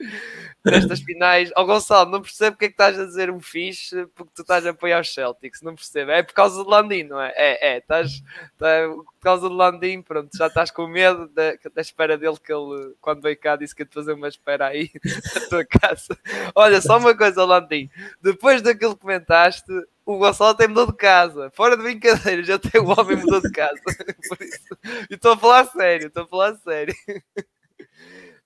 nestas 0.72 1.01
finais. 1.01 1.51
Ó 1.55 1.61
oh, 1.61 1.66
Gonçalo, 1.66 2.09
não 2.09 2.22
percebo 2.22 2.53
porque 2.53 2.66
é 2.66 2.68
que 2.70 2.74
estás 2.74 2.99
a 2.99 3.05
dizer 3.05 3.30
um 3.30 3.39
fixe 3.39 4.05
porque 4.16 4.32
tu 4.36 4.41
estás 4.41 4.66
a 4.66 4.72
apoiar 4.72 5.01
os 5.01 5.13
Celtics. 5.13 5.61
Não 5.61 5.76
percebo. 5.76 6.11
É 6.11 6.24
por 6.24 6.34
causa 6.34 6.63
do 6.63 6.70
Landim, 6.70 7.03
não 7.03 7.22
é? 7.22 7.34
É, 7.36 7.74
é. 7.74 7.78
Estás, 7.78 8.24
tá, 8.57 8.68
por 8.89 9.22
causa 9.22 9.49
do 9.49 9.55
Landim, 9.55 10.01
pronto. 10.01 10.36
Já 10.36 10.47
estás 10.47 10.72
com 10.72 10.88
medo 10.88 11.28
da, 11.30 11.53
da 11.74 11.82
espera 11.82 12.18
dele 12.18 12.38
que 12.43 12.51
ele, 12.51 12.93
quando 12.99 13.22
veio 13.22 13.39
cá, 13.39 13.55
disse 13.55 13.76
que 13.76 13.84
ia 13.84 13.86
te 13.86 13.93
fazer 13.93 14.13
uma 14.13 14.28
espera 14.28 14.68
aí 14.68 14.91
na 15.36 15.41
tua 15.47 15.66
casa. 15.66 16.18
Olha, 16.53 16.82
só 16.82 16.97
uma 16.97 17.16
coisa, 17.16 17.45
Landim. 17.45 17.89
Depois 18.22 18.61
daquilo 18.61 18.95
que 18.95 19.01
comentaste, 19.01 19.72
o 20.05 20.18
Gonçalo 20.18 20.51
até 20.51 20.68
mudou 20.68 20.88
de 20.88 20.93
casa. 20.93 21.51
Fora 21.55 21.76
de 21.76 21.84
brincadeira, 21.84 22.43
já 22.43 22.59
tem 22.59 22.80
o 22.80 22.88
homem 22.88 23.18
mudou 23.18 23.41
de 23.41 23.51
casa. 23.51 23.82
Por 24.30 24.41
isso, 24.41 24.78
estou 25.09 25.34
a 25.34 25.38
falar 25.38 25.66
sério, 25.66 26.07
estou 26.07 26.24
a 26.24 26.28
falar 26.28 26.55
sério. 26.57 26.95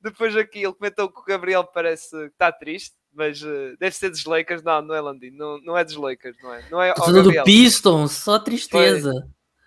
Depois 0.01 0.35
aqui 0.35 0.63
ele 0.63 0.73
comentou 0.73 1.09
que 1.09 1.19
o 1.19 1.23
Gabriel 1.23 1.63
parece 1.63 2.09
que 2.09 2.25
está 2.27 2.51
triste, 2.51 2.95
mas 3.13 3.41
uh, 3.41 3.75
deve 3.79 3.95
ser 3.95 4.09
dos 4.09 4.23
Lakers. 4.25 4.63
Não, 4.63 4.81
não 4.81 4.95
é 4.95 5.01
Landim, 5.01 5.31
não, 5.31 5.59
não 5.61 5.77
é 5.77 5.83
dos 5.83 5.95
Lakers, 5.95 6.37
não 6.41 6.53
é? 6.53 6.63
Não 6.69 6.81
é 6.81 6.93
Tudo 6.93 7.23
do 7.23 7.43
Pistons, 7.43 8.11
só 8.13 8.39
tristeza. 8.39 9.11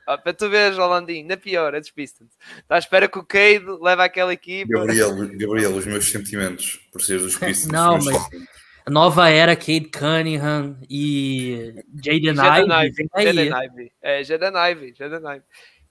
Ah, 0.07 0.19
para 0.19 0.33
tu 0.33 0.51
veres, 0.51 0.77
Landim, 0.77 1.23
na 1.23 1.37
pior, 1.37 1.75
é 1.75 1.81
dos 1.81 1.91
Pistons. 1.91 2.31
Está 2.59 2.75
à 2.75 2.79
espera 2.79 3.09
que 3.09 3.19
o 3.19 3.25
Cade 3.25 3.65
leve 3.81 4.03
aquela 4.03 4.33
equipa. 4.33 4.73
Gabriel, 4.73 5.15
Gabriel, 5.37 5.77
os 5.77 5.87
meus 5.87 6.11
sentimentos 6.11 6.81
por 6.91 7.01
ser 7.01 7.21
dos 7.21 7.37
Pistons. 7.39 7.71
Não, 7.73 7.99
mas 7.99 8.29
a 8.85 8.91
nova 8.91 9.29
era 9.29 9.55
Cade 9.55 9.91
Cunningham 9.91 10.77
e 10.91 11.73
Jaden 11.95 12.35
Ivey. 12.35 13.09
Jaden 13.17 13.53
Ivey. 13.65 13.93
É, 14.03 14.25
Jaden 14.25 14.53
Ivey. 14.57 14.95
Jaden 14.99 15.21
Ivey. 15.21 15.43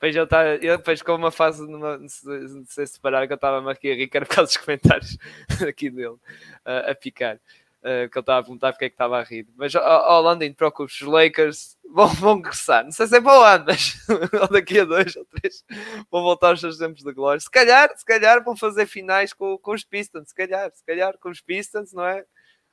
Depois 0.02 0.16
ele, 0.16 0.26
tá, 0.26 0.56
ele 0.56 0.78
depois 0.78 1.02
com 1.04 1.14
uma 1.14 1.30
fase, 1.30 1.62
numa, 1.70 1.96
não 1.96 2.10
sei 2.10 2.88
se 2.88 2.94
separar, 2.94 3.28
que 3.28 3.34
eu 3.34 3.36
estava 3.36 3.72
aqui 3.72 3.92
a 3.92 3.94
rir, 3.94 4.10
era 4.12 4.26
por 4.26 4.34
causa 4.34 4.52
dos 4.52 4.58
comentários 4.58 5.16
aqui 5.68 5.92
dele, 5.92 6.08
uh, 6.08 6.90
a 6.90 6.96
picar. 6.96 7.36
Uh, 7.82 8.10
que 8.10 8.18
ele 8.18 8.20
estava 8.20 8.40
a 8.40 8.44
perguntar 8.44 8.72
porque 8.74 8.86
é 8.86 8.90
que 8.90 8.96
estava 8.96 9.20
a 9.20 9.24
rir. 9.24 9.48
Mas, 9.56 9.76
ó, 9.76 10.18
oh, 10.18 10.22
London, 10.22 10.54
preocupe 10.54 10.92
os 10.92 11.02
Lakers 11.02 11.78
vão, 11.88 12.08
vão 12.16 12.36
regressar. 12.38 12.84
Não 12.84 12.92
sei 12.92 13.06
se 13.06 13.18
é 13.18 13.22
para 13.22 13.40
o 13.40 13.44
ano, 13.44 13.66
mas 13.68 13.96
daqui 14.52 14.80
a 14.80 14.86
dois 14.86 15.16
ou 15.16 15.26
três 15.26 15.64
vão 16.12 16.24
voltar 16.24 16.50
aos 16.50 16.62
seus 16.62 16.80
tempos 16.80 17.04
de 17.04 17.14
glória. 17.14 17.40
Se 17.40 17.50
calhar, 17.50 17.96
se 17.96 18.04
calhar 18.04 18.44
vão 18.44 18.58
fazer 18.58 18.88
finais 18.88 19.34
com, 19.34 19.56
com 19.60 19.72
os 19.72 19.84
Pistons, 19.84 20.30
se 20.30 20.36
calhar, 20.36 20.72
se 20.74 20.84
calhar 20.84 21.16
com 21.20 21.30
os 21.30 21.42
Pistons, 21.42 21.94
não 21.94 22.06
é? 22.06 22.26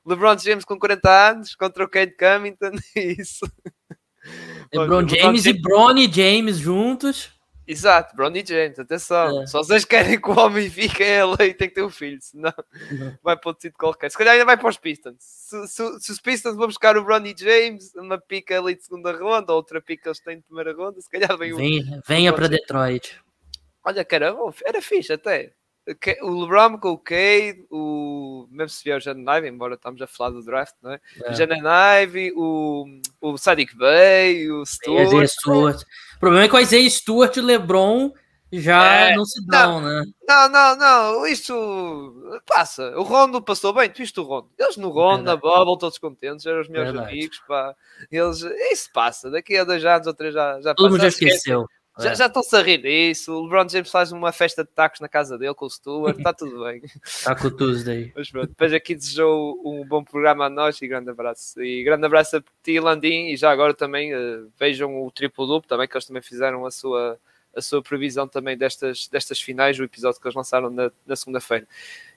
LeBron 0.03 0.35
James 0.39 0.65
com 0.65 0.79
40 0.79 1.29
anos 1.29 1.55
contra 1.55 1.83
o 1.83 1.89
Kate 1.89 2.15
Cummington, 2.17 2.71
isso. 2.95 3.45
LeBron 4.73 5.07
James 5.07 5.45
e 5.45 5.53
Bronny 5.53 6.11
James 6.11 6.57
juntos. 6.57 7.31
Exato, 7.67 8.15
Bronny 8.15 8.43
James, 8.43 8.79
atenção. 8.79 9.43
É. 9.43 9.45
Só 9.45 9.61
vocês 9.61 9.85
querem 9.85 10.19
que 10.19 10.27
o 10.27 10.39
homem 10.39 10.67
fique 10.71 11.03
ele 11.03 11.35
e 11.43 11.53
tem 11.53 11.69
que 11.69 11.75
ter 11.75 11.83
um 11.83 11.89
filho, 11.89 12.17
senão 12.19 12.51
uhum. 12.91 13.15
vai 13.21 13.37
para 13.37 13.49
outro 13.49 13.61
sítio 13.61 13.77
qualquer. 13.77 14.09
Se 14.09 14.17
calhar 14.17 14.33
ainda 14.33 14.45
vai 14.45 14.57
para 14.57 14.69
os 14.69 14.77
Pistons. 14.77 15.17
Se, 15.19 15.67
se, 15.67 15.99
se 15.99 16.11
os 16.11 16.19
Pistons 16.19 16.55
vão 16.55 16.65
buscar 16.65 16.97
o 16.97 17.03
Bronny 17.03 17.35
James, 17.37 17.93
uma 17.95 18.17
pica 18.17 18.59
ali 18.59 18.75
de 18.75 18.83
segunda 18.83 19.11
ronda, 19.11 19.53
outra 19.53 19.79
pica 19.79 20.09
eles 20.09 20.19
têm 20.19 20.37
de 20.37 20.43
primeira 20.43 20.73
ronda, 20.73 20.99
se 20.99 21.09
calhar 21.09 21.37
vem 21.37 21.53
o. 21.53 22.01
venha 22.07 22.33
para 22.33 22.47
Detroit. 22.47 23.21
Olha, 23.83 24.03
caramba, 24.03 24.51
era 24.65 24.81
fixe 24.81 25.13
até 25.13 25.53
o 26.21 26.41
LeBron 26.41 26.77
com 26.77 26.91
o 26.91 26.97
Cade, 26.97 27.65
o 27.69 28.47
mesmo 28.51 28.69
se 28.69 28.83
vier 28.83 28.97
o 28.97 29.01
Jaden 29.01 29.23
Ivey, 29.23 29.49
embora 29.49 29.75
estamos 29.75 30.01
a 30.01 30.07
falar 30.07 30.31
do 30.31 30.43
draft, 30.43 30.75
não 30.81 30.91
é? 30.91 31.01
é. 31.23 31.31
O 31.31 31.33
Jaden 31.33 31.61
Ivey, 32.03 32.33
o, 32.35 32.85
o 33.21 33.37
Sadiq 33.37 33.75
Bey, 33.75 34.51
o 34.51 34.65
Stuart. 34.65 35.27
Stuart. 35.27 35.81
O 36.15 36.19
problema 36.19 36.45
é 36.45 36.49
que 36.49 36.55
o 36.55 36.59
Isaiah 36.59 36.89
Stuart 36.89 37.37
e 37.37 37.39
o 37.39 37.45
LeBron 37.45 38.13
já 38.51 39.09
é, 39.09 39.15
não 39.15 39.25
se 39.25 39.45
dão, 39.45 39.79
não, 39.79 39.87
né? 39.87 40.03
Não, 40.27 40.49
não, 40.49 40.75
não, 40.75 41.27
isto 41.27 42.41
passa. 42.47 42.97
O 42.97 43.03
Rondo 43.03 43.39
passou 43.41 43.71
bem, 43.73 43.89
tu 43.89 43.97
viste 43.99 44.19
o 44.19 44.23
Rondo. 44.23 44.49
Eles 44.57 44.75
no 44.75 44.89
Rondo, 44.89 45.23
na 45.23 45.35
Bubble, 45.35 45.77
todos 45.77 45.99
contentes, 45.99 46.45
eram 46.47 46.61
os 46.61 46.67
meus 46.67 46.85
Verdade. 46.85 47.11
amigos, 47.11 47.39
pá. 47.47 47.75
Eles, 48.11 48.41
isso 48.71 48.89
passa, 48.91 49.29
daqui 49.29 49.55
a 49.55 49.63
dois 49.63 49.85
anos 49.85 50.07
ou 50.07 50.13
três 50.15 50.33
já, 50.33 50.59
já 50.61 50.73
Todo 50.73 50.89
mundo 50.89 51.01
já 51.01 51.09
esqueceu. 51.09 51.67
Já, 51.99 52.11
é. 52.11 52.15
já 52.15 52.25
estão-se 52.27 52.55
a 52.55 52.61
rir 52.61 52.77
disso. 52.81 53.33
O 53.33 53.43
LeBron 53.43 53.67
James 53.67 53.91
faz 53.91 54.11
uma 54.11 54.31
festa 54.31 54.63
de 54.63 54.69
tacos 54.69 55.01
na 55.01 55.09
casa 55.09 55.37
dele 55.37 55.53
com 55.53 55.65
o 55.65 55.69
Stuart, 55.69 56.17
está 56.17 56.33
tudo 56.33 56.63
bem. 56.63 56.81
Está 57.05 57.35
com 57.35 57.47
o 57.47 57.51
Tuesday. 57.51 58.11
Mas 58.15 58.31
pronto, 58.31 58.47
depois 58.47 58.73
aqui 58.73 58.95
desejou 58.95 59.61
um 59.65 59.85
bom 59.85 60.03
programa 60.03 60.45
a 60.45 60.49
nós 60.49 60.81
e 60.81 60.87
grande 60.87 61.09
abraço. 61.09 61.61
E 61.61 61.83
grande 61.83 62.05
abraço 62.05 62.37
a 62.37 62.43
ti, 62.63 62.79
Landim, 62.79 63.27
e 63.27 63.37
já 63.37 63.51
agora 63.51 63.73
também 63.73 64.15
uh, 64.15 64.49
vejam 64.57 65.03
o 65.03 65.11
triplo 65.11 65.45
duplo 65.45 65.67
também, 65.67 65.87
que 65.87 65.95
eles 65.95 66.05
também 66.05 66.21
fizeram 66.21 66.65
a 66.65 66.71
sua, 66.71 67.19
a 67.55 67.61
sua 67.61 67.81
previsão 67.81 68.27
também 68.27 68.57
destas, 68.57 69.07
destas 69.07 69.41
finais, 69.41 69.77
o 69.77 69.83
episódio 69.83 70.19
que 70.21 70.27
eles 70.27 70.35
lançaram 70.35 70.69
na, 70.69 70.91
na 71.05 71.15
segunda-feira. 71.15 71.67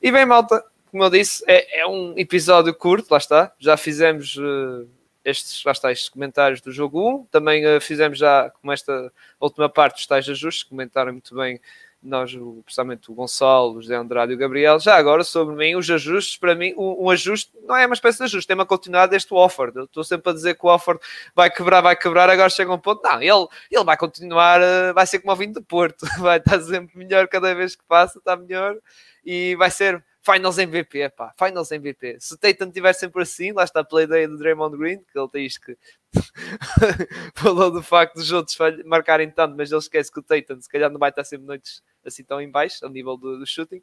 E 0.01 0.13
bem, 0.13 0.25
malta, 0.25 0.65
como 0.91 1.03
eu 1.05 1.11
disse, 1.11 1.43
é, 1.49 1.81
é 1.81 1.87
um 1.87 2.15
episódio 2.17 2.73
curto, 2.73 3.11
lá 3.11 3.19
está. 3.19 3.53
Já 3.59 3.77
fizemos. 3.77 4.37
Uh, 4.37 4.87
estes, 5.25 5.65
lá 5.65 5.73
está, 5.73 5.93
estes 5.93 6.09
comentários 6.09 6.61
do 6.61 6.73
jogo 6.73 7.23
1. 7.23 7.27
Também 7.27 7.67
uh, 7.67 7.81
fizemos 7.81 8.19
já, 8.19 8.51
como 8.51 8.73
esta 8.73 9.13
última 9.41 9.69
parte, 9.69 10.01
os 10.01 10.07
tais 10.07 10.29
ajustes, 10.29 10.65
comentaram 10.65 11.13
muito 11.13 11.35
bem 11.35 11.61
nós, 12.03 12.33
principalmente 12.65 13.11
o 13.11 13.15
Gonçalo, 13.15 13.75
o 13.75 13.81
José 13.81 13.95
Andrade 13.95 14.33
e 14.33 14.35
o 14.35 14.39
Gabriel. 14.39 14.81
Já 14.81 14.97
agora, 14.97 15.23
sobre 15.23 15.55
mim, 15.55 15.77
os 15.77 15.89
ajustes, 15.89 16.37
para 16.37 16.55
mim, 16.55 16.75
um, 16.77 17.05
um 17.05 17.11
ajuste 17.11 17.53
não 17.65 17.77
é 17.77 17.87
uma 17.87 17.95
espécie 17.95 18.19
de 18.19 18.25
ajuste, 18.25 18.51
é 18.51 18.55
uma 18.55 18.67
continuidade 18.67 19.13
deste 19.13 19.33
offer. 19.33 19.71
Eu 19.75 19.85
estou 19.85 20.03
sempre 20.03 20.31
a 20.31 20.35
dizer 20.35 20.57
que 20.57 20.67
o 20.67 20.69
offer 20.69 20.99
vai 21.35 21.49
quebrar, 21.49 21.81
vai 21.81 21.95
quebrar, 21.95 22.29
agora 22.29 22.51
chega 22.51 22.73
um 22.73 22.79
ponto. 22.79 23.03
Não, 23.05 23.23
ele, 23.23 23.47
ele 23.71 23.85
vai 23.85 23.97
continuar, 23.97 24.61
uh, 24.61 24.93
vai 24.95 25.07
ser 25.07 25.21
como 25.21 25.33
o 25.33 25.37
vinho 25.37 25.53
de 25.53 25.61
Porto, 25.61 26.05
vai 26.19 26.39
estar 26.39 26.61
sempre 26.61 26.99
melhor 26.99 27.29
cada 27.29 27.55
vez 27.55 27.77
que 27.77 27.85
passa, 27.85 28.19
está 28.19 28.37
melhor 28.37 28.77
e 29.25 29.55
vai 29.55 29.71
ser 29.71 30.05
Finals 30.25 30.57
MVP, 30.57 31.11
pá, 31.11 31.35
Finals 31.37 31.73
MVP. 31.73 32.17
Se 32.21 32.35
o 32.35 32.39
Tatum 32.39 32.67
estiver 32.67 32.93
sempre 32.93 33.23
assim, 33.23 33.51
lá 33.51 33.65
está 33.65 33.81
a 33.81 33.85
play 33.85 34.07
day 34.07 34.29
do 34.29 34.39
Draymond 34.39 34.77
Green, 34.79 34.99
que 34.99 35.19
ele 35.19 35.45
isto 35.45 35.61
que 35.61 35.77
falou 37.35 37.73
do 37.73 37.83
facto 37.83 38.15
dos 38.15 38.31
outros 38.31 38.57
marcarem 38.85 39.29
tanto, 39.31 39.57
mas 39.57 39.73
ele 39.73 39.81
esquece 39.81 40.13
que 40.13 40.21
o 40.21 40.23
Tatum 40.23 40.61
se 40.61 40.69
calhar 40.69 40.91
não 40.91 40.99
vai 40.99 41.11
estar 41.11 41.25
sempre 41.25 41.47
noites 41.47 41.83
assim 42.05 42.23
tão 42.23 42.41
em 42.41 42.49
baixo, 42.49 42.85
ao 42.85 42.91
nível 42.91 43.17
do, 43.17 43.37
do 43.37 43.47
shooting. 43.47 43.83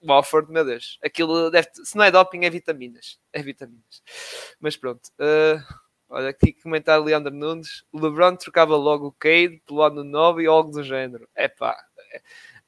O 0.00 0.12
Alford, 0.12 0.50
meu 0.50 0.64
Deus, 0.64 0.98
aquilo 1.02 1.50
deve, 1.50 1.68
se 1.72 1.96
não 1.96 2.04
é 2.04 2.10
doping, 2.10 2.44
é 2.44 2.50
vitaminas. 2.50 3.18
É 3.32 3.42
vitaminas. 3.42 4.02
Mas 4.60 4.76
pronto. 4.76 5.10
Uh, 5.18 5.62
olha 6.08 6.28
aqui 6.28 6.52
comentário 6.52 7.04
Leandro 7.04 7.34
Nunes. 7.34 7.84
LeBron 7.92 8.36
trocava 8.36 8.76
logo 8.76 9.06
o 9.08 9.12
Cade 9.12 9.62
pelo 9.66 9.82
ano 9.82 10.04
novo 10.04 10.40
e 10.40 10.46
algo 10.46 10.70
do 10.70 10.82
género. 10.82 11.28
É 11.34 11.48
pá. 11.48 11.76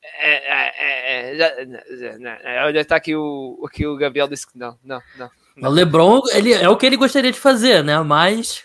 É, 0.03 1.34
é, 1.34 1.36
é, 1.36 2.64
olha, 2.64 2.80
está 2.80 2.96
aqui 2.96 3.14
o, 3.14 3.62
aqui 3.66 3.86
o 3.86 3.96
Gabriel 3.96 4.28
disse 4.28 4.46
que 4.46 4.59
não, 4.59 4.78
não, 4.82 5.01
não. 5.16 5.30
O 5.62 5.68
LeBron 5.68 6.22
ele, 6.32 6.53
é 6.53 6.68
o 6.68 6.76
que 6.76 6.86
ele 6.86 6.96
gostaria 6.96 7.30
de 7.30 7.38
fazer, 7.38 7.84
né? 7.84 7.98
Mas 8.01 8.64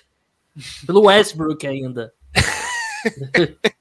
pelo 0.86 1.06
Westbrook 1.06 1.68
ainda. 1.68 2.14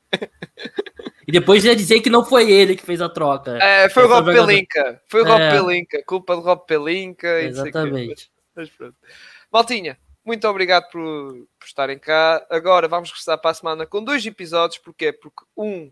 E 1.26 1.32
depois 1.32 1.64
ia 1.64 1.74
dizer 1.74 2.00
que 2.00 2.10
não 2.10 2.24
foi 2.24 2.50
ele 2.50 2.76
que 2.76 2.84
fez 2.84 3.00
a 3.00 3.08
troca. 3.08 3.56
É, 3.56 3.88
foi 3.88 4.04
o 4.04 4.08
Rob 4.08 4.26
jogador... 4.26 4.46
Pelinka. 4.46 5.02
Foi 5.08 5.22
o 5.22 5.24
Rob 5.24 5.40
É. 5.40 5.50
Pelinka. 5.50 6.02
Culpa 6.04 6.36
do 6.36 6.42
Rob 6.42 6.66
Pelinka. 6.66 7.42
Exatamente. 7.42 8.30
Mas. 8.54 8.70
Maltinha, 9.50 9.98
muito 10.24 10.46
obrigado 10.46 10.90
por, 10.90 11.32
por 11.58 11.66
estarem 11.66 11.98
cá. 11.98 12.44
Agora 12.50 12.88
vamos 12.88 13.08
regressar 13.08 13.38
para 13.40 13.50
a 13.50 13.54
semana 13.54 13.86
com 13.86 14.04
dois 14.04 14.24
episódios. 14.26 14.78
Porquê? 14.78 15.12
Porque 15.12 15.44
um 15.56 15.90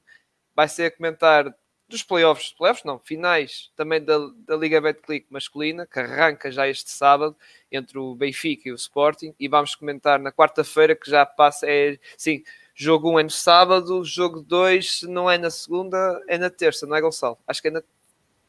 vai 0.54 0.68
ser 0.68 0.84
a 0.84 0.90
comentar 0.90 1.54
dos 1.92 2.02
playoffs, 2.02 2.54
playoffs 2.56 2.84
não, 2.84 2.98
finais 2.98 3.70
também 3.76 4.02
da, 4.02 4.18
da 4.46 4.56
Liga 4.56 4.80
Betclic 4.80 5.26
masculina, 5.30 5.86
que 5.86 6.00
arranca 6.00 6.50
já 6.50 6.66
este 6.66 6.90
sábado 6.90 7.36
entre 7.70 7.98
o 7.98 8.14
Benfica 8.14 8.68
e 8.68 8.72
o 8.72 8.76
Sporting. 8.76 9.34
E 9.38 9.46
vamos 9.46 9.74
comentar 9.74 10.18
na 10.18 10.32
quarta-feira, 10.32 10.96
que 10.96 11.10
já 11.10 11.26
passa, 11.26 11.66
é, 11.68 11.98
sim, 12.16 12.42
jogo 12.74 13.10
1 13.10 13.12
um 13.12 13.20
é 13.20 13.22
no 13.24 13.30
sábado, 13.30 14.02
jogo 14.04 14.40
2, 14.40 15.00
se 15.00 15.06
não 15.06 15.30
é 15.30 15.36
na 15.36 15.50
segunda, 15.50 16.20
é 16.26 16.38
na 16.38 16.48
terça, 16.48 16.86
não 16.86 16.96
é 16.96 17.00
Gonçalo? 17.00 17.38
Acho 17.46 17.60
que 17.60 17.68
é 17.68 17.70
na... 17.70 17.82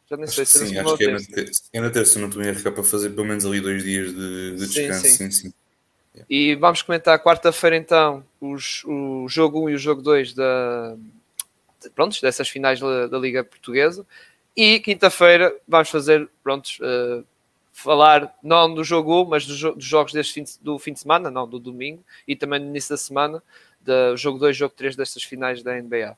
Já 0.10 0.18
nem 0.18 0.26
Acho 0.26 0.36
sei 0.36 0.45
se 0.45 0.64
é 0.64 0.68
sim, 0.68 0.78
acho 0.78 0.97
que 0.97 1.04
é 1.06 1.12
na, 1.12 1.20
terça. 1.20 1.64
é 1.74 1.82
na 1.82 1.89
terça, 1.89 2.20
não 2.20 2.28
estou 2.28 2.41
a 2.41 2.45
errar 2.45 2.72
para 2.72 2.84
fazer 2.84 3.10
pelo 3.12 3.26
menos 3.26 3.45
ali 3.45 3.62
dois 3.62 3.84
dias 3.84 4.14
de, 4.14 4.56
de 4.56 4.66
Sim, 4.66 4.74
descanso. 4.74 5.08
sim. 5.08 5.32
Sim, 5.32 5.32
sim. 5.32 5.54
E 6.30 6.56
vamos 6.56 6.82
comentar 6.82 7.18
quarta-feira 7.24 7.76
então 7.76 8.24
os, 8.39 8.84
o 8.86 9.28
jogo 9.28 9.66
1 9.66 9.70
e 9.72 9.74
o 9.74 9.78
jogo 9.78 10.01
2 10.01 10.34
da, 10.34 10.95
prontos, 11.90 12.22
dessas 12.22 12.50
finais 12.50 12.80
da, 12.80 13.08
da 13.08 13.18
Liga 13.18 13.44
Portuguesa. 13.44 14.06
E 14.56 14.80
quinta-feira 14.80 15.56
vamos 15.68 15.90
fazer, 15.90 16.30
prontos, 16.44 16.78
eh, 16.82 17.24
falar 17.72 18.34
não 18.44 18.74
do 18.74 18.84
jogo 18.84 19.24
1, 19.24 19.26
mas 19.26 19.46
do 19.48 19.74
dos 19.74 19.84
jogos 19.84 20.14
deste 20.14 20.34
fim 20.34 20.44
de, 20.44 20.60
do 20.62 20.78
fim 20.78 20.94
de 20.94 21.00
semana, 21.00 21.32
não, 21.32 21.48
do 21.48 21.60
domingo, 21.60 22.04
e 22.28 22.36
também 22.36 22.60
no 22.60 22.68
início 22.68 22.92
da 22.92 22.98
semana, 22.98 23.42
do 23.82 24.16
jogo 24.16 24.38
2 24.38 24.56
e 24.56 24.60
jogo 24.60 24.76
3 24.76 24.96
destas 24.96 25.24
finais 25.24 25.64
da 25.64 25.74
NBA. 25.74 26.16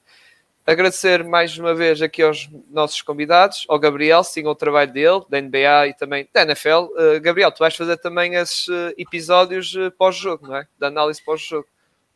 Agradecer 0.68 1.24
mais 1.24 1.56
uma 1.60 1.76
vez 1.76 2.02
aqui 2.02 2.24
aos 2.24 2.50
nossos 2.72 3.00
convidados, 3.04 3.66
ao 3.70 3.78
Gabriel, 3.78 4.24
sigam 4.24 4.52
o 4.52 4.56
trabalho 4.56 4.92
dele, 4.92 5.22
da 5.30 5.40
NBA 5.40 5.90
e 5.90 5.94
também 5.94 6.28
da 6.34 6.42
NFL. 6.42 6.90
Uh, 6.90 7.22
Gabriel, 7.22 7.52
tu 7.52 7.60
vais 7.60 7.76
fazer 7.76 7.98
também 7.98 8.34
esses 8.34 8.68
uh, 8.68 8.92
episódios 8.98 9.76
uh, 9.76 9.92
pós-jogo, 9.92 10.48
não 10.48 10.56
é? 10.56 10.68
Da 10.80 10.88
análise 10.88 11.24
pós-jogo. 11.24 11.68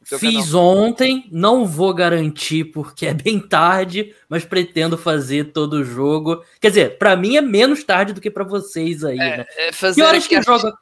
Fiz 0.04 0.52
canal. 0.52 0.66
ontem, 0.66 1.28
não 1.32 1.66
vou 1.66 1.94
garantir 1.94 2.64
porque 2.66 3.06
é 3.06 3.14
bem 3.14 3.40
tarde, 3.40 4.16
mas 4.28 4.44
pretendo 4.46 4.98
fazer 4.98 5.52
todo 5.52 5.74
o 5.74 5.84
jogo. 5.84 6.44
Quer 6.60 6.70
dizer, 6.70 6.98
pra 6.98 7.16
mim 7.16 7.36
é 7.36 7.42
menos 7.42 7.84
tarde 7.84 8.14
do 8.14 8.22
que 8.22 8.32
pra 8.32 8.44
vocês 8.44 9.04
aí, 9.04 9.18
né? 9.18 9.46
É, 9.58 9.70
Que 9.94 10.02
horas 10.02 10.26
que 10.28 10.36
às- 10.36 10.46
joga? 10.46 10.74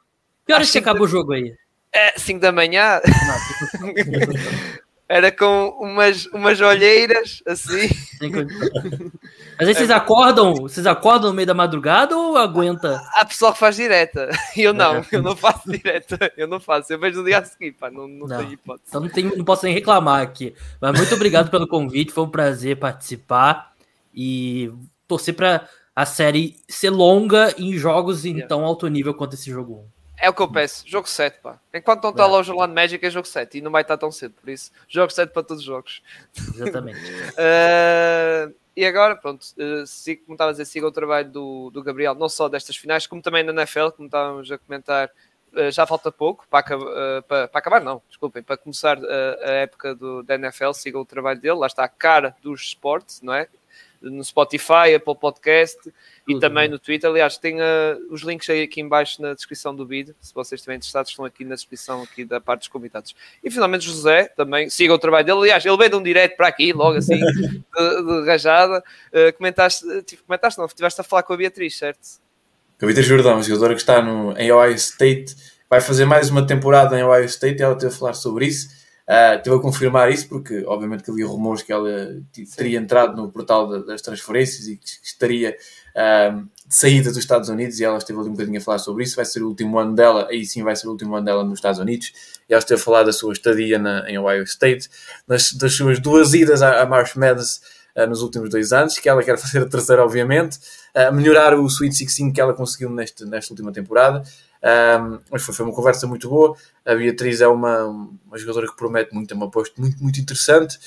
Que 0.46 0.52
horas 0.54 0.70
que 0.70 0.78
acaba 0.78 1.02
o 1.02 1.08
jogo 1.08 1.32
aí? 1.32 1.54
É, 1.92 2.18
5 2.18 2.40
da 2.40 2.52
manhã, 2.52 3.00
Não, 3.80 3.92
era 5.08 5.32
com 5.32 5.70
umas, 5.80 6.26
umas 6.26 6.60
olheiras, 6.60 7.42
assim. 7.46 7.88
Mas 9.58 9.68
aí 9.68 9.74
vocês 9.74 9.90
acordam, 9.90 10.54
vocês 10.54 10.86
acordam 10.86 11.30
no 11.30 11.34
meio 11.36 11.46
da 11.46 11.54
madrugada 11.54 12.16
ou 12.16 12.36
aguenta? 12.36 13.00
Há 13.14 13.24
pessoal 13.24 13.52
que 13.52 13.58
faz 13.58 13.76
direta. 13.76 14.28
Eu 14.56 14.72
não, 14.74 15.04
eu 15.10 15.22
não 15.22 15.34
faço 15.34 15.70
direta. 15.70 16.32
Eu 16.36 16.46
não 16.46 16.60
faço, 16.60 16.92
eu 16.92 16.98
vejo 16.98 17.20
no 17.20 17.24
dia 17.24 17.38
a 17.38 17.44
seguir, 17.44 17.72
pá, 17.72 17.90
não, 17.90 18.06
não, 18.06 18.26
Não. 18.26 18.38
tenho 18.38 18.52
hipótese. 18.52 18.84
Então 18.88 19.00
não, 19.00 19.08
tem, 19.08 19.24
não 19.24 19.44
posso 19.44 19.64
nem 19.64 19.72
reclamar 19.74 20.20
aqui. 20.20 20.54
Mas 20.80 20.98
muito 20.98 21.14
obrigado 21.14 21.50
pelo 21.50 21.66
convite, 21.66 22.12
foi 22.12 22.24
um 22.24 22.30
prazer 22.30 22.76
participar 22.78 23.72
e 24.14 24.70
torcer 25.06 25.34
pra 25.34 25.66
a 25.96 26.04
série 26.06 26.56
ser 26.68 26.90
longa 26.90 27.52
em 27.58 27.72
jogos 27.74 28.24
em 28.24 28.30
Yeah. 28.34 28.46
tão 28.48 28.64
alto 28.64 28.86
nível 28.88 29.14
quanto 29.14 29.34
esse 29.34 29.50
jogo 29.50 29.74
1. 29.74 29.97
É 30.20 30.28
o 30.28 30.34
que 30.34 30.42
eu 30.42 30.50
peço, 30.50 30.84
jogo 30.86 31.08
7, 31.08 31.40
pá. 31.40 31.60
Enquanto 31.72 32.02
não 32.02 32.10
está 32.10 32.24
É. 32.24 32.26
lá 32.26 32.32
o 32.32 32.38
Orlando 32.38 32.74
Magic, 32.74 33.04
é 33.04 33.10
jogo 33.10 33.26
7 33.26 33.58
e 33.58 33.60
não 33.60 33.70
vai 33.70 33.82
estar 33.82 33.96
tão 33.96 34.10
cedo, 34.10 34.34
por 34.40 34.48
isso, 34.48 34.70
jogo 34.88 35.12
7 35.12 35.32
para 35.32 35.42
todos 35.42 35.60
os 35.60 35.66
jogos. 35.66 36.02
Exatamente. 36.54 36.98
Uh, 36.98 38.54
e 38.76 38.84
agora, 38.84 39.14
pronto, 39.16 39.42
uh, 39.42 39.86
se, 39.86 40.16
como 40.16 40.34
estava 40.34 40.50
a 40.50 40.52
dizer, 40.52 40.64
siga 40.64 40.86
o 40.86 40.92
trabalho 40.92 41.30
do, 41.30 41.70
do 41.70 41.82
Gabriel, 41.82 42.14
não 42.14 42.28
só 42.28 42.48
destas 42.48 42.76
finais, 42.76 43.06
como 43.06 43.22
também 43.22 43.44
na 43.44 43.52
NFL, 43.52 43.90
como 43.90 44.06
estávamos 44.06 44.50
a 44.50 44.58
comentar, 44.58 45.08
uh, 45.52 45.70
já 45.70 45.86
falta 45.86 46.10
pouco 46.10 46.44
para, 46.50 46.64
para, 47.22 47.48
para 47.48 47.58
acabar, 47.58 47.80
não, 47.80 48.02
desculpem, 48.08 48.42
para 48.42 48.56
começar 48.56 48.98
a 48.98 49.50
época 49.50 49.94
do, 49.94 50.22
da 50.24 50.34
NFL, 50.34 50.72
siga 50.72 50.98
o 50.98 51.06
trabalho 51.06 51.40
dele, 51.40 51.58
lá 51.58 51.68
está 51.68 51.84
a 51.84 51.88
cara 51.88 52.34
dos 52.42 52.60
esportes, 52.62 53.22
não 53.22 53.32
é? 53.32 53.48
No 54.00 54.22
Spotify, 54.22 54.94
Apple 54.96 55.16
Podcast 55.16 55.76
e 56.26 56.32
Tudo, 56.32 56.40
também 56.40 56.68
né? 56.68 56.72
no 56.72 56.78
Twitter. 56.78 57.10
Aliás, 57.10 57.36
tem 57.36 57.56
uh, 57.60 57.64
os 58.10 58.22
links 58.22 58.48
aí 58.48 58.62
aqui 58.62 58.80
em 58.80 58.86
baixo 58.88 59.20
na 59.20 59.34
descrição 59.34 59.74
do 59.74 59.84
vídeo. 59.84 60.14
Se 60.20 60.32
vocês 60.32 60.58
estiverem 60.60 60.76
interessados, 60.78 61.10
estão 61.10 61.24
aqui 61.24 61.44
na 61.44 61.54
descrição 61.56 62.02
aqui 62.02 62.24
da 62.24 62.40
parte 62.40 62.60
dos 62.60 62.68
convidados. 62.68 63.14
E 63.42 63.50
finalmente 63.50 63.84
José, 63.84 64.28
também 64.36 64.70
siga 64.70 64.94
o 64.94 64.98
trabalho 64.98 65.26
dele. 65.26 65.38
Aliás, 65.38 65.66
ele 65.66 65.76
veio 65.76 65.90
de 65.90 65.96
um 65.96 66.02
direto 66.02 66.36
para 66.36 66.46
aqui, 66.46 66.72
logo 66.72 66.96
assim, 66.98 67.18
de, 67.18 67.48
de 67.48 68.26
rajada. 68.26 68.82
Uh, 69.12 69.36
comentaste, 69.36 69.84
tive- 70.02 70.22
comentaste, 70.22 70.58
não, 70.58 70.66
estiveste 70.66 71.00
a 71.00 71.04
falar 71.04 71.24
com 71.24 71.32
a 71.32 71.36
Beatriz, 71.36 71.76
certo? 71.76 72.00
Cavita 72.78 73.02
Jordão, 73.02 73.42
jogadora 73.42 73.74
que 73.74 73.80
está 73.80 74.00
no, 74.00 74.36
em 74.38 74.52
Ohio 74.52 74.74
State, 74.74 75.34
vai 75.68 75.80
fazer 75.80 76.04
mais 76.04 76.30
uma 76.30 76.46
temporada 76.46 76.96
em 76.96 77.02
Ohio 77.02 77.24
State 77.24 77.58
e 77.58 77.62
ela 77.64 77.74
teve 77.74 77.92
a 77.92 77.96
falar 77.96 78.14
sobre 78.14 78.46
isso. 78.46 78.77
Uh, 79.08 79.42
teve 79.42 79.56
a 79.56 79.58
confirmar 79.58 80.10
isso 80.12 80.28
porque, 80.28 80.62
obviamente, 80.66 81.02
que 81.02 81.10
havia 81.10 81.26
rumores 81.26 81.62
que 81.62 81.72
ela 81.72 81.88
teria 82.54 82.78
entrado 82.78 83.16
no 83.16 83.32
portal 83.32 83.66
da- 83.66 83.78
das 83.78 84.02
transferências 84.02 84.68
e 84.68 84.76
que 84.76 84.86
estaria 85.02 85.56
um, 85.96 86.42
de 86.66 86.76
saída 86.76 87.08
dos 87.08 87.18
Estados 87.18 87.48
Unidos 87.48 87.80
e 87.80 87.84
ela 87.84 87.96
esteve 87.96 88.18
ali 88.20 88.28
um 88.28 88.32
bocadinho 88.32 88.58
a 88.58 88.60
falar 88.60 88.78
sobre 88.78 89.04
isso. 89.04 89.16
Vai 89.16 89.24
ser 89.24 89.42
o 89.42 89.48
último 89.48 89.78
ano 89.78 89.94
dela, 89.94 90.28
aí 90.30 90.44
sim 90.44 90.62
vai 90.62 90.76
ser 90.76 90.88
o 90.88 90.90
último 90.90 91.16
ano 91.16 91.24
dela 91.24 91.42
nos 91.42 91.54
Estados 91.54 91.80
Unidos. 91.80 92.12
E 92.46 92.52
ela 92.52 92.58
esteve 92.58 92.80
a 92.80 92.84
falar 92.84 93.02
da 93.02 93.12
sua 93.12 93.32
estadia 93.32 93.78
na, 93.78 94.08
em 94.10 94.18
Ohio 94.18 94.42
State, 94.42 94.90
das, 95.26 95.54
das 95.54 95.72
suas 95.72 95.98
duas 95.98 96.34
idas 96.34 96.60
à, 96.60 96.82
à 96.82 96.86
March 96.86 97.16
Madness 97.16 97.62
uh, 97.96 98.06
nos 98.06 98.20
últimos 98.20 98.50
dois 98.50 98.74
anos, 98.74 98.98
que 98.98 99.08
ela 99.08 99.22
quer 99.24 99.38
fazer 99.40 99.62
a 99.62 99.66
terceira, 99.66 100.04
obviamente, 100.04 100.58
uh, 100.94 101.10
melhorar 101.14 101.58
o 101.58 101.66
Sweet 101.66 101.96
16 101.98 102.32
que 102.34 102.40
ela 102.42 102.52
conseguiu 102.52 102.90
neste, 102.90 103.24
nesta 103.24 103.54
última 103.54 103.72
temporada. 103.72 104.22
Um, 104.62 105.20
mas 105.30 105.42
foi, 105.42 105.54
foi 105.54 105.64
uma 105.64 105.74
conversa 105.74 106.06
muito 106.06 106.28
boa. 106.28 106.56
A 106.84 106.94
Beatriz 106.94 107.40
é 107.40 107.48
uma, 107.48 107.84
uma 107.84 108.38
jogadora 108.38 108.66
que 108.66 108.76
promete 108.76 109.14
muito, 109.14 109.32
é 109.32 109.36
uma 109.36 109.46
aposta 109.46 109.74
muito, 109.80 110.02
muito 110.02 110.20
interessante. 110.20 110.78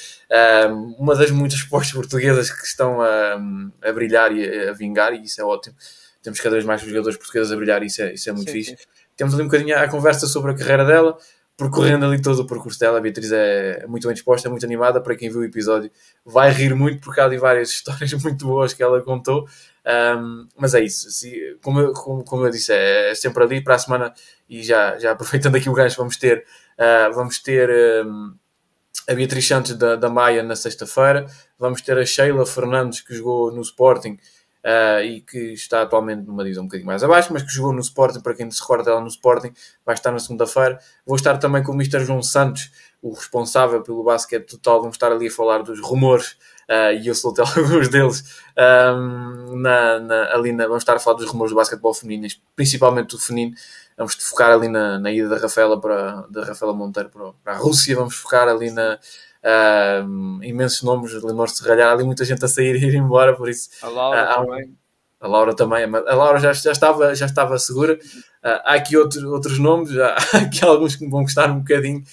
Um, 0.69 0.95
uma 0.99 1.15
das 1.15 1.31
muitas 1.31 1.61
postas 1.69 1.93
portuguesas 1.93 2.51
que 2.51 2.65
estão 2.65 3.01
a, 3.01 3.39
a 3.81 3.91
brilhar 3.91 4.31
e 4.31 4.67
a, 4.67 4.71
a 4.71 4.73
vingar, 4.73 5.13
e 5.13 5.23
isso 5.23 5.41
é 5.41 5.43
ótimo. 5.43 5.75
Temos 6.21 6.39
cada 6.39 6.55
vez 6.55 6.65
mais 6.65 6.81
jogadores 6.81 7.17
portugueses 7.17 7.51
a 7.51 7.55
brilhar, 7.55 7.81
e 7.81 7.87
isso 7.87 8.01
é, 8.01 8.13
isso 8.13 8.29
é 8.29 8.33
muito 8.33 8.51
Sim, 8.51 8.63
fixe. 8.63 8.77
Temos 9.15 9.33
ali 9.33 9.43
um 9.43 9.47
bocadinho 9.47 9.77
a 9.77 9.87
conversa 9.87 10.27
sobre 10.27 10.51
a 10.51 10.55
carreira 10.55 10.85
dela, 10.85 11.17
percorrendo 11.57 12.05
ali 12.05 12.21
todo 12.21 12.39
o 12.39 12.47
percurso 12.47 12.79
dela. 12.79 12.97
A 12.97 13.01
Beatriz 13.01 13.31
é 13.31 13.85
muito 13.87 14.07
bem 14.07 14.13
disposta, 14.13 14.47
é 14.47 14.51
muito 14.51 14.65
animada. 14.65 14.99
Para 15.01 15.15
quem 15.15 15.29
viu 15.29 15.39
o 15.41 15.43
episódio, 15.43 15.91
vai 16.25 16.51
rir 16.51 16.73
muito, 16.75 17.01
porque 17.01 17.19
há 17.21 17.25
ali 17.25 17.37
várias 17.37 17.69
histórias 17.71 18.11
muito 18.13 18.45
boas 18.45 18.73
que 18.73 18.81
ela 18.83 19.01
contou. 19.01 19.47
Um, 20.17 20.47
mas 20.57 20.73
é 20.75 20.81
isso, 20.83 21.09
Se- 21.09 21.57
como, 21.61 21.79
eu, 21.79 21.93
como, 21.93 22.23
como 22.23 22.45
eu 22.45 22.51
disse, 22.51 22.71
é 22.73 23.13
sempre 23.15 23.43
ali 23.43 23.63
para 23.63 23.75
a 23.75 23.79
semana. 23.79 24.13
E 24.49 24.63
já, 24.63 24.97
já 24.97 25.11
aproveitando 25.11 25.55
aqui 25.55 25.69
o 25.69 25.73
gancho, 25.73 25.97
vamos 25.97 26.17
ter, 26.17 26.45
uh, 26.77 27.13
vamos 27.13 27.39
ter 27.39 27.69
um, 28.05 28.33
a 29.07 29.13
Beatriz 29.13 29.47
Santos 29.47 29.75
da, 29.75 29.95
da 29.95 30.09
Maia 30.09 30.43
na 30.43 30.55
sexta-feira. 30.55 31.25
Vamos 31.57 31.81
ter 31.81 31.97
a 31.97 32.05
Sheila 32.05 32.45
Fernandes, 32.45 33.01
que 33.01 33.13
jogou 33.13 33.51
no 33.51 33.61
Sporting 33.61 34.17
uh, 34.65 35.03
e 35.03 35.21
que 35.21 35.53
está 35.53 35.81
atualmente 35.81 36.25
numa 36.25 36.43
divisão 36.43 36.63
um 36.63 36.67
bocadinho 36.67 36.87
mais 36.87 37.03
abaixo, 37.03 37.31
mas 37.33 37.43
que 37.43 37.51
jogou 37.51 37.73
no 37.73 37.79
Sporting. 37.81 38.19
Para 38.21 38.33
quem 38.33 38.49
se 38.49 38.61
recorda 38.61 38.85
dela 38.85 39.01
no 39.01 39.07
Sporting, 39.07 39.51
vai 39.85 39.95
estar 39.95 40.11
na 40.11 40.19
segunda-feira. 40.19 40.79
Vou 41.05 41.15
estar 41.15 41.37
também 41.37 41.63
com 41.63 41.71
o 41.71 41.75
Mr. 41.75 42.03
João 42.05 42.21
Santos, 42.21 42.71
o 43.01 43.13
responsável 43.13 43.81
pelo 43.81 44.03
basquete 44.03 44.47
total. 44.51 44.79
Vamos 44.81 44.95
estar 44.95 45.11
ali 45.11 45.27
a 45.27 45.31
falar 45.31 45.59
dos 45.63 45.79
rumores. 45.81 46.37
Uh, 46.69 46.93
e 47.01 47.07
eu 47.07 47.15
soltei 47.15 47.43
alguns 47.57 47.89
deles 47.89 48.23
um, 48.57 49.57
na, 49.57 49.99
na- 49.99 50.33
ali 50.33 50.53
na, 50.53 50.65
vamos 50.67 50.83
estar 50.83 50.95
a 50.95 50.99
falar 50.99 51.17
dos 51.17 51.27
rumores 51.27 51.51
do 51.51 51.55
basquetebol 51.57 51.93
feminino, 51.93 52.27
principalmente 52.55 53.09
do 53.09 53.19
feminino. 53.19 53.55
Vamos 53.97 54.15
focar 54.15 54.51
ali 54.51 54.69
na, 54.69 54.97
na 54.97 55.11
ida 55.11 55.27
da 55.27 55.37
Rafaela 55.37 55.79
para 55.81 56.21
da 56.29 56.45
Rafaela 56.45 56.73
Monteiro 56.73 57.09
para, 57.09 57.33
para 57.43 57.53
a 57.53 57.57
Rússia. 57.57 57.95
Vamos 57.95 58.15
focar 58.15 58.47
ali 58.47 58.71
na 58.71 58.97
um, 59.43 60.39
imensos 60.43 60.81
nomes, 60.83 61.13
Leonor 61.13 61.49
Serralhar, 61.49 61.91
ali 61.91 62.03
muita 62.03 62.23
gente 62.25 62.43
a 62.43 62.47
sair 62.47 62.75
e 62.75 62.85
ir 62.87 62.95
embora, 62.95 63.35
por 63.35 63.49
isso 63.49 63.69
A 63.81 63.87
Laura 63.89 64.41
um- 64.41 64.45
também. 64.45 64.77
a 65.19 65.27
Laura 65.27 65.55
também, 65.55 65.83
a 65.83 66.15
Laura 66.15 66.39
já, 66.39 66.53
já, 66.53 66.71
estava, 66.71 67.13
já 67.15 67.25
estava 67.25 67.57
segura. 67.59 67.97
Ah, 68.43 68.61
há 68.65 68.73
aqui 68.75 68.97
outro, 68.97 69.31
outros 69.31 69.59
nomes, 69.59 69.95
há 69.97 70.15
aqui 70.45 70.63
alguns 70.65 70.95
que 70.95 71.03
me 71.05 71.11
vão 71.11 71.21
gostar 71.23 71.49
um 71.51 71.59
bocadinho. 71.59 72.03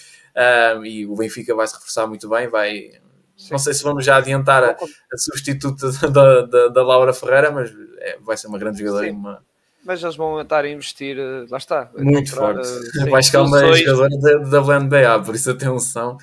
E 0.85 1.07
o 1.07 1.17
Benfica 1.17 1.55
vai 1.55 1.67
se 1.67 1.75
reforçar 1.75 2.07
muito 2.07 2.29
bem. 2.29 2.49
Vai, 2.49 2.91
não 3.51 3.59
sei 3.59 3.73
se 3.75 3.83
vamos 3.83 4.05
já 4.05 4.17
adiantar 4.17 4.63
a, 4.63 4.71
a 4.71 5.17
substituta 5.19 5.91
da, 6.11 6.43
da, 6.43 6.69
da 6.69 6.83
Laura 6.83 7.13
Ferreira, 7.13 7.51
mas 7.51 7.71
é, 7.99 8.19
vai 8.21 8.37
ser 8.37 8.47
uma 8.49 8.59
grande 8.59 8.79
jogadora 8.79 9.07
Sim. 9.07 9.13
uma, 9.13 9.43
Mas 9.85 10.03
eles 10.03 10.15
vão 10.17 10.41
estar 10.41 10.65
a 10.65 10.69
investir, 10.69 11.17
eh, 11.19 11.47
lá 11.51 11.57
está. 11.59 11.91
muito 11.97 12.31
forte. 12.35 12.61
eh, 12.61 13.03
sim, 13.05 13.11
vai 13.11 13.23
chegar 13.23 13.43
uma 13.43 13.73
jogadora 13.75 14.11
da, 14.21 14.39
da 14.39 14.61
WNBA, 14.61 15.21
por 15.25 15.35
isso 15.35 15.51
atenção. 15.51 16.19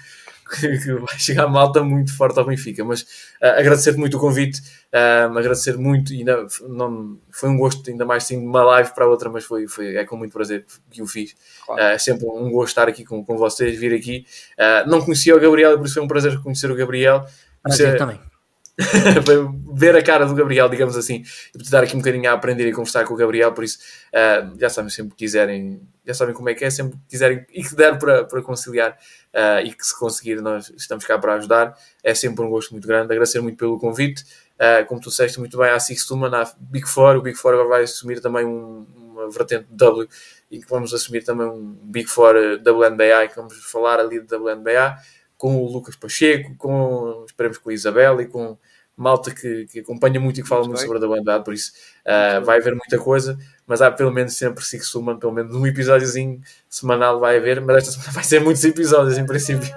Que 0.59 0.77
que 0.77 0.93
vai 0.93 1.19
chegar 1.19 1.47
malta 1.47 1.83
muito 1.83 2.15
forte 2.15 2.37
ao 2.39 2.45
Benfica, 2.45 2.83
mas 2.83 3.05
ah, 3.41 3.59
agradecer 3.59 3.97
muito 3.97 4.17
o 4.17 4.19
convite, 4.19 4.61
ah, 4.93 5.25
agradecer 5.25 5.77
muito, 5.77 6.13
e 6.13 6.19
ainda, 6.19 6.45
não, 6.67 7.17
foi 7.31 7.49
um 7.49 7.57
gosto, 7.57 7.89
ainda 7.89 8.05
mais 8.05 8.23
sim, 8.23 8.39
de 8.39 8.45
uma 8.45 8.63
live 8.63 8.93
para 8.93 9.07
outra, 9.07 9.29
mas 9.29 9.43
foi, 9.43 9.67
foi, 9.67 9.95
é 9.95 10.05
com 10.05 10.15
muito 10.15 10.31
prazer 10.31 10.65
que 10.91 11.01
o 11.01 11.07
fiz. 11.07 11.35
Claro. 11.65 11.81
Ah, 11.81 11.91
é 11.91 11.97
sempre 11.97 12.25
um 12.25 12.49
gosto 12.51 12.69
estar 12.69 12.87
aqui 12.87 13.03
com, 13.03 13.23
com 13.23 13.37
vocês, 13.37 13.77
vir 13.77 13.93
aqui. 13.93 14.25
Não 14.87 15.01
conhecia 15.01 15.35
o 15.35 15.39
Gabriel, 15.39 15.77
por 15.77 15.85
isso 15.85 15.95
foi 15.95 16.03
um 16.03 16.07
prazer 16.07 16.39
conhecer 16.41 16.69
o 16.71 16.75
Gabriel. 16.75 17.25
Prazer 17.61 17.87
Conhecer- 17.87 17.97
também. 17.97 18.34
ver 19.73 19.95
a 19.95 20.03
cara 20.03 20.25
do 20.25 20.35
Gabriel, 20.35 20.67
digamos 20.67 20.97
assim, 20.97 21.23
e 21.53 21.61
estar 21.61 21.81
aqui 21.81 21.95
um 21.95 21.99
bocadinho 21.99 22.29
a 22.29 22.33
aprender 22.33 22.67
e 22.67 22.73
conversar 22.73 23.05
com 23.05 23.13
o 23.13 23.17
Gabriel, 23.17 23.53
por 23.53 23.63
isso 23.63 23.79
uh, 24.13 24.57
já 24.59 24.69
sabem 24.69 24.89
sempre 24.89 25.11
que 25.11 25.17
quiserem, 25.17 25.81
já 26.05 26.13
sabem 26.13 26.33
como 26.33 26.49
é 26.49 26.53
que 26.53 26.65
é, 26.65 26.69
sempre 26.69 26.97
que 26.97 27.11
quiserem 27.11 27.45
e 27.53 27.63
que 27.63 27.73
der 27.75 27.97
para, 27.97 28.25
para 28.25 28.41
conciliar 28.41 28.91
uh, 29.33 29.65
e 29.65 29.71
que 29.71 29.85
se 29.85 29.97
conseguir 29.97 30.41
nós 30.41 30.71
estamos 30.75 31.05
cá 31.05 31.17
para 31.17 31.35
ajudar, 31.35 31.77
é 32.03 32.13
sempre 32.13 32.43
um 32.43 32.49
gosto 32.49 32.71
muito 32.71 32.87
grande, 32.87 33.11
agradecer 33.13 33.39
muito 33.39 33.57
pelo 33.57 33.79
convite, 33.79 34.23
uh, 34.55 34.85
como 34.87 34.99
tu 34.99 35.09
disseste 35.09 35.39
muito 35.39 35.57
bem, 35.57 35.69
à 35.69 35.79
Six 35.79 36.05
Tuman, 36.05 36.35
à 36.35 36.51
Big 36.59 36.87
Four, 36.87 37.15
o 37.15 37.21
Big 37.21 37.37
Four 37.37 37.53
agora 37.53 37.69
vai 37.69 37.83
assumir 37.83 38.19
também 38.19 38.45
um, 38.45 38.85
uma 38.97 39.29
vertente 39.29 39.67
W 39.69 40.07
e 40.51 40.59
que 40.59 40.69
vamos 40.69 40.93
assumir 40.93 41.23
também 41.23 41.47
um 41.47 41.77
Big 41.83 42.09
Four 42.09 42.35
WNBA 42.61 43.23
e 43.23 43.29
que 43.29 43.35
vamos 43.37 43.55
falar 43.71 44.01
ali 44.01 44.19
de 44.19 44.35
WNBA 44.35 44.97
com 45.37 45.57
o 45.57 45.71
Lucas 45.71 45.95
Pacheco, 45.95 46.55
com, 46.57 47.25
esperemos 47.25 47.57
com 47.57 47.69
a 47.69 47.73
Isabel 47.73 48.21
e 48.21 48.27
com 48.27 48.57
malta 48.97 49.33
que, 49.33 49.65
que 49.65 49.79
acompanha 49.79 50.19
muito 50.19 50.39
e 50.39 50.43
que 50.43 50.47
fala 50.47 50.61
muito, 50.61 50.77
muito 50.77 50.87
sobre 50.87 51.05
a 51.05 51.19
WNBA, 51.19 51.41
por 51.41 51.53
isso 51.53 51.73
uh, 52.05 52.43
vai 52.45 52.59
haver 52.59 52.73
muita 52.73 52.97
coisa, 52.97 53.37
mas 53.67 53.81
há 53.81 53.91
pelo 53.91 54.11
menos 54.11 54.37
sempre 54.37 54.63
Six 54.63 54.87
Suman, 54.87 55.17
pelo 55.17 55.33
menos 55.33 55.53
um 55.53 55.67
episódiozinho 55.67 56.39
semanal 56.69 57.19
vai 57.19 57.37
haver, 57.37 57.59
mas 57.59 57.77
esta 57.77 57.91
semana 57.91 58.11
vai 58.15 58.23
ser 58.23 58.39
muitos 58.39 58.63
episódios 58.63 59.17
em 59.17 59.25
princípio. 59.25 59.69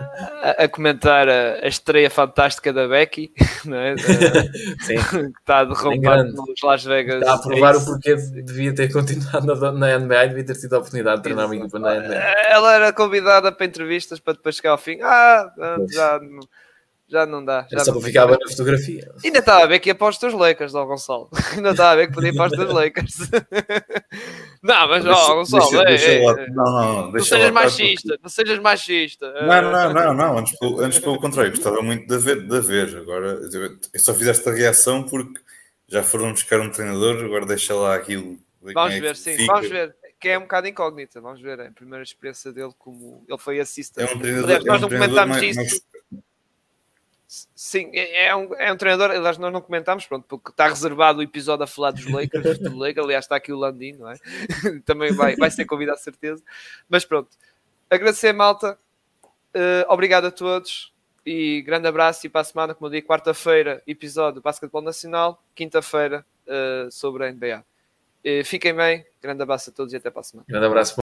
A, 0.43 0.65
a 0.65 0.69
comentar 0.69 1.29
a, 1.29 1.55
a, 1.63 1.67
estreia 1.67 2.09
fantástica 2.09 2.73
da 2.73 2.87
Becky, 2.87 3.33
não 3.65 3.77
é? 3.77 3.97
Sim. 4.87 4.97
que 4.97 5.17
está 5.41 5.61
a 5.61 5.65
derrumbar 5.65 6.25
nos 6.25 6.63
Las 6.63 6.85
Vegas. 6.85 7.21
Está 7.21 7.35
a 7.35 7.39
provar 7.39 7.77
o 7.77 7.85
porquê 7.85 8.15
devia 8.15 8.73
ter 8.73 8.93
continuado 8.93 9.47
na, 9.47 9.73
na 9.73 9.99
NBA 9.99 10.25
e 10.25 10.29
devia 10.29 10.45
ter 10.45 10.55
tido 10.55 10.75
a 10.75 10.79
oportunidade 10.79 11.17
de 11.17 11.23
treinar 11.25 11.47
uma 11.47 11.57
equipa 11.57 11.79
na 11.81 11.95
NBA. 11.95 12.15
Ela 12.15 12.75
era 12.75 12.93
convidada 12.93 13.51
para 13.51 13.67
entrevistas 13.67 14.21
para 14.21 14.35
depois 14.35 14.55
chegar 14.55 14.71
ao 14.71 14.79
fim. 14.79 15.01
Ah, 15.03 15.53
já 15.91 16.21
já 17.09 17.25
não 17.25 17.45
dá. 17.45 17.67
Já 17.71 17.85
só 17.85 17.93
não 17.93 18.01
bem 18.01 18.13
na 18.13 18.51
fotografia. 18.51 19.11
Ainda 19.25 19.39
estava 19.39 19.65
a 19.65 19.67
ver 19.67 19.79
que 19.79 19.89
ia 19.89 19.95
para 19.95 20.09
os 20.09 20.19
teus 20.19 20.35
Lakers, 20.35 20.75
ó 20.75 20.85
Gonçalo. 20.85 21.31
Ainda 21.57 21.71
estava 21.71 21.93
a 21.93 21.97
ver 21.97 22.09
que 22.09 22.15
podia 22.15 22.31
ir 22.31 22.37
para 22.37 22.47
os 22.47 22.53
teus 22.53 22.73
Lakers. 22.73 23.15
não, 24.63 24.89
mas 24.89 25.07
ó, 25.07 25.35
Gonçalo, 25.37 25.71
deixa, 25.71 25.85
deixa 25.85 26.11
é, 26.11 26.25
é, 26.25 26.51
não, 26.51 26.65
não, 26.65 27.13
não 27.13 27.21
sejas 27.21 27.51
machista, 27.51 28.09
porque... 28.09 28.23
não 28.23 28.29
sejas 28.29 28.59
machista. 28.59 29.33
Não, 29.33 29.73
não, 29.73 29.93
não, 29.95 30.15
não, 30.15 30.39
antes, 30.39 30.59
pelo, 30.59 30.81
antes 30.81 30.99
pelo 30.99 31.19
contrário, 31.19 31.51
gostava 31.51 31.81
muito 31.81 32.07
de 32.07 32.19
ver, 32.19 32.47
de 32.47 32.61
ver. 32.61 32.97
Agora, 32.99 33.41
eu 33.95 34.01
só 34.01 34.15
fiz 34.15 34.29
esta 34.29 34.53
reação 34.53 35.03
porque 35.03 35.41
já 35.89 36.03
foram 36.03 36.33
buscar 36.33 36.61
um 36.61 36.71
treinador, 36.71 37.25
agora 37.25 37.47
deixa 37.47 37.75
lá 37.75 37.95
aquilo. 37.95 38.39
Vamos 38.61 38.95
é 38.95 39.01
ver, 39.01 39.17
sim, 39.17 39.37
fica. 39.37 39.53
vamos 39.53 39.69
ver 39.69 39.95
que 40.21 40.29
é 40.29 40.39
um 40.39 40.43
bocado 40.43 40.67
incógnita. 40.67 41.21
Vamos 41.21 41.41
ver 41.41 41.61
a 41.61 41.71
primeira 41.71 42.03
experiência 42.03 42.53
dele 42.53 42.73
como 42.79 43.25
ele 43.29 43.39
foi 43.39 43.61
assistente. 43.61 44.11
É 44.11 44.15
um 44.15 44.19
treinador, 44.19 44.51
Aliás, 44.51 44.65
nós 44.65 44.75
é 44.75 44.79
um 44.79 44.81
não 44.81 44.89
comentámos 44.89 45.37
mais, 45.37 45.57
isso. 45.57 45.57
Mais, 45.57 45.83
Sim, 47.61 47.91
é, 47.93 48.27
é 48.27 48.37
um, 48.37 48.55
é 48.55 48.73
um 48.73 48.77
treinador, 48.77 49.11
aliás, 49.11 49.37
nós 49.37 49.53
não 49.53 49.61
comentámos, 49.61 50.07
pronto, 50.07 50.25
porque 50.29 50.51
está 50.51 50.69
reservado 50.69 51.19
o 51.19 51.23
episódio 51.25 51.65
a 51.65 51.67
falar 51.67 51.91
dos 51.91 52.07
Lakers, 52.07 52.57
do 52.61 52.71
Lakers, 52.79 53.05
aliás, 53.05 53.25
está 53.25 53.35
aqui 53.35 53.53
o 53.53 53.59
Landino, 53.59 54.05
não 54.05 54.11
é? 54.13 54.15
Também 54.87 55.13
vai, 55.13 55.35
vai 55.35 55.51
ser 55.51 55.65
convidado, 55.65 55.99
certeza. 55.99 56.41
Mas 56.89 57.05
pronto, 57.05 57.31
agradecer, 57.91 58.33
malta, 58.33 58.79
uh, 59.25 59.93
obrigado 59.93 60.27
a 60.27 60.31
todos 60.31 60.95
e 61.27 61.61
grande 61.63 61.89
abraço. 61.89 62.25
E 62.25 62.31
para 62.31 62.43
a 62.43 62.45
semana, 62.45 62.75
como 62.77 62.87
eu 62.87 62.93
digo, 62.93 63.09
quarta-feira, 63.09 63.83
episódio 63.89 64.41
do 64.41 64.45
Basquetebol 64.45 64.81
Nacional, 64.81 65.43
quinta-feira, 65.53 66.25
uh, 66.47 66.89
sobre 66.93 67.27
a 67.27 67.33
NBA. 67.33 67.65
Uh, 68.25 68.45
fiquem 68.45 68.73
bem, 68.73 69.05
grande 69.21 69.43
abraço 69.43 69.71
a 69.71 69.73
todos 69.73 69.93
e 69.93 69.97
até 69.97 70.11
para 70.11 70.21
a 70.21 70.23
semana. 70.23 70.47
Grande 70.49 70.67
abraço. 70.67 71.01